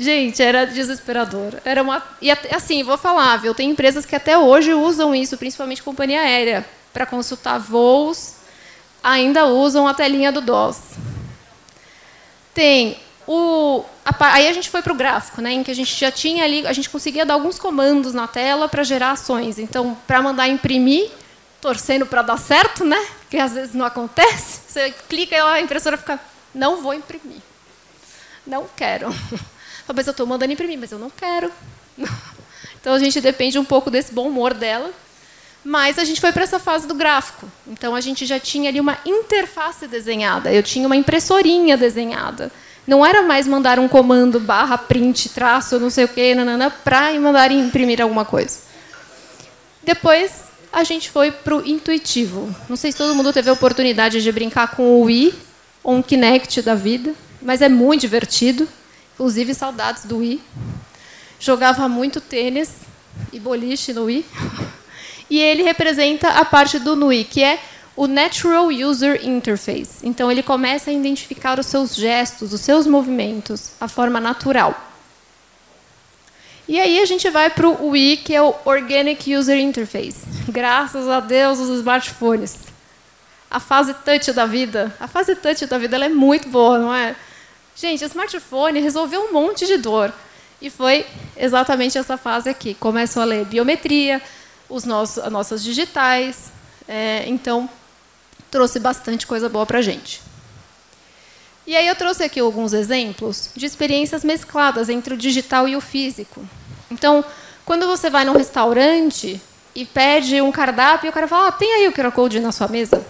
Gente, 0.00 0.42
era 0.42 0.64
desesperador. 0.64 1.60
Era 1.62 1.82
uma 1.82 2.02
e 2.22 2.30
assim, 2.30 2.82
vou 2.82 2.96
falar, 2.96 3.36
viu? 3.36 3.54
Tem 3.54 3.68
empresas 3.68 4.06
que 4.06 4.16
até 4.16 4.38
hoje 4.38 4.72
usam 4.72 5.14
isso, 5.14 5.36
principalmente 5.36 5.82
companhia 5.82 6.22
aérea, 6.22 6.64
para 6.90 7.04
consultar 7.04 7.58
voos, 7.58 8.36
ainda 9.04 9.44
usam 9.44 9.86
a 9.86 9.92
telinha 9.92 10.32
do 10.32 10.40
DOS. 10.40 10.78
Tem 12.54 12.96
o 13.26 13.84
aí 14.18 14.48
a 14.48 14.52
gente 14.54 14.70
foi 14.70 14.80
para 14.80 14.92
o 14.94 14.96
gráfico, 14.96 15.42
né, 15.42 15.52
em 15.52 15.62
que 15.62 15.70
a 15.70 15.74
gente 15.74 15.94
já 15.94 16.10
tinha 16.10 16.44
ali, 16.44 16.66
a 16.66 16.72
gente 16.72 16.88
conseguia 16.88 17.26
dar 17.26 17.34
alguns 17.34 17.58
comandos 17.58 18.14
na 18.14 18.26
tela 18.26 18.70
para 18.70 18.82
gerar 18.82 19.10
ações. 19.10 19.58
Então, 19.58 19.94
para 20.06 20.22
mandar 20.22 20.48
imprimir, 20.48 21.10
torcendo 21.60 22.06
para 22.06 22.22
dar 22.22 22.38
certo, 22.38 22.86
né? 22.86 23.06
Que 23.28 23.36
às 23.36 23.52
vezes 23.52 23.74
não 23.74 23.84
acontece. 23.84 24.62
Você 24.66 24.94
clica 25.10 25.36
e 25.36 25.38
a 25.38 25.60
impressora 25.60 25.98
fica, 25.98 26.18
não 26.54 26.80
vou 26.80 26.94
imprimir. 26.94 27.42
Não 28.46 28.66
quero. 28.74 29.14
Mas 29.94 30.06
eu 30.06 30.12
estou 30.12 30.26
mandando 30.26 30.52
imprimir, 30.52 30.78
mas 30.78 30.92
eu 30.92 30.98
não 30.98 31.10
quero. 31.10 31.50
Então 32.80 32.94
a 32.94 32.98
gente 32.98 33.20
depende 33.20 33.58
um 33.58 33.64
pouco 33.64 33.90
desse 33.90 34.10
bom 34.10 34.26
humor 34.26 34.54
dela. 34.54 34.90
Mas 35.62 35.98
a 35.98 36.04
gente 36.04 36.20
foi 36.20 36.32
para 36.32 36.42
essa 36.42 36.58
fase 36.58 36.86
do 36.86 36.94
gráfico. 36.94 37.46
Então 37.66 37.94
a 37.94 38.00
gente 38.00 38.24
já 38.24 38.40
tinha 38.40 38.70
ali 38.70 38.80
uma 38.80 38.98
interface 39.04 39.86
desenhada. 39.86 40.50
Eu 40.50 40.62
tinha 40.62 40.86
uma 40.86 40.96
impressorinha 40.96 41.76
desenhada. 41.76 42.50
Não 42.86 43.04
era 43.04 43.22
mais 43.22 43.46
mandar 43.46 43.78
um 43.78 43.86
comando 43.86 44.40
barra 44.40 44.78
print, 44.78 45.28
traço, 45.28 45.78
não 45.78 45.90
sei 45.90 46.04
o 46.04 46.08
quê, 46.08 46.34
para 46.82 47.12
mandar 47.20 47.52
imprimir 47.52 48.00
alguma 48.00 48.24
coisa. 48.24 48.58
Depois 49.82 50.44
a 50.72 50.82
gente 50.82 51.10
foi 51.10 51.30
para 51.30 51.56
o 51.56 51.66
intuitivo. 51.66 52.54
Não 52.68 52.76
sei 52.76 52.92
se 52.92 52.98
todo 52.98 53.14
mundo 53.14 53.32
teve 53.32 53.50
a 53.50 53.52
oportunidade 53.52 54.22
de 54.22 54.32
brincar 54.32 54.74
com 54.74 54.82
o 54.82 55.02
Wii 55.02 55.34
ou 55.82 55.96
um 55.96 56.02
Kinect 56.02 56.62
da 56.62 56.74
vida, 56.74 57.14
mas 57.42 57.60
é 57.60 57.68
muito 57.68 58.00
divertido. 58.00 58.66
Inclusive, 59.20 59.52
saudades 59.52 60.06
do 60.06 60.16
Wii. 60.16 60.40
Jogava 61.38 61.86
muito 61.90 62.22
tênis 62.22 62.70
e 63.30 63.38
boliche 63.38 63.92
no 63.92 64.04
Wii. 64.04 64.24
E 65.28 65.38
ele 65.38 65.62
representa 65.62 66.28
a 66.30 66.42
parte 66.42 66.78
do 66.78 66.96
NUI, 66.96 67.24
que 67.24 67.44
é 67.44 67.60
o 67.94 68.06
Natural 68.06 68.68
User 68.68 69.20
Interface. 69.22 69.98
Então, 70.02 70.32
ele 70.32 70.42
começa 70.42 70.88
a 70.88 70.94
identificar 70.94 71.58
os 71.58 71.66
seus 71.66 71.94
gestos, 71.94 72.54
os 72.54 72.62
seus 72.62 72.86
movimentos, 72.86 73.72
a 73.78 73.86
forma 73.86 74.18
natural. 74.18 74.74
E 76.66 76.80
aí 76.80 76.98
a 76.98 77.04
gente 77.04 77.28
vai 77.28 77.50
para 77.50 77.68
o 77.68 77.90
UI, 77.90 78.16
que 78.16 78.34
é 78.34 78.40
o 78.40 78.54
Organic 78.64 79.36
User 79.36 79.60
Interface. 79.60 80.22
Graças 80.48 81.06
a 81.06 81.20
Deus, 81.20 81.58
os 81.58 81.68
smartphones. 81.80 82.56
A 83.50 83.60
fase 83.60 83.92
touch 83.92 84.32
da 84.32 84.46
vida. 84.46 84.90
A 84.98 85.06
fase 85.06 85.36
touch 85.36 85.66
da 85.66 85.76
vida 85.76 86.02
é 86.02 86.08
muito 86.08 86.48
boa, 86.48 86.78
não 86.78 86.94
é? 86.94 87.14
Gente, 87.80 88.04
smartphone 88.04 88.78
resolveu 88.78 89.22
um 89.22 89.32
monte 89.32 89.66
de 89.66 89.78
dor. 89.78 90.12
E 90.60 90.68
foi 90.68 91.06
exatamente 91.34 91.96
essa 91.96 92.18
fase 92.18 92.50
aqui. 92.50 92.74
Começam 92.74 93.22
a 93.22 93.24
ler 93.24 93.46
biometria, 93.46 94.20
os 94.68 94.84
nossos, 94.84 95.16
as 95.18 95.32
nossas 95.32 95.64
digitais. 95.64 96.52
É, 96.86 97.24
então, 97.26 97.70
trouxe 98.50 98.78
bastante 98.78 99.26
coisa 99.26 99.48
boa 99.48 99.64
para 99.64 99.78
a 99.78 99.82
gente. 99.82 100.20
E 101.66 101.74
aí 101.74 101.86
eu 101.86 101.94
trouxe 101.96 102.22
aqui 102.22 102.38
alguns 102.38 102.74
exemplos 102.74 103.48
de 103.56 103.64
experiências 103.64 104.24
mescladas 104.24 104.90
entre 104.90 105.14
o 105.14 105.16
digital 105.16 105.66
e 105.66 105.74
o 105.74 105.80
físico. 105.80 106.46
Então, 106.90 107.24
quando 107.64 107.86
você 107.86 108.10
vai 108.10 108.26
num 108.26 108.36
restaurante 108.36 109.40
e 109.74 109.86
pede 109.86 110.42
um 110.42 110.52
cardápio, 110.52 111.08
o 111.08 111.12
cara 111.14 111.26
fala: 111.26 111.48
ah, 111.48 111.52
tem 111.52 111.72
aí 111.76 111.88
o 111.88 111.92
QR 111.92 112.12
Code 112.12 112.40
na 112.40 112.52
sua 112.52 112.68
mesa? 112.68 113.02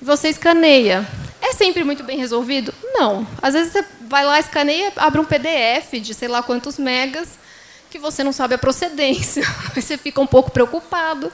Você 0.00 0.28
escaneia. 0.28 1.06
É 1.42 1.52
sempre 1.52 1.84
muito 1.84 2.02
bem 2.02 2.16
resolvido? 2.16 2.72
Não. 2.98 3.26
Às 3.42 3.52
vezes 3.52 3.72
você 3.72 3.84
vai 4.08 4.24
lá, 4.24 4.40
escaneia, 4.40 4.92
abre 4.96 5.20
um 5.20 5.24
PDF 5.24 6.00
de 6.00 6.14
sei 6.14 6.28
lá 6.28 6.42
quantos 6.42 6.78
megas, 6.78 7.38
que 7.90 7.98
você 7.98 8.24
não 8.24 8.32
sabe 8.32 8.54
a 8.54 8.58
procedência. 8.58 9.46
Você 9.74 9.96
fica 9.96 10.20
um 10.20 10.26
pouco 10.26 10.50
preocupado. 10.50 11.30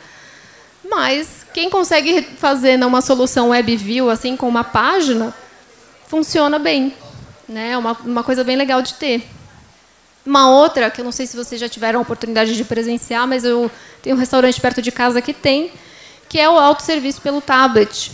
Mas 0.85 1.47
quem 1.55 1.71
consegue 1.71 2.23
fazer 2.39 2.77
numa 2.77 3.01
solução 3.01 3.51
WebView, 3.51 4.11
assim, 4.11 4.37
com 4.37 4.49
uma 4.49 4.65
página, 4.65 5.35
funciona 6.09 6.59
bem. 6.59 6.95
É 7.49 7.53
né? 7.53 7.79
uma, 7.79 7.93
uma 8.05 8.25
coisa 8.25 8.43
bem 8.43 8.57
legal 8.57 8.83
de 8.83 8.95
ter. 8.95 9.27
Uma 10.27 10.51
outra, 10.51 10.91
que 10.91 11.01
eu 11.01 11.05
não 11.05 11.13
sei 11.13 11.27
se 11.27 11.37
vocês 11.37 11.61
já 11.61 11.69
tiveram 11.69 12.01
a 12.01 12.03
oportunidade 12.03 12.57
de 12.57 12.65
presenciar, 12.65 13.27
mas 13.27 13.45
eu 13.45 13.71
tenho 14.03 14.17
um 14.17 14.19
restaurante 14.19 14.61
perto 14.61 14.83
de 14.83 14.93
casa 14.93 15.23
que 15.23 15.33
tem, 15.33 15.73
que 16.29 16.39
é 16.39 16.49
o 16.49 16.59
autosserviço 16.59 17.21
pelo 17.21 17.41
tablet. 17.41 18.13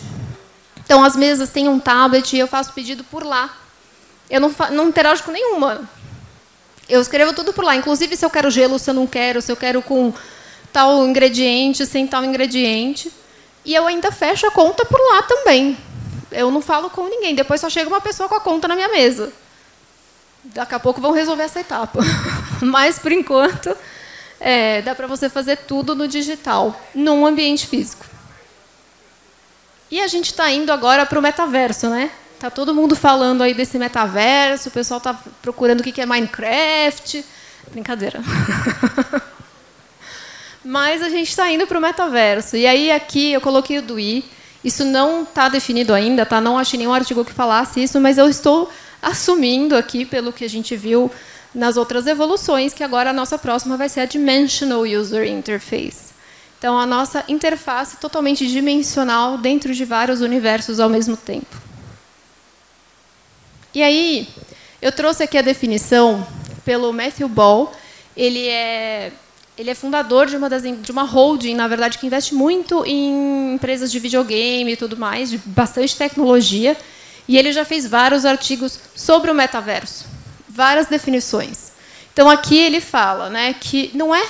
Então, 0.89 1.05
as 1.05 1.15
mesas 1.15 1.51
têm 1.51 1.69
um 1.69 1.79
tablet 1.79 2.35
e 2.35 2.39
eu 2.39 2.47
faço 2.47 2.73
pedido 2.73 3.05
por 3.05 3.23
lá. 3.23 3.55
Eu 4.31 4.41
não, 4.41 4.55
não 4.71 4.89
interajo 4.89 5.23
com 5.23 5.31
nenhuma. 5.31 5.87
Eu 6.89 6.99
escrevo 6.99 7.35
tudo 7.35 7.53
por 7.53 7.63
lá. 7.63 7.77
Inclusive, 7.77 8.17
se 8.17 8.25
eu 8.25 8.31
quero 8.31 8.51
gelo, 8.51 8.79
se 8.79 8.89
eu 8.89 8.95
não 8.95 9.07
quero, 9.07 9.43
se 9.43 9.53
eu 9.53 9.57
quero 9.57 9.83
com 9.83 10.15
tal 10.73 11.07
ingrediente, 11.07 11.85
sem 11.85 12.07
tal 12.07 12.25
ingrediente. 12.25 13.13
E 13.67 13.75
eu 13.75 13.87
ainda 13.87 14.11
fecho 14.11 14.47
a 14.47 14.51
conta 14.51 14.83
por 14.87 14.99
lá 14.99 15.21
também. 15.25 15.77
Eu 16.33 16.51
não 16.51 16.63
falo 16.63 16.89
com 16.89 17.07
ninguém. 17.07 17.35
Depois 17.35 17.61
só 17.61 17.69
chega 17.69 17.87
uma 17.87 18.01
pessoa 18.01 18.27
com 18.27 18.37
a 18.37 18.41
conta 18.41 18.67
na 18.67 18.75
minha 18.75 18.89
mesa. 18.89 19.31
Daqui 20.43 20.75
a 20.75 20.81
pouco 20.81 21.03
vão 21.03 21.13
resolver 21.13 21.43
essa 21.43 21.61
etapa. 21.61 22.01
Mas, 22.63 22.99
por 22.99 23.13
enquanto, 23.13 23.77
é, 24.41 24.81
dá 24.81 24.95
para 24.95 25.07
você 25.07 25.29
fazer 25.29 25.57
tudo 25.59 25.95
no 25.95 26.09
digital, 26.09 26.81
num 26.95 27.27
ambiente 27.27 27.67
físico. 27.67 28.07
E 29.91 30.01
a 30.01 30.07
gente 30.07 30.27
está 30.27 30.51
indo 30.51 30.71
agora 30.71 31.07
para 31.07 31.19
o 31.19 31.23
metaverso, 31.23 31.89
né? 31.89 32.11
Tá 32.39 32.51
todo 32.51 32.75
mundo 32.75 32.95
falando 32.95 33.43
aí 33.43 33.55
desse 33.55 33.79
metaverso, 33.79 34.69
o 34.69 34.73
pessoal 34.73 34.99
está 34.99 35.15
procurando 35.43 35.81
o 35.81 35.83
que 35.83 36.01
é 36.01 36.07
Minecraft. 36.07 37.25
Brincadeira. 37.73 38.21
Mas 40.65 41.03
a 41.03 41.09
gente 41.09 41.29
está 41.29 41.51
indo 41.51 41.67
para 41.67 41.79
o 41.79 41.81
metaverso. 41.81 42.57
E 42.57 42.67
aí 42.67 42.91
aqui 42.91 43.33
eu 43.33 43.41
coloquei 43.41 43.79
o 43.79 43.83
do 43.83 43.99
I. 43.99 44.25
Isso 44.63 44.85
não 44.85 45.23
está 45.23 45.49
definido 45.49 45.95
ainda, 45.95 46.27
tá? 46.27 46.41
Não 46.41 46.59
achei 46.59 46.79
nenhum 46.79 46.93
artigo 46.93 47.25
que 47.25 47.33
falasse 47.33 47.83
isso, 47.83 48.01
mas 48.01 48.19
eu 48.19 48.29
estou 48.29 48.71
assumindo 49.01 49.77
aqui, 49.77 50.05
pelo 50.05 50.33
que 50.33 50.45
a 50.45 50.49
gente 50.49 50.77
viu 50.77 51.11
nas 51.55 51.77
outras 51.77 52.07
evoluções, 52.07 52.75
que 52.75 52.85
agora 52.85 53.11
a 53.11 53.13
nossa 53.13 53.39
próxima 53.39 53.77
vai 53.77 53.89
ser 53.89 54.01
a 54.01 54.05
Dimensional 54.05 54.83
User 54.83 55.27
Interface. 55.27 56.13
Então, 56.59 56.79
a 56.79 56.85
nossa 56.85 57.25
interface 57.29 57.99
totalmente 57.99 58.47
dimensional 58.47 59.39
dentro 59.39 59.73
de 59.73 59.85
vários 59.85 60.21
universos 60.21 60.81
ao 60.81 60.89
mesmo 60.89 61.17
tempo. 61.17 61.57
E 63.73 63.83
aí, 63.83 64.29
eu 64.83 64.91
trouxe 64.91 65.23
aqui 65.23 65.39
a 65.39 65.43
definição 65.43 66.27
pelo 66.65 66.93
Matthew 66.93 67.29
Ball. 67.29 67.73
Ele 68.17 68.49
é, 68.49 69.13
ele 69.57 69.71
é 69.71 69.75
fundador 69.75 70.27
de 70.27 70.37
uma, 70.37 70.49
das, 70.49 70.63
de 70.63 70.91
uma 70.91 71.05
holding, 71.05 71.55
na 71.55 71.69
verdade, 71.69 71.97
que 71.97 72.07
investe 72.07 72.35
muito 72.35 72.85
em 72.85 73.55
empresas 73.55 73.93
de 73.93 74.01
videogame 74.01 74.73
e 74.73 74.77
tudo 74.77 74.97
mais, 74.97 75.31
de 75.31 75.39
bastante 75.39 75.97
tecnologia. 75.97 76.77
E 77.29 77.37
ele 77.37 77.53
já 77.53 77.65
fez 77.65 77.87
vários 77.87 78.25
artigos 78.25 78.81
sobre 78.97 79.31
o 79.31 79.35
metaverso, 79.35 80.07
várias 80.49 80.89
definições. 80.89 81.71
Então 82.13 82.29
aqui 82.29 82.57
ele 82.59 82.81
fala, 82.81 83.31
né, 83.31 83.55
que 83.55 83.93
não 83.95 84.13
é 84.13 84.27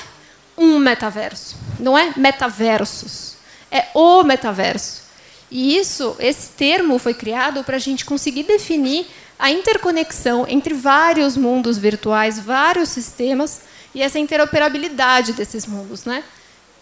um 0.58 0.78
metaverso, 0.78 1.56
não 1.78 1.96
é 1.96 2.12
metaversos, 2.16 3.34
é 3.70 3.86
o 3.94 4.22
metaverso. 4.24 5.02
E 5.50 5.78
isso, 5.78 6.16
esse 6.18 6.50
termo 6.50 6.98
foi 6.98 7.14
criado 7.14 7.64
para 7.64 7.76
a 7.76 7.80
gente 7.80 8.04
conseguir 8.04 8.42
definir 8.42 9.06
a 9.38 9.50
interconexão 9.50 10.44
entre 10.48 10.74
vários 10.74 11.36
mundos 11.36 11.78
virtuais, 11.78 12.38
vários 12.38 12.88
sistemas 12.88 13.60
e 13.94 14.02
essa 14.02 14.18
interoperabilidade 14.18 15.32
desses 15.32 15.64
mundos, 15.64 16.04
né? 16.04 16.24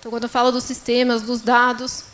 Então, 0.00 0.10
quando 0.10 0.24
eu 0.24 0.28
falo 0.28 0.50
dos 0.50 0.64
sistemas, 0.64 1.22
dos 1.22 1.40
dados, 1.40 2.04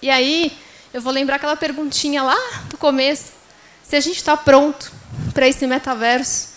e 0.00 0.10
aí 0.10 0.52
eu 0.92 1.00
vou 1.00 1.12
lembrar 1.12 1.36
aquela 1.36 1.56
perguntinha 1.56 2.22
lá 2.22 2.38
do 2.68 2.76
começo, 2.76 3.32
se 3.82 3.96
a 3.96 4.00
gente 4.00 4.16
está 4.16 4.36
pronto 4.36 4.92
para 5.32 5.48
esse 5.48 5.66
metaverso. 5.66 6.48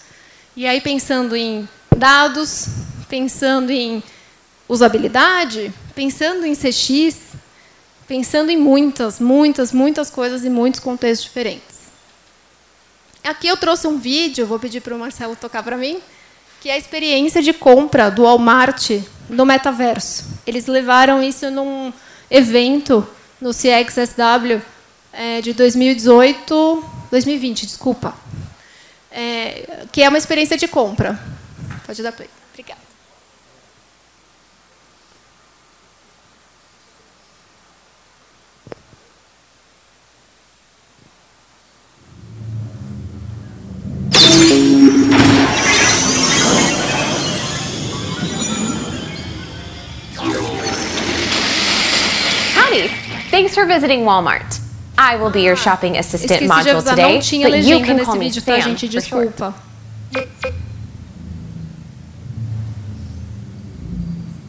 E 0.56 0.67
aí 0.67 0.82
pensando 0.82 1.36
em 1.36 1.67
dados, 1.95 2.67
pensando 3.08 3.71
em 3.71 4.04
usabilidade, 4.67 5.73
pensando 5.93 6.45
em 6.45 6.56
CX, 6.56 7.17
pensando 8.08 8.49
em 8.49 8.58
muitas, 8.58 9.19
muitas, 9.19 9.71
muitas 9.71 10.10
coisas 10.10 10.43
e 10.43 10.49
muitos 10.49 10.80
contextos 10.80 11.25
diferentes. 11.25 11.75
Aqui 13.23 13.47
eu 13.47 13.58
trouxe 13.58 13.88
um 13.88 13.97
vídeo, 13.97 14.45
vou 14.45 14.60
pedir 14.60 14.82
para 14.82 14.93
o 14.93 14.99
Marcelo 14.99 15.36
tocar 15.36 15.63
para 15.63 15.78
mim, 15.78 15.99
que 16.62 16.69
é 16.69 16.73
a 16.73 16.78
experiência 16.78 17.41
de 17.41 17.54
compra 17.54 18.10
do 18.10 18.23
Walmart 18.23 18.91
no 19.30 19.45
metaverso. 19.45 20.25
Eles 20.45 20.67
levaram 20.67 21.21
isso 21.21 21.49
num 21.49 21.91
evento 22.30 23.08
no 23.41 23.51
CXSW 23.51 24.62
é, 25.12 25.41
de 25.41 25.54
2018, 25.54 26.84
2020, 27.10 27.65
desculpa, 27.65 28.13
é, 29.12 29.86
que 29.91 30.04
é 30.04 30.10
uma 30.10 30.17
experiência 30.17 30.58
de 30.58 30.67
compra. 30.67 31.19
Pode 31.86 32.01
dar 32.04 32.12
play. 32.12 32.30
Obrigada. 32.51 32.85
Thanks 53.56 53.72
for 53.72 53.74
visiting 53.74 54.02
Walmart. 54.02 54.60
I 54.98 55.15
will 55.15 55.30
be 55.30 55.41
your 55.41 55.56
shopping 55.56 55.96
assistant 55.96 56.41
Esqueci 56.41 56.48
module 56.50 56.84
today, 56.84 57.20
but 57.41 57.63
you 57.63 57.80
can 57.86 58.04
call 58.04 58.18
me 58.18 58.30
vídeo, 58.30 58.41
tá, 58.41 58.62
Sam 58.62 58.76
gente? 58.76 58.89
Desculpa. 58.89 59.54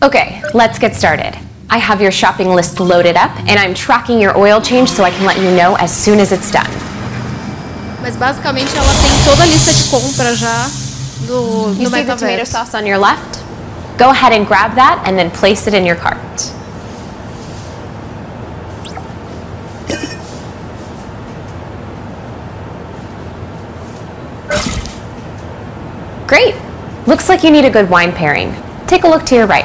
Okay, 0.02 0.42
let's 0.54 0.80
get 0.80 0.96
started. 0.96 1.38
I 1.70 1.78
have 1.78 2.02
your 2.02 2.10
shopping 2.10 2.48
list 2.48 2.80
loaded 2.80 3.14
up, 3.14 3.30
and 3.46 3.60
I'm 3.60 3.74
tracking 3.74 4.20
your 4.20 4.36
oil 4.36 4.60
change 4.60 4.88
so 4.88 5.04
I 5.04 5.12
can 5.12 5.24
let 5.24 5.36
you 5.36 5.54
know 5.54 5.76
as 5.76 5.92
soon 5.92 6.18
as 6.18 6.32
it's 6.32 6.50
done. 6.50 6.66
Mas 8.02 8.16
basicamente 8.16 8.76
ela 8.76 8.92
tem 8.92 9.24
toda 9.24 9.44
a 9.44 9.46
lista 9.46 9.72
de 9.72 9.88
compra 9.88 10.34
já 10.34 10.68
do, 11.28 11.74
You 11.78 11.88
do 11.88 11.96
see 11.96 12.02
the 12.02 12.16
tomato 12.16 12.44
sauce 12.44 12.74
on 12.74 12.84
your 12.84 12.98
left? 12.98 13.38
Go 13.98 14.10
ahead 14.10 14.32
and 14.32 14.44
grab 14.48 14.74
that 14.74 15.00
and 15.06 15.16
then 15.16 15.30
place 15.30 15.68
it 15.68 15.74
in 15.74 15.86
your 15.86 15.96
cart. 15.96 16.55
Great! 26.26 26.54
Looks 27.06 27.28
like 27.28 27.44
you 27.44 27.52
need 27.52 27.64
a 27.64 27.70
good 27.70 27.88
wine 27.88 28.12
pairing. 28.12 28.52
Take 28.88 29.04
a 29.04 29.08
look 29.08 29.24
to 29.26 29.36
your 29.36 29.46
right. 29.46 29.64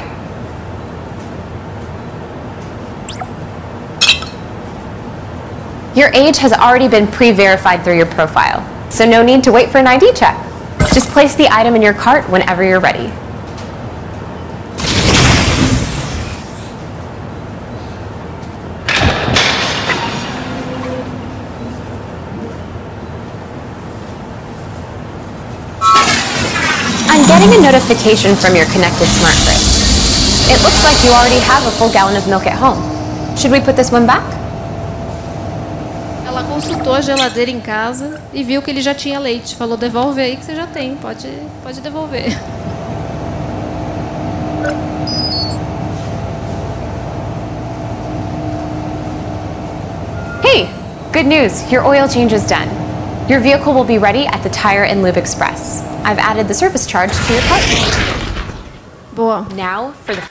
Your 5.95 6.09
age 6.13 6.37
has 6.37 6.53
already 6.53 6.87
been 6.87 7.07
pre-verified 7.07 7.83
through 7.83 7.97
your 7.97 8.05
profile, 8.05 8.61
so 8.91 9.05
no 9.05 9.23
need 9.23 9.43
to 9.43 9.51
wait 9.51 9.69
for 9.69 9.79
an 9.79 9.87
ID 9.87 10.13
check. 10.13 10.37
Just 10.93 11.09
place 11.09 11.35
the 11.35 11.47
item 11.51 11.75
in 11.75 11.81
your 11.81 11.93
cart 11.93 12.29
whenever 12.29 12.63
you're 12.63 12.79
ready. 12.79 13.11
A 27.61 27.71
notification 27.71 28.35
from 28.35 28.55
your 28.55 28.65
connected 28.67 29.05
smart 29.05 29.35
fridge. 29.45 29.69
It 30.49 30.61
looks 30.63 30.83
like 30.83 30.97
you 31.05 31.11
already 31.11 31.39
have 31.45 31.65
a 31.65 31.71
full 31.71 31.91
gallon 31.91 32.15
of 32.15 32.27
milk 32.27 32.47
at 32.47 32.57
home. 32.57 32.81
Should 33.37 33.51
we 33.51 33.59
put 33.59 33.75
this 33.75 33.91
one 33.91 34.05
back? 34.05 34.23
Ela 36.25 36.43
consultou 36.43 36.93
a 36.93 37.01
geladeira 37.01 37.51
em 37.51 37.59
casa 37.59 38.19
e 38.33 38.43
viu 38.43 38.61
que 38.61 38.71
ele 38.71 38.81
já 38.81 38.93
tinha 38.93 39.19
leite. 39.19 39.55
Falou, 39.55 39.77
devolve 39.77 40.21
aí 40.21 40.37
que 40.37 40.45
você 40.45 40.55
já 40.55 40.65
tem, 40.65 40.95
pode, 40.95 41.27
pode 41.63 41.81
devolver. 41.81 42.37
Hey, 50.43 50.67
good 51.13 51.27
news, 51.27 51.71
your 51.71 51.85
oil 51.85 52.07
change 52.07 52.33
is 52.33 52.45
done. 52.45 52.80
Your 53.31 53.39
vehicle 53.39 53.73
will 53.73 53.85
be 53.85 53.97
ready 53.97 54.27
at 54.27 54.43
the 54.43 54.49
Tire 54.49 54.83
and 54.83 55.01
Lube 55.01 55.15
Express. 55.15 55.81
I've 56.03 56.19
added 56.19 56.49
the 56.49 56.53
service 56.53 56.85
charge 56.85 57.13
to 57.13 57.33
your 57.33 57.41
cart. 57.43 57.63
Boa. 59.13 59.47
Now 59.55 59.93
for 60.03 60.13
the 60.13 60.21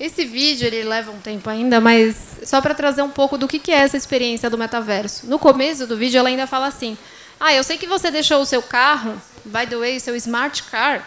Esse 0.00 0.24
vídeo 0.24 0.66
ele 0.66 0.82
leva 0.82 1.12
um 1.12 1.20
tempo 1.20 1.48
ainda, 1.48 1.80
mas 1.80 2.40
só 2.44 2.60
para 2.60 2.74
trazer 2.74 3.02
um 3.02 3.10
pouco 3.10 3.38
do 3.38 3.46
que 3.46 3.60
que 3.60 3.70
é 3.70 3.76
essa 3.76 3.96
experiência 3.96 4.50
do 4.50 4.58
metaverso. 4.58 5.28
No 5.28 5.38
começo 5.38 5.86
do 5.86 5.96
vídeo 5.96 6.18
ela 6.18 6.28
ainda 6.28 6.48
fala 6.48 6.66
assim: 6.66 6.98
Ah, 7.38 7.54
eu 7.54 7.62
sei 7.62 7.78
que 7.78 7.86
você 7.86 8.10
deixou 8.10 8.40
o 8.40 8.44
seu 8.44 8.60
carro, 8.60 9.14
by 9.44 9.64
the 9.68 9.76
way, 9.76 10.00
seu 10.00 10.16
smart 10.16 10.64
car, 10.64 11.06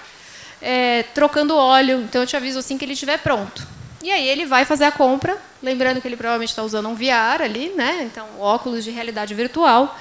é, 0.62 1.04
trocando 1.14 1.54
óleo, 1.54 2.00
então 2.00 2.22
eu 2.22 2.28
te 2.28 2.38
aviso 2.38 2.60
assim 2.60 2.78
que 2.78 2.86
ele 2.86 2.94
estiver 2.94 3.20
pronto. 3.20 3.68
E 4.02 4.10
aí 4.10 4.26
ele 4.26 4.46
vai 4.46 4.64
fazer 4.64 4.86
a 4.86 4.92
compra, 4.92 5.38
lembrando 5.62 6.00
que 6.00 6.08
ele 6.08 6.16
provavelmente 6.16 6.52
está 6.52 6.64
usando 6.64 6.88
um 6.88 6.96
VR 6.96 7.44
ali, 7.44 7.74
né? 7.76 8.04
Então 8.10 8.26
óculos 8.40 8.86
de 8.86 8.92
realidade 8.92 9.34
virtual. 9.34 9.94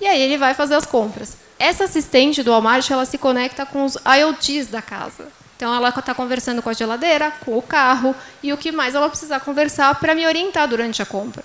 E 0.00 0.06
aí 0.06 0.20
ele 0.20 0.38
vai 0.38 0.54
fazer 0.54 0.74
as 0.74 0.86
compras. 0.86 1.36
Essa 1.58 1.84
assistente 1.84 2.42
do 2.42 2.50
Walmart 2.50 2.90
ela 2.90 3.04
se 3.04 3.18
conecta 3.18 3.66
com 3.66 3.84
os 3.84 3.96
IoTs 3.96 4.68
da 4.68 4.80
casa. 4.80 5.28
Então 5.56 5.74
ela 5.74 5.90
está 5.90 6.14
conversando 6.14 6.62
com 6.62 6.70
a 6.70 6.72
geladeira, 6.72 7.30
com 7.44 7.58
o 7.58 7.60
carro 7.60 8.14
e 8.42 8.50
o 8.50 8.56
que 8.56 8.72
mais 8.72 8.94
ela 8.94 9.10
precisar 9.10 9.40
conversar 9.40 9.94
para 10.00 10.14
me 10.14 10.26
orientar 10.26 10.66
durante 10.66 11.02
a 11.02 11.06
compra. 11.06 11.44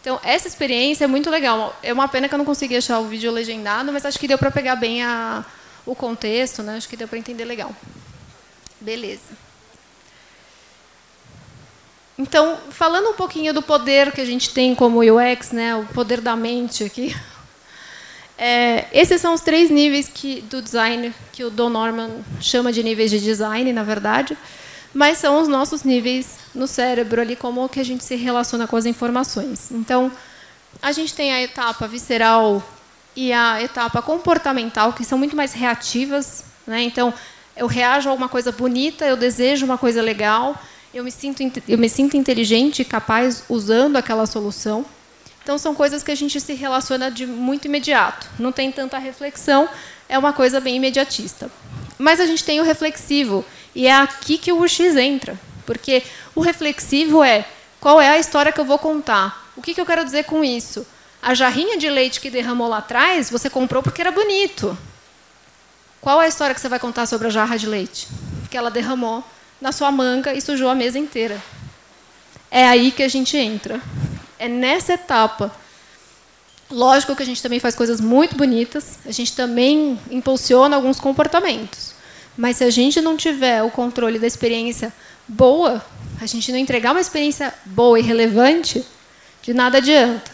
Então 0.00 0.20
essa 0.22 0.46
experiência 0.46 1.04
é 1.04 1.08
muito 1.08 1.28
legal. 1.28 1.76
É 1.82 1.92
uma 1.92 2.06
pena 2.06 2.28
que 2.28 2.34
eu 2.34 2.38
não 2.38 2.44
consegui 2.44 2.76
achar 2.76 3.00
o 3.00 3.08
vídeo 3.08 3.32
legendado, 3.32 3.92
mas 3.92 4.06
acho 4.06 4.20
que 4.20 4.28
deu 4.28 4.38
para 4.38 4.52
pegar 4.52 4.76
bem 4.76 5.02
a, 5.02 5.44
o 5.84 5.96
contexto, 5.96 6.62
né? 6.62 6.76
Acho 6.76 6.88
que 6.88 6.96
deu 6.96 7.08
para 7.08 7.18
entender 7.18 7.44
legal. 7.44 7.74
Beleza. 8.80 9.50
Então, 12.20 12.58
falando 12.70 13.08
um 13.08 13.14
pouquinho 13.14 13.52
do 13.54 13.62
poder 13.62 14.12
que 14.12 14.20
a 14.20 14.24
gente 14.26 14.50
tem 14.50 14.74
como 14.74 15.00
UX, 15.00 15.52
né, 15.52 15.74
o 15.74 15.86
poder 15.86 16.20
da 16.20 16.36
mente 16.36 16.84
aqui. 16.84 17.16
É, 18.42 18.86
esses 18.90 19.20
são 19.20 19.34
os 19.34 19.42
três 19.42 19.68
níveis 19.68 20.08
que, 20.08 20.40
do 20.40 20.62
design 20.62 21.12
que 21.30 21.44
o 21.44 21.50
Don 21.50 21.68
Norman 21.68 22.08
chama 22.40 22.72
de 22.72 22.82
níveis 22.82 23.10
de 23.10 23.20
design, 23.20 23.70
na 23.70 23.82
verdade, 23.82 24.34
mas 24.94 25.18
são 25.18 25.42
os 25.42 25.46
nossos 25.46 25.82
níveis 25.82 26.38
no 26.54 26.66
cérebro 26.66 27.20
ali, 27.20 27.36
como 27.36 27.68
que 27.68 27.78
a 27.78 27.84
gente 27.84 28.02
se 28.02 28.16
relaciona 28.16 28.66
com 28.66 28.76
as 28.76 28.86
informações. 28.86 29.70
Então, 29.70 30.10
a 30.80 30.90
gente 30.90 31.12
tem 31.12 31.34
a 31.34 31.42
etapa 31.42 31.86
visceral 31.86 32.66
e 33.14 33.30
a 33.30 33.62
etapa 33.62 34.00
comportamental, 34.00 34.94
que 34.94 35.04
são 35.04 35.18
muito 35.18 35.36
mais 35.36 35.52
reativas. 35.52 36.42
Né? 36.66 36.82
Então, 36.84 37.12
eu 37.54 37.66
reajo 37.66 38.08
a 38.08 38.12
alguma 38.12 38.28
coisa 38.28 38.50
bonita, 38.50 39.04
eu 39.04 39.18
desejo 39.18 39.66
uma 39.66 39.76
coisa 39.76 40.00
legal, 40.00 40.58
eu 40.94 41.04
me 41.04 41.10
sinto, 41.10 41.42
eu 41.68 41.76
me 41.76 41.90
sinto 41.90 42.16
inteligente 42.16 42.86
capaz 42.86 43.44
usando 43.50 43.96
aquela 43.96 44.24
solução. 44.24 44.86
Então, 45.42 45.58
são 45.58 45.74
coisas 45.74 46.02
que 46.02 46.10
a 46.10 46.14
gente 46.14 46.40
se 46.40 46.54
relaciona 46.54 47.10
de 47.10 47.26
muito 47.26 47.66
imediato. 47.66 48.28
Não 48.38 48.52
tem 48.52 48.70
tanta 48.70 48.98
reflexão, 48.98 49.68
é 50.08 50.18
uma 50.18 50.32
coisa 50.32 50.60
bem 50.60 50.76
imediatista. 50.76 51.50
Mas 51.98 52.20
a 52.20 52.26
gente 52.26 52.44
tem 52.44 52.60
o 52.60 52.64
reflexivo, 52.64 53.44
e 53.74 53.86
é 53.86 53.92
aqui 53.92 54.38
que 54.38 54.52
o 54.52 54.62
UX 54.62 54.80
entra. 54.96 55.38
Porque 55.66 56.02
o 56.34 56.40
reflexivo 56.40 57.22
é 57.22 57.44
qual 57.80 58.00
é 58.00 58.08
a 58.08 58.18
história 58.18 58.52
que 58.52 58.60
eu 58.60 58.64
vou 58.64 58.78
contar? 58.78 59.50
O 59.56 59.62
que, 59.62 59.74
que 59.74 59.80
eu 59.80 59.86
quero 59.86 60.04
dizer 60.04 60.24
com 60.24 60.44
isso? 60.44 60.86
A 61.22 61.34
jarrinha 61.34 61.76
de 61.76 61.88
leite 61.88 62.20
que 62.20 62.30
derramou 62.30 62.68
lá 62.68 62.78
atrás, 62.78 63.30
você 63.30 63.48
comprou 63.48 63.82
porque 63.82 64.00
era 64.00 64.10
bonito. 64.10 64.76
Qual 66.00 66.20
é 66.20 66.24
a 66.24 66.28
história 66.28 66.54
que 66.54 66.60
você 66.60 66.68
vai 66.68 66.78
contar 66.78 67.06
sobre 67.06 67.26
a 67.26 67.30
jarra 67.30 67.56
de 67.58 67.66
leite? 67.66 68.08
Que 68.50 68.56
ela 68.56 68.70
derramou 68.70 69.22
na 69.60 69.70
sua 69.70 69.92
manga 69.92 70.32
e 70.32 70.40
sujou 70.40 70.68
a 70.68 70.74
mesa 70.74 70.98
inteira. 70.98 71.40
É 72.50 72.66
aí 72.66 72.90
que 72.90 73.02
a 73.02 73.08
gente 73.08 73.36
entra. 73.36 73.80
É 74.40 74.48
nessa 74.48 74.94
etapa. 74.94 75.54
Lógico 76.70 77.14
que 77.14 77.22
a 77.22 77.26
gente 77.26 77.42
também 77.42 77.60
faz 77.60 77.74
coisas 77.74 78.00
muito 78.00 78.36
bonitas, 78.36 78.98
a 79.04 79.12
gente 79.12 79.36
também 79.36 80.00
impulsiona 80.10 80.74
alguns 80.74 80.98
comportamentos. 80.98 81.92
Mas 82.38 82.56
se 82.56 82.64
a 82.64 82.70
gente 82.70 83.02
não 83.02 83.16
tiver 83.18 83.62
o 83.62 83.70
controle 83.70 84.18
da 84.18 84.26
experiência 84.26 84.92
boa, 85.28 85.84
a 86.20 86.24
gente 86.24 86.50
não 86.50 86.58
entregar 86.58 86.92
uma 86.92 87.00
experiência 87.00 87.52
boa 87.66 87.98
e 87.98 88.02
relevante, 88.02 88.82
de 89.42 89.52
nada 89.52 89.76
adianta. 89.76 90.30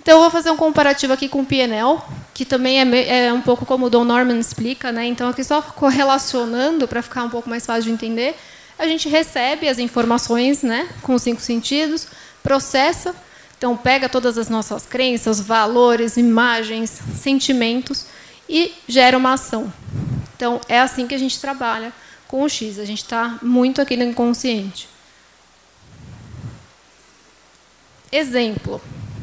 Então, 0.00 0.14
eu 0.14 0.20
vou 0.20 0.30
fazer 0.30 0.50
um 0.50 0.56
comparativo 0.56 1.12
aqui 1.12 1.28
com 1.28 1.40
o 1.40 1.44
PNL, 1.44 2.00
que 2.32 2.44
também 2.44 2.80
é, 2.80 3.26
é, 3.26 3.32
um 3.32 3.40
pouco 3.42 3.66
como 3.66 3.86
o 3.86 3.90
Don 3.90 4.04
Norman 4.04 4.38
explica. 4.38 4.92
Né? 4.92 5.06
Então, 5.06 5.28
aqui 5.28 5.42
só 5.42 5.60
correlacionando, 5.60 6.86
para 6.86 7.02
ficar 7.02 7.24
um 7.24 7.28
pouco 7.28 7.50
mais 7.50 7.66
fácil 7.66 7.84
de 7.84 7.90
entender, 7.90 8.36
a 8.78 8.86
gente 8.86 9.08
recebe 9.08 9.68
as 9.68 9.78
informações 9.78 10.62
né, 10.62 10.88
com 11.02 11.14
os 11.14 11.22
cinco 11.22 11.40
sentidos, 11.40 12.06
processa, 12.46 13.12
então 13.58 13.76
pega 13.76 14.08
todas 14.08 14.38
as 14.38 14.48
nossas 14.48 14.86
crenças, 14.86 15.40
valores, 15.40 16.16
imagens, 16.16 17.00
sentimentos 17.16 18.06
e 18.48 18.72
gera 18.86 19.18
uma 19.18 19.32
ação. 19.32 19.72
Então, 20.36 20.60
é 20.68 20.78
assim 20.78 21.08
que 21.08 21.14
a 21.14 21.18
gente 21.18 21.40
trabalha 21.40 21.92
com 22.28 22.42
o 22.42 22.48
X. 22.48 22.78
A 22.78 22.84
gente 22.84 23.02
está 23.02 23.36
muito 23.42 23.82
aqui 23.82 23.96
no 23.96 24.04
inconsciente. 24.04 24.88
Exemplo. 28.12 28.80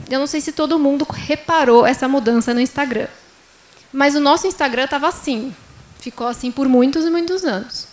Eu 0.10 0.20
não 0.20 0.28
sei 0.28 0.42
se 0.42 0.52
todo 0.52 0.78
mundo 0.78 1.08
reparou 1.10 1.86
essa 1.86 2.10
mudança 2.10 2.54
no 2.54 2.60
Instagram. 2.60 3.08
Mas 3.92 4.16
o 4.16 4.20
nosso 4.20 4.48
Instagram 4.48 4.84
estava 4.84 5.08
assim. 5.08 5.56
Ficou 5.98 6.28
assim 6.28 6.52
por 6.52 6.68
muitos 6.68 7.06
e 7.06 7.10
muitos 7.10 7.46
anos. 7.46 7.88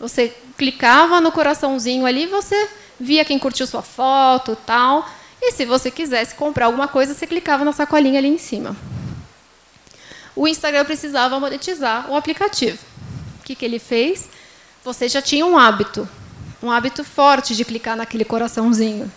Você 0.00 0.34
clicava 0.58 1.20
no 1.20 1.30
coraçãozinho 1.30 2.04
ali, 2.04 2.26
você 2.26 2.68
via 2.98 3.24
quem 3.24 3.38
curtiu 3.38 3.66
sua 3.66 3.82
foto, 3.82 4.56
tal. 4.66 5.08
E 5.40 5.52
se 5.52 5.64
você 5.64 5.90
quisesse 5.90 6.34
comprar 6.34 6.66
alguma 6.66 6.88
coisa, 6.88 7.14
você 7.14 7.26
clicava 7.26 7.64
na 7.64 7.72
sacolinha 7.72 8.18
ali 8.18 8.28
em 8.28 8.38
cima. 8.38 8.76
O 10.34 10.48
Instagram 10.48 10.84
precisava 10.84 11.38
monetizar 11.38 12.10
o 12.10 12.16
aplicativo. 12.16 12.78
O 13.40 13.44
que, 13.44 13.54
que 13.54 13.64
ele 13.64 13.78
fez? 13.78 14.28
Você 14.82 15.08
já 15.08 15.22
tinha 15.22 15.46
um 15.46 15.56
hábito, 15.56 16.08
um 16.62 16.70
hábito 16.70 17.04
forte 17.04 17.54
de 17.54 17.64
clicar 17.64 17.96
naquele 17.96 18.24
coraçãozinho. 18.24 19.10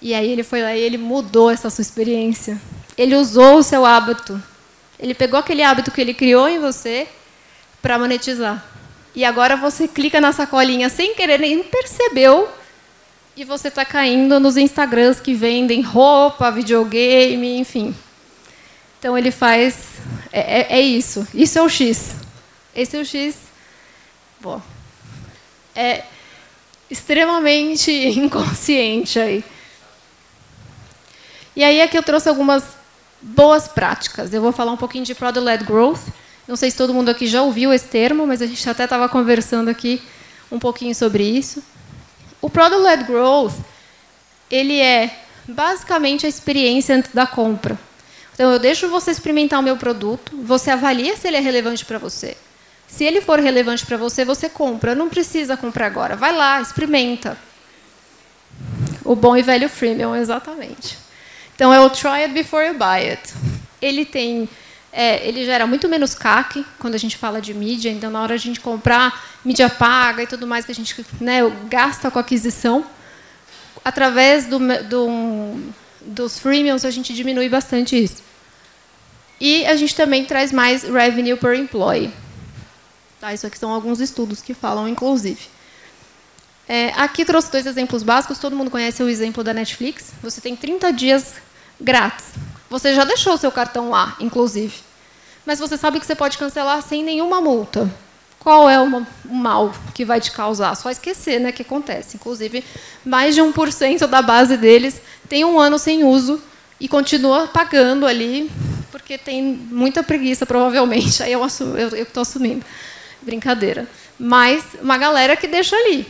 E 0.00 0.14
aí 0.14 0.30
ele 0.30 0.42
foi 0.42 0.62
lá 0.62 0.74
e 0.74 0.80
ele 0.80 0.96
mudou 0.96 1.50
essa 1.50 1.68
sua 1.68 1.82
experiência. 1.82 2.60
Ele 2.96 3.14
usou 3.16 3.58
o 3.58 3.62
seu 3.62 3.84
hábito. 3.84 4.42
Ele 4.98 5.14
pegou 5.14 5.38
aquele 5.38 5.62
hábito 5.62 5.90
que 5.90 6.00
ele 6.00 6.14
criou 6.14 6.48
em 6.48 6.58
você 6.58 7.06
para 7.82 7.98
monetizar. 7.98 8.64
E 9.14 9.24
agora 9.24 9.56
você 9.56 9.88
clica 9.88 10.20
na 10.20 10.32
sacolinha 10.32 10.88
sem 10.88 11.14
querer, 11.14 11.38
nem 11.38 11.62
percebeu, 11.62 12.48
e 13.36 13.44
você 13.44 13.68
está 13.68 13.84
caindo 13.84 14.38
nos 14.40 14.56
Instagrams 14.56 15.20
que 15.20 15.34
vendem 15.34 15.82
roupa, 15.82 16.50
videogame, 16.50 17.58
enfim. 17.58 17.94
Então 18.98 19.16
ele 19.16 19.30
faz. 19.30 19.84
É, 20.32 20.60
é, 20.60 20.78
é 20.78 20.80
isso. 20.80 21.26
Isso 21.32 21.58
é 21.58 21.62
o 21.62 21.68
X. 21.68 22.16
Esse 22.74 22.96
é 22.96 23.00
o 23.00 23.04
X. 23.04 23.36
Bom, 24.40 24.60
é 25.74 26.04
extremamente 26.90 27.90
inconsciente 28.18 29.18
aí. 29.18 29.44
E 31.54 31.64
aí 31.64 31.80
aqui 31.80 31.96
eu 31.96 32.02
trouxe 32.02 32.28
algumas 32.28 32.64
boas 33.22 33.68
práticas. 33.68 34.32
Eu 34.32 34.42
vou 34.42 34.52
falar 34.52 34.72
um 34.72 34.76
pouquinho 34.76 35.04
de 35.04 35.14
Product-Led 35.14 35.64
Growth. 35.64 36.00
Não 36.46 36.56
sei 36.56 36.70
se 36.70 36.76
todo 36.76 36.92
mundo 36.92 37.10
aqui 37.10 37.26
já 37.26 37.42
ouviu 37.42 37.72
esse 37.72 37.86
termo, 37.86 38.26
mas 38.26 38.42
a 38.42 38.46
gente 38.46 38.68
até 38.68 38.84
estava 38.84 39.08
conversando 39.08 39.68
aqui 39.68 40.02
um 40.50 40.58
pouquinho 40.58 40.94
sobre 40.94 41.22
isso. 41.22 41.62
O 42.40 42.48
Product-Led 42.48 43.04
Growth, 43.04 43.54
ele 44.50 44.80
é 44.80 45.10
basicamente 45.46 46.26
a 46.26 46.28
experiência 46.28 46.94
antes 46.96 47.12
da 47.12 47.26
compra. 47.26 47.78
Então, 48.34 48.50
eu 48.52 48.58
deixo 48.58 48.88
você 48.88 49.10
experimentar 49.10 49.60
o 49.60 49.62
meu 49.62 49.76
produto, 49.76 50.36
você 50.42 50.70
avalia 50.70 51.16
se 51.16 51.28
ele 51.28 51.36
é 51.36 51.40
relevante 51.40 51.84
para 51.84 51.98
você. 51.98 52.36
Se 52.88 53.04
ele 53.04 53.20
for 53.20 53.38
relevante 53.38 53.84
para 53.84 53.96
você, 53.96 54.24
você 54.24 54.48
compra. 54.48 54.94
Não 54.94 55.08
precisa 55.08 55.56
comprar 55.56 55.86
agora. 55.86 56.16
Vai 56.16 56.34
lá, 56.34 56.60
experimenta. 56.60 57.36
O 59.04 59.14
bom 59.14 59.36
e 59.36 59.42
velho 59.42 59.68
freemium, 59.68 60.16
exatamente. 60.16 60.98
Então, 61.54 61.72
é 61.72 61.80
o 61.80 61.90
try 61.90 62.22
it 62.22 62.32
before 62.32 62.66
you 62.66 62.74
buy 62.74 63.10
it. 63.10 63.32
Ele 63.80 64.04
tem, 64.04 64.48
é, 64.92 65.26
ele 65.26 65.44
gera 65.44 65.66
muito 65.66 65.88
menos 65.88 66.14
CAC 66.14 66.64
quando 66.78 66.94
a 66.94 66.98
gente 66.98 67.16
fala 67.16 67.40
de 67.40 67.54
mídia. 67.54 67.90
Então, 67.90 68.10
na 68.10 68.20
hora 68.20 68.36
de 68.36 68.42
a 68.42 68.46
gente 68.46 68.60
comprar 68.60 69.38
mídia 69.44 69.68
paga 69.68 70.22
e 70.22 70.26
tudo 70.26 70.46
mais 70.46 70.64
que 70.64 70.72
a 70.72 70.74
gente 70.74 71.04
né, 71.20 71.40
gasta 71.68 72.10
com 72.10 72.18
aquisição, 72.18 72.84
através 73.84 74.46
do, 74.46 74.58
do, 74.88 75.72
dos 76.00 76.38
freemiums 76.38 76.84
a 76.84 76.90
gente 76.90 77.14
diminui 77.14 77.48
bastante 77.48 78.02
isso. 78.02 78.22
E 79.40 79.64
a 79.66 79.76
gente 79.76 79.94
também 79.94 80.24
traz 80.24 80.52
mais 80.52 80.82
revenue 80.82 81.36
per 81.36 81.54
employee. 81.54 82.12
Tá, 83.20 83.32
isso 83.32 83.46
aqui 83.46 83.58
são 83.58 83.72
alguns 83.72 84.00
estudos 84.00 84.42
que 84.42 84.52
falam, 84.54 84.88
inclusive. 84.88 85.48
É, 86.68 86.88
aqui 86.96 87.24
trouxe 87.24 87.50
dois 87.50 87.66
exemplos 87.66 88.02
básicos. 88.02 88.38
Todo 88.38 88.54
mundo 88.54 88.70
conhece 88.70 89.02
o 89.02 89.08
exemplo 89.08 89.42
da 89.42 89.54
Netflix. 89.54 90.12
Você 90.22 90.40
tem 90.40 90.54
30 90.54 90.92
dias 90.92 91.34
grátis. 91.80 92.26
Você 92.70 92.94
já 92.94 93.04
deixou 93.04 93.36
seu 93.36 93.50
cartão 93.50 93.90
lá, 93.90 94.16
inclusive. 94.20 94.74
Mas 95.44 95.58
você 95.58 95.76
sabe 95.76 95.98
que 95.98 96.06
você 96.06 96.14
pode 96.14 96.38
cancelar 96.38 96.80
sem 96.80 97.02
nenhuma 97.02 97.40
multa. 97.40 97.90
Qual 98.38 98.70
é 98.70 98.80
o 98.80 99.06
mal 99.24 99.72
que 99.92 100.04
vai 100.04 100.20
te 100.20 100.30
causar? 100.30 100.74
Só 100.76 100.88
esquecer, 100.88 101.40
né, 101.40 101.52
que 101.52 101.62
acontece. 101.62 102.16
Inclusive, 102.16 102.64
mais 103.04 103.34
de 103.34 103.42
1% 103.42 104.06
da 104.06 104.22
base 104.22 104.56
deles 104.56 105.02
tem 105.28 105.44
um 105.44 105.58
ano 105.58 105.78
sem 105.78 106.04
uso 106.04 106.40
e 106.78 106.88
continua 106.88 107.48
pagando 107.48 108.06
ali, 108.06 108.50
porque 108.90 109.18
tem 109.18 109.42
muita 109.42 110.02
preguiça, 110.02 110.46
provavelmente. 110.46 111.22
Aí 111.22 111.32
eu 111.32 111.44
estou 111.44 112.22
assumindo. 112.22 112.64
Brincadeira. 113.20 113.86
Mas 114.18 114.64
uma 114.80 114.96
galera 114.96 115.36
que 115.36 115.46
deixa 115.46 115.76
ali. 115.76 116.06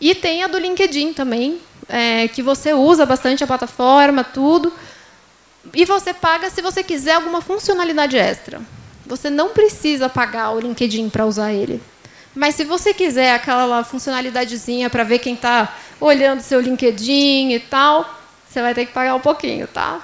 E 0.00 0.14
tem 0.14 0.42
a 0.42 0.46
do 0.46 0.58
LinkedIn 0.58 1.12
também, 1.12 1.58
é, 1.90 2.28
que 2.28 2.42
você 2.42 2.72
usa 2.72 3.04
bastante 3.04 3.44
a 3.44 3.46
plataforma, 3.46 4.24
tudo. 4.24 4.72
E 5.74 5.84
você 5.84 6.14
paga 6.14 6.48
se 6.48 6.62
você 6.62 6.82
quiser 6.82 7.14
alguma 7.14 7.40
funcionalidade 7.40 8.16
extra. 8.16 8.60
Você 9.06 9.28
não 9.28 9.50
precisa 9.50 10.08
pagar 10.08 10.52
o 10.52 10.60
LinkedIn 10.60 11.10
para 11.10 11.26
usar 11.26 11.52
ele. 11.52 11.82
Mas 12.34 12.54
se 12.54 12.64
você 12.64 12.94
quiser 12.94 13.34
aquela 13.34 13.82
funcionalidadezinha 13.82 14.88
para 14.88 15.02
ver 15.02 15.18
quem 15.18 15.34
está 15.34 15.76
olhando 16.00 16.40
seu 16.40 16.60
LinkedIn 16.60 17.50
e 17.50 17.60
tal, 17.60 18.18
você 18.48 18.62
vai 18.62 18.72
ter 18.72 18.86
que 18.86 18.92
pagar 18.92 19.14
um 19.14 19.20
pouquinho, 19.20 19.66
tá? 19.66 20.00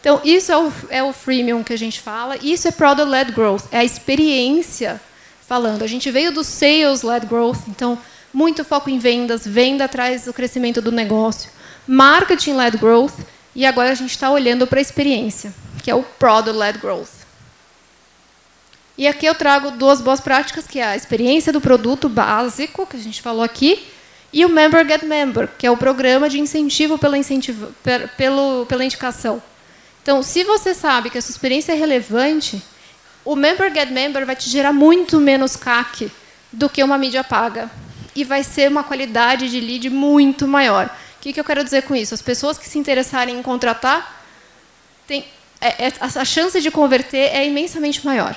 Então, 0.00 0.20
isso 0.22 0.52
é 0.52 0.56
o, 0.56 0.72
é 0.90 1.02
o 1.02 1.12
freemium 1.12 1.64
que 1.64 1.72
a 1.72 1.78
gente 1.78 2.00
fala. 2.00 2.36
Isso 2.36 2.68
é 2.68 2.70
product-led 2.70 3.32
growth. 3.32 3.64
É 3.72 3.78
a 3.78 3.84
experiência 3.84 5.00
falando. 5.48 5.82
A 5.82 5.86
gente 5.86 6.10
veio 6.10 6.30
do 6.30 6.44
sales-led 6.44 7.26
growth. 7.26 7.58
Então, 7.68 7.98
muito 8.36 8.66
foco 8.66 8.90
em 8.90 8.98
vendas, 8.98 9.46
venda 9.46 9.86
atrás 9.86 10.26
do 10.26 10.32
crescimento 10.34 10.82
do 10.82 10.92
negócio, 10.92 11.50
marketing-led 11.88 12.76
growth, 12.76 13.14
e 13.54 13.64
agora 13.64 13.90
a 13.90 13.94
gente 13.94 14.10
está 14.10 14.30
olhando 14.30 14.66
para 14.66 14.78
a 14.78 14.82
experiência, 14.82 15.54
que 15.82 15.90
é 15.90 15.94
o 15.94 16.02
product-led 16.02 16.76
growth. 16.78 17.24
E 18.98 19.08
aqui 19.08 19.24
eu 19.24 19.34
trago 19.34 19.70
duas 19.70 20.02
boas 20.02 20.20
práticas, 20.20 20.66
que 20.66 20.78
é 20.78 20.84
a 20.84 20.94
experiência 20.94 21.50
do 21.50 21.62
produto 21.62 22.10
básico, 22.10 22.86
que 22.86 22.98
a 22.98 23.00
gente 23.00 23.22
falou 23.22 23.42
aqui, 23.42 23.88
e 24.30 24.44
o 24.44 24.50
Member 24.50 24.86
Get 24.86 25.04
Member, 25.04 25.48
que 25.56 25.66
é 25.66 25.70
o 25.70 25.76
programa 25.78 26.28
de 26.28 26.38
incentivo 26.38 26.98
pela, 26.98 27.16
incentivo, 27.16 27.74
pelo, 28.18 28.66
pela 28.66 28.84
indicação. 28.84 29.42
Então, 30.02 30.22
se 30.22 30.44
você 30.44 30.74
sabe 30.74 31.08
que 31.08 31.16
a 31.16 31.22
sua 31.22 31.32
experiência 31.32 31.72
é 31.72 31.74
relevante, 31.74 32.62
o 33.24 33.34
Member 33.34 33.72
Get 33.72 33.88
Member 33.88 34.26
vai 34.26 34.36
te 34.36 34.50
gerar 34.50 34.74
muito 34.74 35.18
menos 35.18 35.56
CAC 35.56 36.12
do 36.52 36.68
que 36.68 36.84
uma 36.84 36.98
mídia 36.98 37.24
paga 37.24 37.70
e 38.16 38.24
vai 38.24 38.42
ser 38.42 38.70
uma 38.70 38.82
qualidade 38.82 39.50
de 39.50 39.60
lead 39.60 39.90
muito 39.90 40.48
maior. 40.48 40.86
O 40.86 41.20
que, 41.20 41.34
que 41.34 41.38
eu 41.38 41.44
quero 41.44 41.62
dizer 41.62 41.82
com 41.82 41.94
isso? 41.94 42.14
As 42.14 42.22
pessoas 42.22 42.56
que 42.56 42.66
se 42.66 42.78
interessarem 42.78 43.38
em 43.38 43.42
contratar, 43.42 44.24
tem, 45.06 45.26
é, 45.60 45.88
é, 45.88 45.92
a 46.00 46.24
chance 46.24 46.58
de 46.60 46.70
converter 46.70 47.30
é 47.34 47.46
imensamente 47.46 48.04
maior. 48.06 48.34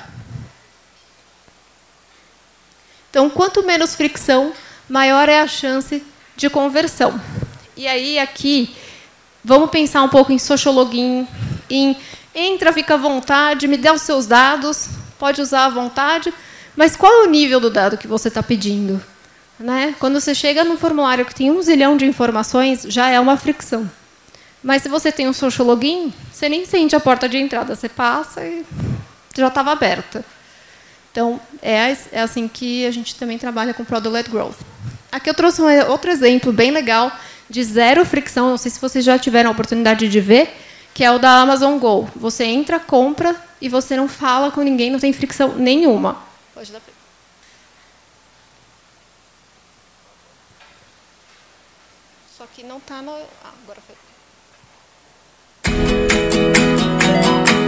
Então, 3.08 3.30
quanto 3.30 3.62
menos 3.64 3.94
fricção, 3.94 4.52
maior 4.88 5.28
é 5.30 5.40
a 5.40 5.48
chance 5.48 6.04
de 6.36 6.50
conversão. 6.50 7.18
E 7.74 7.88
aí, 7.88 8.18
aqui, 8.18 8.76
vamos 9.42 9.70
pensar 9.70 10.02
um 10.02 10.08
pouco 10.08 10.30
em 10.30 10.38
social 10.38 10.74
login, 10.74 11.26
em 11.70 11.96
entra, 12.34 12.72
fica 12.72 12.94
à 12.94 12.98
vontade, 12.98 13.66
me 13.66 13.78
dê 13.78 13.90
os 13.90 14.02
seus 14.02 14.26
dados, 14.26 14.88
pode 15.18 15.40
usar 15.40 15.64
à 15.64 15.68
vontade, 15.70 16.32
mas 16.76 16.94
qual 16.94 17.12
é 17.12 17.22
o 17.22 17.30
nível 17.30 17.58
do 17.58 17.70
dado 17.70 17.98
que 17.98 18.06
você 18.06 18.28
está 18.28 18.42
pedindo? 18.42 19.02
Né? 19.60 19.94
Quando 20.00 20.18
você 20.18 20.34
chega 20.34 20.64
num 20.64 20.78
formulário 20.78 21.26
que 21.26 21.34
tem 21.34 21.50
um 21.50 21.60
zilhão 21.60 21.94
de 21.94 22.06
informações, 22.06 22.86
já 22.88 23.10
é 23.10 23.20
uma 23.20 23.36
fricção. 23.36 23.88
Mas 24.62 24.82
se 24.82 24.88
você 24.88 25.12
tem 25.12 25.28
um 25.28 25.34
social 25.34 25.66
login, 25.66 26.12
você 26.32 26.48
nem 26.48 26.64
sente 26.64 26.96
a 26.96 27.00
porta 27.00 27.28
de 27.28 27.36
entrada, 27.36 27.76
você 27.76 27.88
passa 27.88 28.42
e 28.42 28.64
já 29.36 29.48
estava 29.48 29.70
aberta. 29.70 30.24
Então, 31.12 31.38
é, 31.60 31.94
é 32.10 32.20
assim 32.20 32.48
que 32.48 32.86
a 32.86 32.90
gente 32.90 33.14
também 33.16 33.36
trabalha 33.36 33.74
com 33.74 33.84
Product-led 33.84 34.30
Growth. 34.30 34.56
Aqui 35.12 35.28
eu 35.28 35.34
trouxe 35.34 35.60
um 35.60 35.66
outro 35.90 36.10
exemplo 36.10 36.52
bem 36.52 36.70
legal 36.70 37.12
de 37.48 37.62
zero 37.62 38.04
fricção. 38.06 38.50
Não 38.50 38.58
sei 38.58 38.70
se 38.70 38.80
vocês 38.80 39.04
já 39.04 39.18
tiveram 39.18 39.50
a 39.50 39.52
oportunidade 39.52 40.08
de 40.08 40.20
ver, 40.20 40.56
que 40.94 41.04
é 41.04 41.10
o 41.10 41.18
da 41.18 41.32
Amazon 41.32 41.78
Go. 41.78 42.08
Você 42.16 42.44
entra, 42.44 42.78
compra 42.80 43.36
e 43.60 43.68
você 43.68 43.94
não 43.96 44.08
fala 44.08 44.50
com 44.50 44.62
ninguém, 44.62 44.90
não 44.90 45.00
tem 45.00 45.12
fricção 45.12 45.56
nenhuma. 45.56 46.16
Pode 46.54 46.72
dar. 46.72 46.80
Só 52.40 52.46
que 52.46 52.62
não 52.64 52.80
no. 53.02 53.12
Ah, 53.44 53.52
agora 53.62 53.80
foi. 53.86 53.94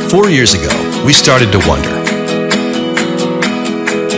Four 0.08 0.30
years 0.30 0.54
ago, 0.54 0.72
we 1.04 1.12
started 1.12 1.52
to 1.52 1.58
wonder 1.68 1.92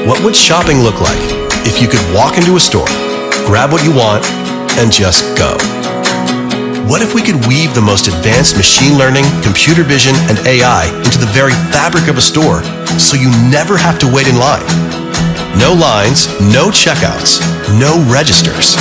what 0.07 0.23
would 0.23 0.37
shopping 0.37 0.85
look 0.85 1.01
like 1.01 1.19
if 1.67 1.83
you 1.83 1.89
could 1.89 1.99
walk 2.15 2.39
into 2.39 2.55
a 2.55 2.61
store, 2.61 2.87
grab 3.49 3.73
what 3.73 3.83
you 3.83 3.91
want, 3.91 4.25
and 4.79 4.93
just 4.93 5.25
go? 5.37 5.59
What 6.87 7.03
if 7.03 7.17
we 7.17 7.23
could 7.23 7.45
weave 7.49 7.75
the 7.75 7.83
most 7.83 8.07
advanced 8.07 8.57
machine 8.57 8.97
learning, 8.97 9.25
computer 9.43 9.83
vision, 9.83 10.15
and 10.31 10.39
AI 10.47 10.87
into 11.03 11.19
the 11.19 11.31
very 11.35 11.55
fabric 11.75 12.07
of 12.07 12.17
a 12.17 12.23
store 12.23 12.63
so 12.97 13.17
you 13.17 13.29
never 13.51 13.77
have 13.77 13.99
to 13.99 14.07
wait 14.07 14.29
in 14.29 14.39
line? 14.39 14.63
No 15.59 15.75
lines, 15.75 16.29
no 16.39 16.71
checkouts, 16.71 17.43
no 17.75 17.99
registers. 18.09 18.79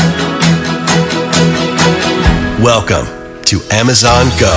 Welcome 2.63 3.43
to 3.43 3.59
Amazon 3.75 4.31
Go. 4.39 4.55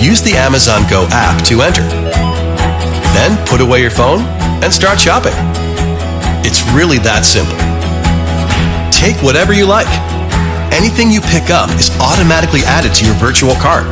Use 0.00 0.24
the 0.24 0.32
Amazon 0.32 0.88
Go 0.88 1.06
app 1.12 1.44
to 1.44 1.60
enter. 1.60 1.84
Then 3.12 3.36
put 3.44 3.60
away 3.60 3.82
your 3.82 3.90
phone 3.90 4.24
and 4.64 4.72
start 4.72 4.98
shopping. 4.98 5.36
It's 6.40 6.64
really 6.72 6.96
that 7.04 7.28
simple. 7.28 7.52
Take 8.88 9.20
whatever 9.20 9.52
you 9.52 9.68
like. 9.68 9.92
Anything 10.72 11.12
you 11.12 11.20
pick 11.20 11.52
up 11.52 11.68
is 11.76 11.92
automatically 12.00 12.64
added 12.64 12.96
to 12.96 13.04
your 13.04 13.16
virtual 13.20 13.52
cart. 13.60 13.84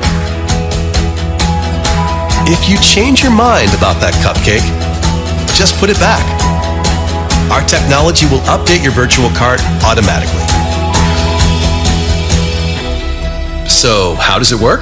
If 2.49 2.72
you 2.72 2.81
change 2.81 3.20
your 3.20 3.37
mind 3.37 3.77
about 3.77 4.01
that 4.01 4.16
cupcake, 4.25 4.64
just 5.53 5.77
put 5.77 5.93
it 5.93 6.01
back. 6.01 6.25
Our 7.53 7.61
technology 7.68 8.25
will 8.33 8.41
update 8.49 8.81
your 8.81 8.97
virtual 8.97 9.29
cart 9.37 9.61
automatically. 9.85 10.53
So, 13.85 14.14
how 14.14 14.39
does 14.39 14.51
it 14.51 14.59
work? 14.59 14.80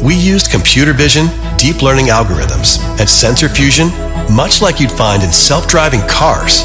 We 0.00 0.14
used 0.14 0.52
computer 0.52 0.92
vision, 0.92 1.26
deep 1.58 1.82
learning 1.82 2.06
algorithms, 2.06 2.78
and 3.00 3.10
sensor 3.10 3.48
fusion, 3.48 3.88
much 4.30 4.62
like 4.62 4.78
you'd 4.78 4.92
find 4.92 5.24
in 5.24 5.32
self 5.32 5.66
driving 5.66 5.98
cars. 6.06 6.62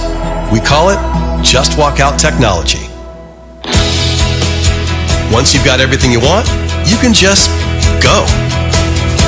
We 0.53 0.61
call 0.61 0.93
it 0.93 1.01
Just 1.41 1.79
Walk 1.79 1.99
Out 1.99 2.19
technology. 2.19 2.85
Once 5.33 5.57
you've 5.57 5.65
got 5.65 5.81
everything 5.81 6.11
you 6.11 6.21
want, 6.21 6.45
you 6.85 7.01
can 7.01 7.17
just 7.17 7.49
go. 7.97 8.21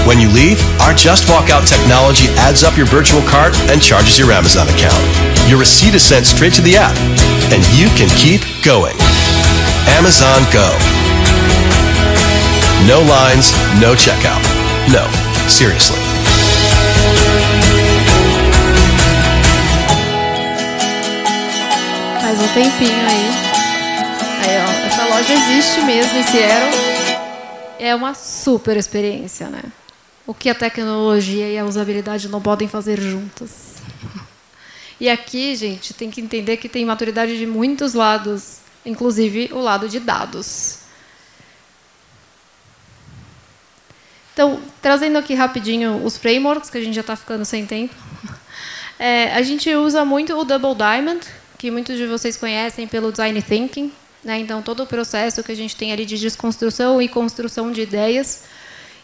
When 0.06 0.22
you 0.22 0.30
leave, 0.30 0.62
our 0.86 0.94
Just 0.94 1.28
Walk 1.28 1.50
Out 1.50 1.66
technology 1.66 2.30
adds 2.38 2.62
up 2.64 2.78
your 2.78 2.86
virtual 2.86 3.26
cart 3.26 3.58
and 3.74 3.82
charges 3.82 4.20
your 4.20 4.30
Amazon 4.30 4.70
account. 4.78 5.02
Your 5.50 5.58
receipt 5.58 5.96
is 5.96 6.06
sent 6.06 6.28
straight 6.28 6.54
to 6.54 6.62
the 6.62 6.78
app, 6.78 6.94
and 7.50 7.66
you 7.74 7.90
can 7.98 8.14
keep 8.14 8.46
going. 8.62 8.94
Amazon 9.98 10.46
Go. 10.54 11.07
No 12.88 13.02
lines, 13.02 13.52
no 13.82 13.98
checkout. 13.98 14.42
No, 14.88 15.50
seriously. 15.50 15.98
Faz 22.22 22.40
um 22.40 22.48
tempinho 22.54 23.06
aí. 23.06 23.30
Aí, 24.42 24.58
ó, 24.62 24.86
essa 24.88 25.04
loja 25.04 25.34
existe 25.34 25.82
mesmo 25.82 26.18
em 26.18 26.24
Seattle. 26.24 26.80
É 27.78 27.94
uma 27.94 28.14
super 28.14 28.78
experiência, 28.78 29.50
né? 29.50 29.64
O 30.26 30.34
que 30.34 30.50
a 30.50 30.56
tecnologia 30.56 31.50
e 31.50 31.58
a 31.58 31.66
usabilidade 31.66 32.30
não 32.30 32.42
podem 32.42 32.70
fazer 32.70 33.02
juntas. 33.02 33.82
E 34.98 35.10
aqui, 35.10 35.58
gente, 35.58 35.94
tem 35.94 36.10
que 36.10 36.22
entender 36.22 36.56
que 36.56 36.70
tem 36.70 36.86
maturidade 36.86 37.38
de 37.38 37.46
muitos 37.46 37.94
lados, 37.94 38.60
inclusive 38.86 39.50
o 39.52 39.60
lado 39.60 39.90
de 39.90 40.00
dados. 40.00 40.87
Então, 44.38 44.60
trazendo 44.84 45.18
aqui 45.18 45.34
rapidinho 45.34 46.06
os 46.06 46.16
frameworks, 46.16 46.70
que 46.70 46.78
a 46.78 46.82
gente 46.82 46.94
já 46.94 47.02
está 47.02 47.16
ficando 47.16 47.44
sem 47.44 47.66
tempo. 47.66 47.96
É, 49.00 49.32
a 49.34 49.44
gente 49.44 49.70
usa 49.76 50.04
muito 50.04 50.36
o 50.36 50.44
Double 50.44 50.74
Diamond, 50.74 51.20
que 51.56 51.70
muitos 51.70 51.98
de 51.98 52.08
vocês 52.08 52.36
conhecem 52.36 52.88
pelo 52.88 53.12
Design 53.12 53.40
Thinking. 53.44 53.92
Né? 54.24 54.40
Então, 54.40 54.60
todo 54.62 54.82
o 54.82 54.88
processo 54.88 55.44
que 55.44 55.52
a 55.52 55.56
gente 55.56 55.76
tem 55.76 55.92
ali 55.92 56.04
de 56.04 56.18
desconstrução 56.18 57.00
e 57.00 57.08
construção 57.08 57.72
de 57.72 57.82
ideias. 57.82 58.44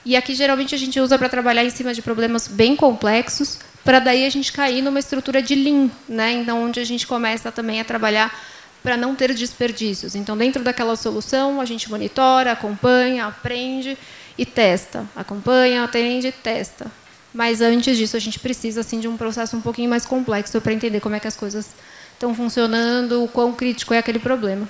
E 0.03 0.15
aqui, 0.15 0.33
geralmente, 0.33 0.73
a 0.73 0.77
gente 0.79 0.99
usa 0.99 1.15
para 1.17 1.29
trabalhar 1.29 1.63
em 1.63 1.69
cima 1.69 1.93
de 1.93 2.01
problemas 2.01 2.47
bem 2.47 2.75
complexos, 2.75 3.59
para 3.83 3.99
daí 3.99 4.25
a 4.25 4.29
gente 4.29 4.51
cair 4.51 4.81
numa 4.81 4.99
estrutura 4.99 5.43
de 5.43 5.53
Lean, 5.53 5.89
né? 6.09 6.31
então, 6.31 6.63
onde 6.63 6.79
a 6.79 6.83
gente 6.83 7.05
começa 7.05 7.51
também 7.51 7.79
a 7.79 7.83
trabalhar 7.83 8.35
para 8.81 8.97
não 8.97 9.15
ter 9.15 9.33
desperdícios. 9.33 10.15
Então, 10.15 10.35
dentro 10.35 10.63
daquela 10.63 10.95
solução, 10.95 11.61
a 11.61 11.65
gente 11.65 11.89
monitora, 11.89 12.51
acompanha, 12.51 13.25
aprende 13.25 13.97
e 14.37 14.45
testa. 14.45 15.05
Acompanha, 15.15 15.83
atende 15.83 16.31
testa. 16.31 16.91
Mas 17.33 17.61
antes 17.61 17.97
disso, 17.97 18.15
a 18.15 18.19
gente 18.19 18.39
precisa 18.39 18.81
assim 18.81 18.99
de 18.99 19.07
um 19.07 19.17
processo 19.17 19.57
um 19.57 19.61
pouquinho 19.61 19.89
mais 19.89 20.05
complexo 20.05 20.59
para 20.61 20.73
entender 20.73 20.99
como 20.99 21.15
é 21.15 21.19
que 21.19 21.27
as 21.27 21.35
coisas 21.35 21.69
estão 22.13 22.33
funcionando, 22.35 23.23
o 23.23 23.27
quão 23.27 23.53
crítico 23.53 23.93
é 23.93 23.97
aquele 23.97 24.19
problema. 24.19 24.67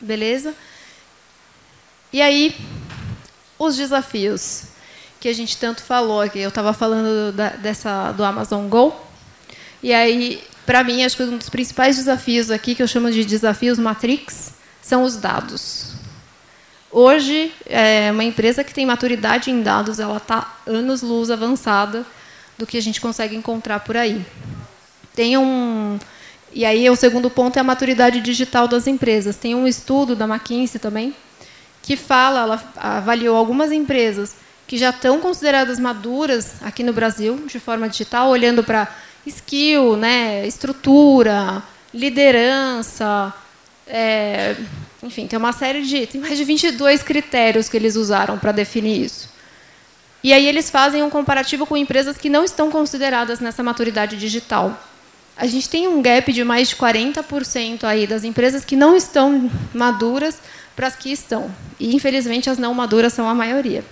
Beleza? 0.00 0.54
E 2.12 2.20
aí, 2.20 2.56
os 3.58 3.76
desafios 3.76 4.64
que 5.20 5.28
a 5.28 5.32
gente 5.32 5.56
tanto 5.56 5.82
falou 5.82 6.20
aqui. 6.20 6.38
Eu 6.38 6.50
estava 6.50 6.72
falando 6.72 7.32
da, 7.32 7.48
dessa 7.50 8.12
do 8.12 8.22
Amazon 8.22 8.68
Go. 8.68 8.94
E 9.82 9.92
aí, 9.92 10.42
para 10.64 10.84
mim, 10.84 11.04
acho 11.04 11.16
que 11.16 11.22
um 11.24 11.36
dos 11.36 11.48
principais 11.48 11.96
desafios 11.96 12.50
aqui, 12.50 12.74
que 12.74 12.82
eu 12.82 12.86
chamo 12.86 13.10
de 13.10 13.24
desafios 13.24 13.78
Matrix, 13.78 14.54
são 14.80 15.02
os 15.02 15.16
dados. 15.16 15.95
Hoje, 16.90 17.52
é 17.66 18.10
uma 18.12 18.24
empresa 18.24 18.62
que 18.62 18.72
tem 18.72 18.86
maturidade 18.86 19.50
em 19.50 19.62
dados, 19.62 19.98
ela 19.98 20.16
está 20.18 20.56
anos-luz 20.66 21.30
avançada 21.30 22.06
do 22.56 22.66
que 22.66 22.78
a 22.78 22.82
gente 22.82 23.00
consegue 23.00 23.36
encontrar 23.36 23.80
por 23.80 23.96
aí. 23.96 24.24
Tem 25.14 25.36
um 25.36 25.98
e 26.52 26.64
aí 26.64 26.88
o 26.88 26.96
segundo 26.96 27.28
ponto 27.28 27.58
é 27.58 27.60
a 27.60 27.64
maturidade 27.64 28.20
digital 28.20 28.66
das 28.66 28.86
empresas. 28.86 29.36
Tem 29.36 29.54
um 29.54 29.66
estudo 29.66 30.16
da 30.16 30.24
McKinsey 30.24 30.80
também 30.80 31.14
que 31.82 31.96
fala, 31.96 32.40
ela 32.40 32.72
avaliou 32.76 33.36
algumas 33.36 33.70
empresas 33.70 34.34
que 34.66 34.76
já 34.76 34.90
estão 34.90 35.20
consideradas 35.20 35.78
maduras 35.78 36.54
aqui 36.62 36.82
no 36.82 36.92
Brasil 36.92 37.44
de 37.46 37.60
forma 37.60 37.88
digital, 37.88 38.28
olhando 38.28 38.64
para 38.64 38.88
skill, 39.26 39.96
né, 39.96 40.46
estrutura, 40.46 41.62
liderança, 41.94 43.32
é, 43.86 44.56
enfim, 45.02 45.26
tem 45.26 45.38
uma 45.38 45.52
série 45.52 45.82
de. 45.82 46.06
Tem 46.06 46.20
mais 46.20 46.36
de 46.36 46.44
22 46.44 47.02
critérios 47.02 47.68
que 47.68 47.76
eles 47.76 47.96
usaram 47.96 48.38
para 48.38 48.52
definir 48.52 49.04
isso. 49.04 49.28
E 50.22 50.32
aí 50.32 50.46
eles 50.46 50.70
fazem 50.70 51.02
um 51.02 51.10
comparativo 51.10 51.66
com 51.66 51.76
empresas 51.76 52.16
que 52.16 52.28
não 52.28 52.44
estão 52.44 52.70
consideradas 52.70 53.38
nessa 53.38 53.62
maturidade 53.62 54.16
digital. 54.16 54.76
A 55.36 55.46
gente 55.46 55.68
tem 55.68 55.86
um 55.86 56.00
gap 56.00 56.32
de 56.32 56.42
mais 56.42 56.70
de 56.70 56.76
40% 56.76 57.84
aí 57.84 58.06
das 58.06 58.24
empresas 58.24 58.64
que 58.64 58.74
não 58.74 58.96
estão 58.96 59.50
maduras 59.74 60.40
para 60.74 60.86
as 60.86 60.96
que 60.96 61.12
estão. 61.12 61.54
E, 61.78 61.94
infelizmente, 61.94 62.48
as 62.48 62.58
não 62.58 62.72
maduras 62.72 63.12
são 63.12 63.28
a 63.28 63.34
maioria. 63.34 63.84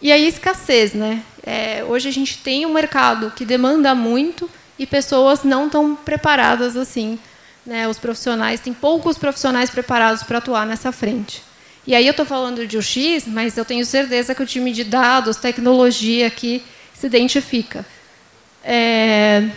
E 0.00 0.12
aí, 0.12 0.26
escassez. 0.26 0.94
Né? 0.94 1.22
É, 1.42 1.84
hoje 1.86 2.08
a 2.08 2.12
gente 2.12 2.38
tem 2.38 2.64
um 2.64 2.72
mercado 2.72 3.32
que 3.32 3.44
demanda 3.44 3.94
muito 3.94 4.48
e 4.78 4.86
pessoas 4.86 5.42
não 5.42 5.66
estão 5.66 5.96
preparadas 5.96 6.76
assim 6.76 7.18
né, 7.66 7.88
os 7.88 7.98
profissionais, 7.98 8.60
tem 8.60 8.72
poucos 8.72 9.16
profissionais 9.16 9.70
preparados 9.70 10.22
para 10.22 10.38
atuar 10.38 10.66
nessa 10.66 10.92
frente. 10.92 11.42
E 11.86 11.94
aí 11.94 12.06
eu 12.06 12.12
estou 12.12 12.24
falando 12.24 12.66
de 12.66 12.78
UX, 12.78 13.26
mas 13.26 13.56
eu 13.56 13.64
tenho 13.64 13.84
certeza 13.84 14.34
que 14.34 14.42
o 14.42 14.46
time 14.46 14.72
de 14.72 14.84
dados, 14.84 15.36
tecnologia 15.36 16.26
aqui 16.26 16.62
se 16.94 17.06
identifica. 17.06 17.84
É... 18.62 19.48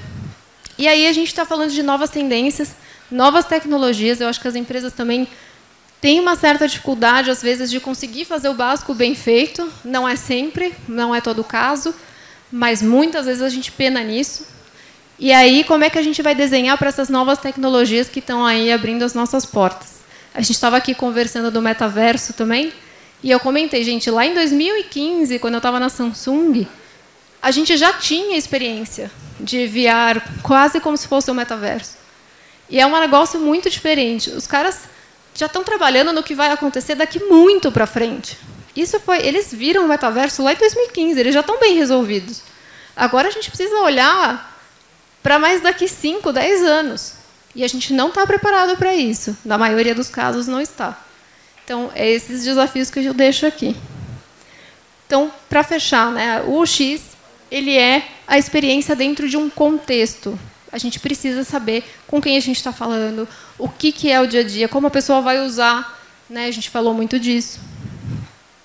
E 0.77 0.87
aí 0.87 1.07
a 1.07 1.13
gente 1.13 1.27
está 1.27 1.45
falando 1.45 1.71
de 1.71 1.81
novas 1.81 2.09
tendências, 2.09 2.75
novas 3.09 3.45
tecnologias. 3.45 4.19
Eu 4.19 4.27
acho 4.27 4.41
que 4.41 4.47
as 4.47 4.55
empresas 4.55 4.93
também 4.93 5.27
têm 6.01 6.19
uma 6.19 6.35
certa 6.35 6.67
dificuldade, 6.67 7.31
às 7.31 7.41
vezes, 7.41 7.71
de 7.71 7.79
conseguir 7.79 8.25
fazer 8.25 8.49
o 8.49 8.53
básico 8.53 8.93
bem 8.93 9.15
feito. 9.15 9.71
Não 9.83 10.07
é 10.07 10.15
sempre, 10.15 10.73
não 10.87 11.15
é 11.15 11.21
todo 11.21 11.43
caso, 11.43 11.95
mas 12.51 12.81
muitas 12.81 13.25
vezes 13.25 13.41
a 13.41 13.49
gente 13.49 13.71
pena 13.71 14.03
nisso. 14.03 14.45
E 15.20 15.34
aí, 15.34 15.63
como 15.63 15.84
é 15.84 15.89
que 15.89 15.97
a 15.97 16.03
gente 16.03 16.22
vai 16.22 16.36
desenhar 16.36 16.78
para 16.78 16.89
essas 16.89 17.09
novas 17.09 17.39
tecnologias 17.39 18.07
que 18.07 18.20
estão 18.20 18.45
aí 18.45 18.72
abrindo 18.72 19.03
as 19.03 19.13
nossas 19.13 19.45
portas? 19.45 19.97
A 20.34 20.41
gente 20.41 20.51
estava 20.51 20.78
aqui 20.78 20.93
conversando 20.93 21.49
do 21.49 21.61
metaverso 21.61 22.34
também, 22.34 22.72
e 23.24 23.32
eu 23.32 23.39
comentei, 23.39 23.84
gente, 23.84 24.11
lá 24.11 24.26
em 24.26 24.34
2015, 24.34 25.39
quando 25.39 25.55
eu 25.55 25.59
estava 25.59 25.80
na 25.80 25.89
Samsung, 25.89 26.68
a 27.41 27.49
gente 27.49 27.76
já 27.76 27.93
tinha 27.93 28.38
experiência 28.38 29.09
de 29.39 29.65
VR, 29.65 30.22
quase 30.43 30.80
como 30.80 30.95
se 30.95 31.07
fosse 31.07 31.32
o 31.32 31.34
metaverso. 31.34 31.97
E 32.70 32.80
é 32.80 32.86
um 32.86 32.99
negócio 32.99 33.39
muito 33.39 33.70
diferente. 33.70 34.30
Os 34.30 34.45
caras 34.45 34.82
já 35.34 35.47
estão 35.47 35.63
trabalhando 35.63 36.13
no 36.13 36.22
que 36.22 36.36
vai 36.36 36.51
acontecer 36.51 36.93
daqui 36.95 37.20
muito 37.20 37.72
para 37.72 37.88
frente. 37.88 38.38
Isso 38.76 38.99
foi, 38.99 39.26
eles 39.26 39.51
viram 39.51 39.86
o 39.86 39.88
metaverso 39.88 40.43
lá 40.43 40.53
em 40.53 40.57
2015, 40.57 41.20
eles 41.20 41.34
já 41.34 41.39
estão 41.39 41.59
bem 41.59 41.76
resolvidos. 41.76 42.41
Agora 42.95 43.30
a 43.30 43.32
gente 43.32 43.49
precisa 43.49 43.76
olhar 43.78 44.56
para 45.28 45.38
mais 45.38 45.59
daqui 45.59 45.89
5, 45.89 46.32
10 46.32 46.63
anos. 46.63 47.15
E 47.53 47.61
a 47.61 47.67
gente 47.67 47.91
não 47.91 48.07
está 48.07 48.25
preparado 48.25 48.78
para 48.78 48.95
isso. 48.95 49.36
Na 49.43 49.57
maioria 49.57 49.93
dos 49.93 50.07
casos, 50.07 50.47
não 50.47 50.61
está. 50.61 50.97
Então, 51.65 51.91
é 51.93 52.09
esses 52.09 52.45
desafios 52.45 52.89
que 52.89 52.99
eu 53.03 53.13
deixo 53.13 53.45
aqui. 53.45 53.75
Então, 55.05 55.30
para 55.49 55.63
fechar, 55.63 56.13
né, 56.13 56.41
o 56.43 56.61
UX 56.61 57.01
ele 57.51 57.78
é 57.78 58.07
a 58.25 58.38
experiência 58.38 58.95
dentro 58.95 59.28
de 59.28 59.36
um 59.36 59.49
contexto. 59.49 60.39
A 60.71 60.78
gente 60.78 60.97
precisa 60.97 61.43
saber 61.43 61.84
com 62.07 62.21
quem 62.21 62.38
a 62.38 62.39
gente 62.39 62.55
está 62.55 62.71
falando, 62.71 63.28
o 63.59 63.67
que, 63.67 63.91
que 63.91 64.09
é 64.09 64.21
o 64.21 64.28
dia 64.28 64.39
a 64.39 64.43
dia, 64.45 64.69
como 64.69 64.88
a 64.88 64.89
pessoa 64.89 65.19
vai 65.19 65.41
usar. 65.41 65.99
Né, 66.30 66.45
a 66.45 66.51
gente 66.51 66.69
falou 66.69 66.93
muito 66.93 67.19
disso. 67.19 67.59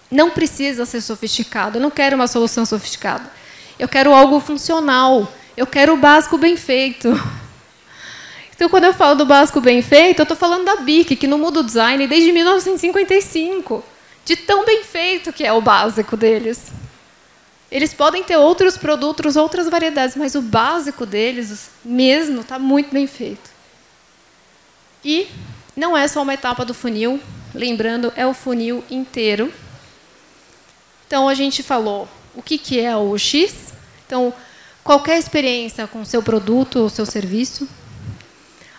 Não 0.08 0.30
precisa 0.30 0.86
ser 0.86 1.00
sofisticado. 1.00 1.78
Eu 1.78 1.82
não 1.82 1.90
quero 1.90 2.14
uma 2.14 2.28
solução 2.28 2.64
sofisticada. 2.64 3.28
Eu 3.80 3.88
quero 3.88 4.14
algo 4.14 4.38
funcional. 4.38 5.28
Eu 5.56 5.66
quero 5.66 5.94
o 5.94 5.96
básico 5.98 6.38
bem 6.38 6.56
feito. 6.56 7.08
Então, 8.54 8.68
quando 8.68 8.84
eu 8.84 8.94
falo 8.94 9.16
do 9.16 9.26
básico 9.26 9.60
bem 9.60 9.82
feito, 9.82 10.20
eu 10.20 10.22
estou 10.22 10.36
falando 10.36 10.64
da 10.64 10.76
BIC, 10.76 11.16
que 11.16 11.26
não 11.26 11.38
muda 11.38 11.60
o 11.60 11.64
design 11.64 12.06
desde 12.06 12.30
1955, 12.30 13.84
de 14.24 14.36
tão 14.36 14.64
bem 14.64 14.84
feito 14.84 15.32
que 15.32 15.44
é 15.44 15.52
o 15.52 15.60
básico 15.60 16.16
deles. 16.16 16.70
Eles 17.70 17.92
podem 17.92 18.22
ter 18.22 18.36
outros 18.36 18.76
produtos, 18.76 19.34
outras 19.34 19.68
variedades, 19.68 20.16
mas 20.16 20.34
o 20.34 20.42
básico 20.42 21.04
deles 21.04 21.70
mesmo 21.84 22.42
está 22.42 22.58
muito 22.58 22.92
bem 22.92 23.06
feito. 23.06 23.50
E 25.04 25.26
não 25.74 25.96
é 25.96 26.06
só 26.06 26.22
uma 26.22 26.34
etapa 26.34 26.64
do 26.64 26.72
funil, 26.72 27.20
lembrando, 27.54 28.12
é 28.14 28.26
o 28.26 28.32
funil 28.32 28.84
inteiro. 28.90 29.52
Então, 31.06 31.28
a 31.28 31.34
gente 31.34 31.62
falou 31.62 32.08
o 32.34 32.42
que, 32.42 32.56
que 32.56 32.78
é 32.78 32.96
o 32.96 33.18
X. 33.18 33.72
Então, 34.06 34.32
qualquer 34.82 35.18
experiência 35.18 35.86
com 35.86 36.02
o 36.02 36.06
seu 36.06 36.22
produto 36.22 36.80
ou 36.80 36.88
seu 36.88 37.06
serviço, 37.06 37.68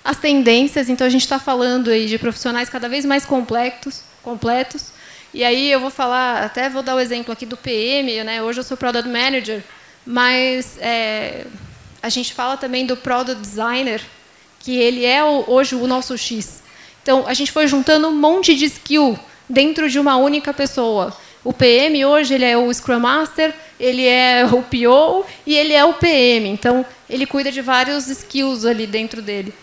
as 0.03 0.17
tendências. 0.17 0.89
Então, 0.89 1.07
a 1.07 1.09
gente 1.09 1.21
está 1.21 1.39
falando 1.39 1.89
aí 1.89 2.07
de 2.07 2.17
profissionais 2.17 2.69
cada 2.69 2.89
vez 2.89 3.05
mais 3.05 3.25
completos, 3.25 4.01
completos. 4.21 4.91
E 5.33 5.43
aí 5.43 5.71
eu 5.71 5.79
vou 5.79 5.89
falar, 5.89 6.43
até 6.43 6.69
vou 6.69 6.83
dar 6.83 6.95
o 6.95 6.99
exemplo 6.99 7.31
aqui 7.31 7.45
do 7.45 7.57
PM. 7.57 8.23
Né? 8.23 8.41
Hoje 8.43 8.59
eu 8.59 8.63
sou 8.63 8.77
Product 8.77 9.09
Manager, 9.09 9.63
mas 10.05 10.77
é, 10.79 11.45
a 12.01 12.09
gente 12.09 12.33
fala 12.33 12.57
também 12.57 12.85
do 12.85 12.97
Product 12.97 13.41
Designer, 13.41 14.01
que 14.59 14.77
ele 14.77 15.05
é 15.05 15.23
o, 15.23 15.45
hoje 15.47 15.75
o 15.75 15.87
nosso 15.87 16.17
X. 16.17 16.61
Então, 17.01 17.25
a 17.27 17.33
gente 17.33 17.51
foi 17.51 17.67
juntando 17.67 18.07
um 18.07 18.15
monte 18.15 18.55
de 18.55 18.65
skill 18.65 19.17
dentro 19.49 19.89
de 19.89 19.99
uma 19.99 20.15
única 20.17 20.53
pessoa. 20.53 21.15
O 21.43 21.51
PM 21.51 22.05
hoje 22.05 22.33
ele 22.33 22.45
é 22.45 22.57
o 22.57 22.73
Scrum 22.73 22.99
Master, 22.99 23.53
ele 23.79 24.05
é 24.05 24.45
o 24.45 24.61
PO 24.61 25.25
e 25.45 25.55
ele 25.55 25.73
é 25.73 25.83
o 25.83 25.93
PM. 25.93 26.47
Então, 26.47 26.85
ele 27.09 27.25
cuida 27.25 27.51
de 27.51 27.61
vários 27.61 28.07
skills 28.07 28.65
ali 28.65 28.87
dentro 28.87 29.21
dele. 29.21 29.53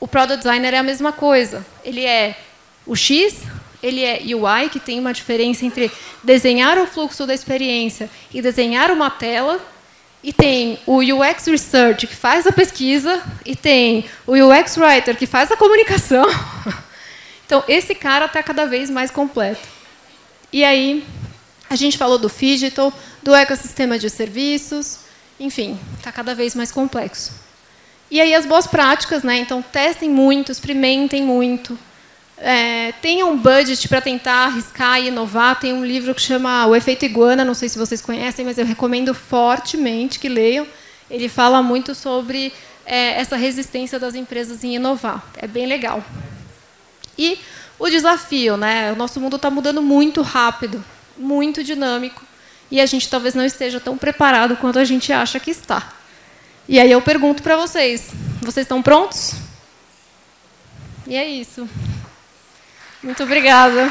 O 0.00 0.08
Product 0.08 0.42
Designer 0.42 0.74
é 0.74 0.78
a 0.78 0.82
mesma 0.82 1.12
coisa. 1.12 1.64
Ele 1.84 2.04
é 2.04 2.36
o 2.84 2.96
X, 2.96 3.44
ele 3.82 4.02
é 4.02 4.20
UI, 4.34 4.68
que 4.70 4.80
tem 4.80 4.98
uma 4.98 5.12
diferença 5.12 5.64
entre 5.64 5.90
desenhar 6.24 6.78
o 6.78 6.86
fluxo 6.86 7.26
da 7.26 7.34
experiência 7.34 8.10
e 8.32 8.42
desenhar 8.42 8.90
uma 8.90 9.08
tela. 9.08 9.60
E 10.22 10.32
tem 10.32 10.78
o 10.84 10.98
UX 10.98 11.46
Research, 11.46 12.06
que 12.06 12.14
faz 12.14 12.46
a 12.46 12.52
pesquisa, 12.52 13.22
e 13.46 13.56
tem 13.56 14.04
o 14.26 14.34
UX 14.34 14.76
Writer, 14.76 15.16
que 15.16 15.26
faz 15.26 15.50
a 15.52 15.56
comunicação. 15.56 16.26
Então, 17.46 17.64
esse 17.66 17.96
cara 17.96 18.26
está 18.26 18.44
cada 18.44 18.64
vez 18.64 18.88
mais 18.88 19.10
completo. 19.10 19.66
E 20.52 20.62
aí, 20.62 21.04
a 21.70 21.76
gente 21.76 21.96
falou 21.96 22.18
do 22.18 22.28
digital, 22.28 22.92
do 23.22 23.32
ecossistema 23.32 23.96
de 23.96 24.10
serviços, 24.10 24.98
enfim, 25.38 25.78
está 25.96 26.10
cada 26.10 26.34
vez 26.34 26.56
mais 26.56 26.72
complexo. 26.72 27.32
E 28.10 28.20
aí 28.20 28.34
as 28.34 28.44
boas 28.44 28.66
práticas, 28.66 29.22
né? 29.22 29.38
Então 29.38 29.62
testem 29.62 30.10
muito, 30.10 30.50
experimentem 30.50 31.22
muito. 31.22 31.78
É, 32.36 32.90
tenham 33.00 33.30
um 33.30 33.38
budget 33.38 33.86
para 33.86 34.00
tentar 34.00 34.46
arriscar 34.46 35.00
e 35.00 35.08
inovar. 35.08 35.60
Tem 35.60 35.72
um 35.72 35.84
livro 35.84 36.12
que 36.12 36.20
chama 36.20 36.66
O 36.66 36.74
Efeito 36.74 37.04
Iguana, 37.04 37.44
não 37.44 37.54
sei 37.54 37.68
se 37.68 37.78
vocês 37.78 38.00
conhecem, 38.00 38.44
mas 38.44 38.58
eu 38.58 38.66
recomendo 38.66 39.14
fortemente 39.14 40.18
que 40.18 40.28
leiam. 40.28 40.66
Ele 41.08 41.28
fala 41.28 41.62
muito 41.62 41.94
sobre 41.94 42.52
é, 42.84 43.20
essa 43.20 43.36
resistência 43.36 43.96
das 43.96 44.16
empresas 44.16 44.64
em 44.64 44.74
inovar. 44.74 45.24
É 45.36 45.46
bem 45.46 45.66
legal. 45.66 46.02
E 47.16 47.38
o 47.78 47.88
desafio, 47.88 48.56
né? 48.56 48.90
O 48.92 48.96
nosso 48.96 49.20
mundo 49.20 49.36
está 49.36 49.48
mudando 49.50 49.80
muito 49.80 50.20
rápido, 50.20 50.84
muito 51.20 51.62
dinâmico, 51.62 52.24
e 52.70 52.80
a 52.80 52.86
gente 52.86 53.08
talvez 53.08 53.34
não 53.34 53.44
esteja 53.44 53.78
tão 53.78 53.96
preparado 53.96 54.56
quanto 54.56 54.78
a 54.78 54.84
gente 54.84 55.12
acha 55.12 55.38
que 55.38 55.50
está. 55.50 55.92
E 56.68 56.78
aí 56.78 56.90
eu 56.90 57.02
pergunto 57.02 57.42
para 57.42 57.56
vocês: 57.56 58.10
vocês 58.40 58.64
estão 58.64 58.82
prontos? 58.82 59.34
E 61.06 61.16
é 61.16 61.28
isso. 61.28 61.68
Muito 63.02 63.22
obrigada. 63.22 63.90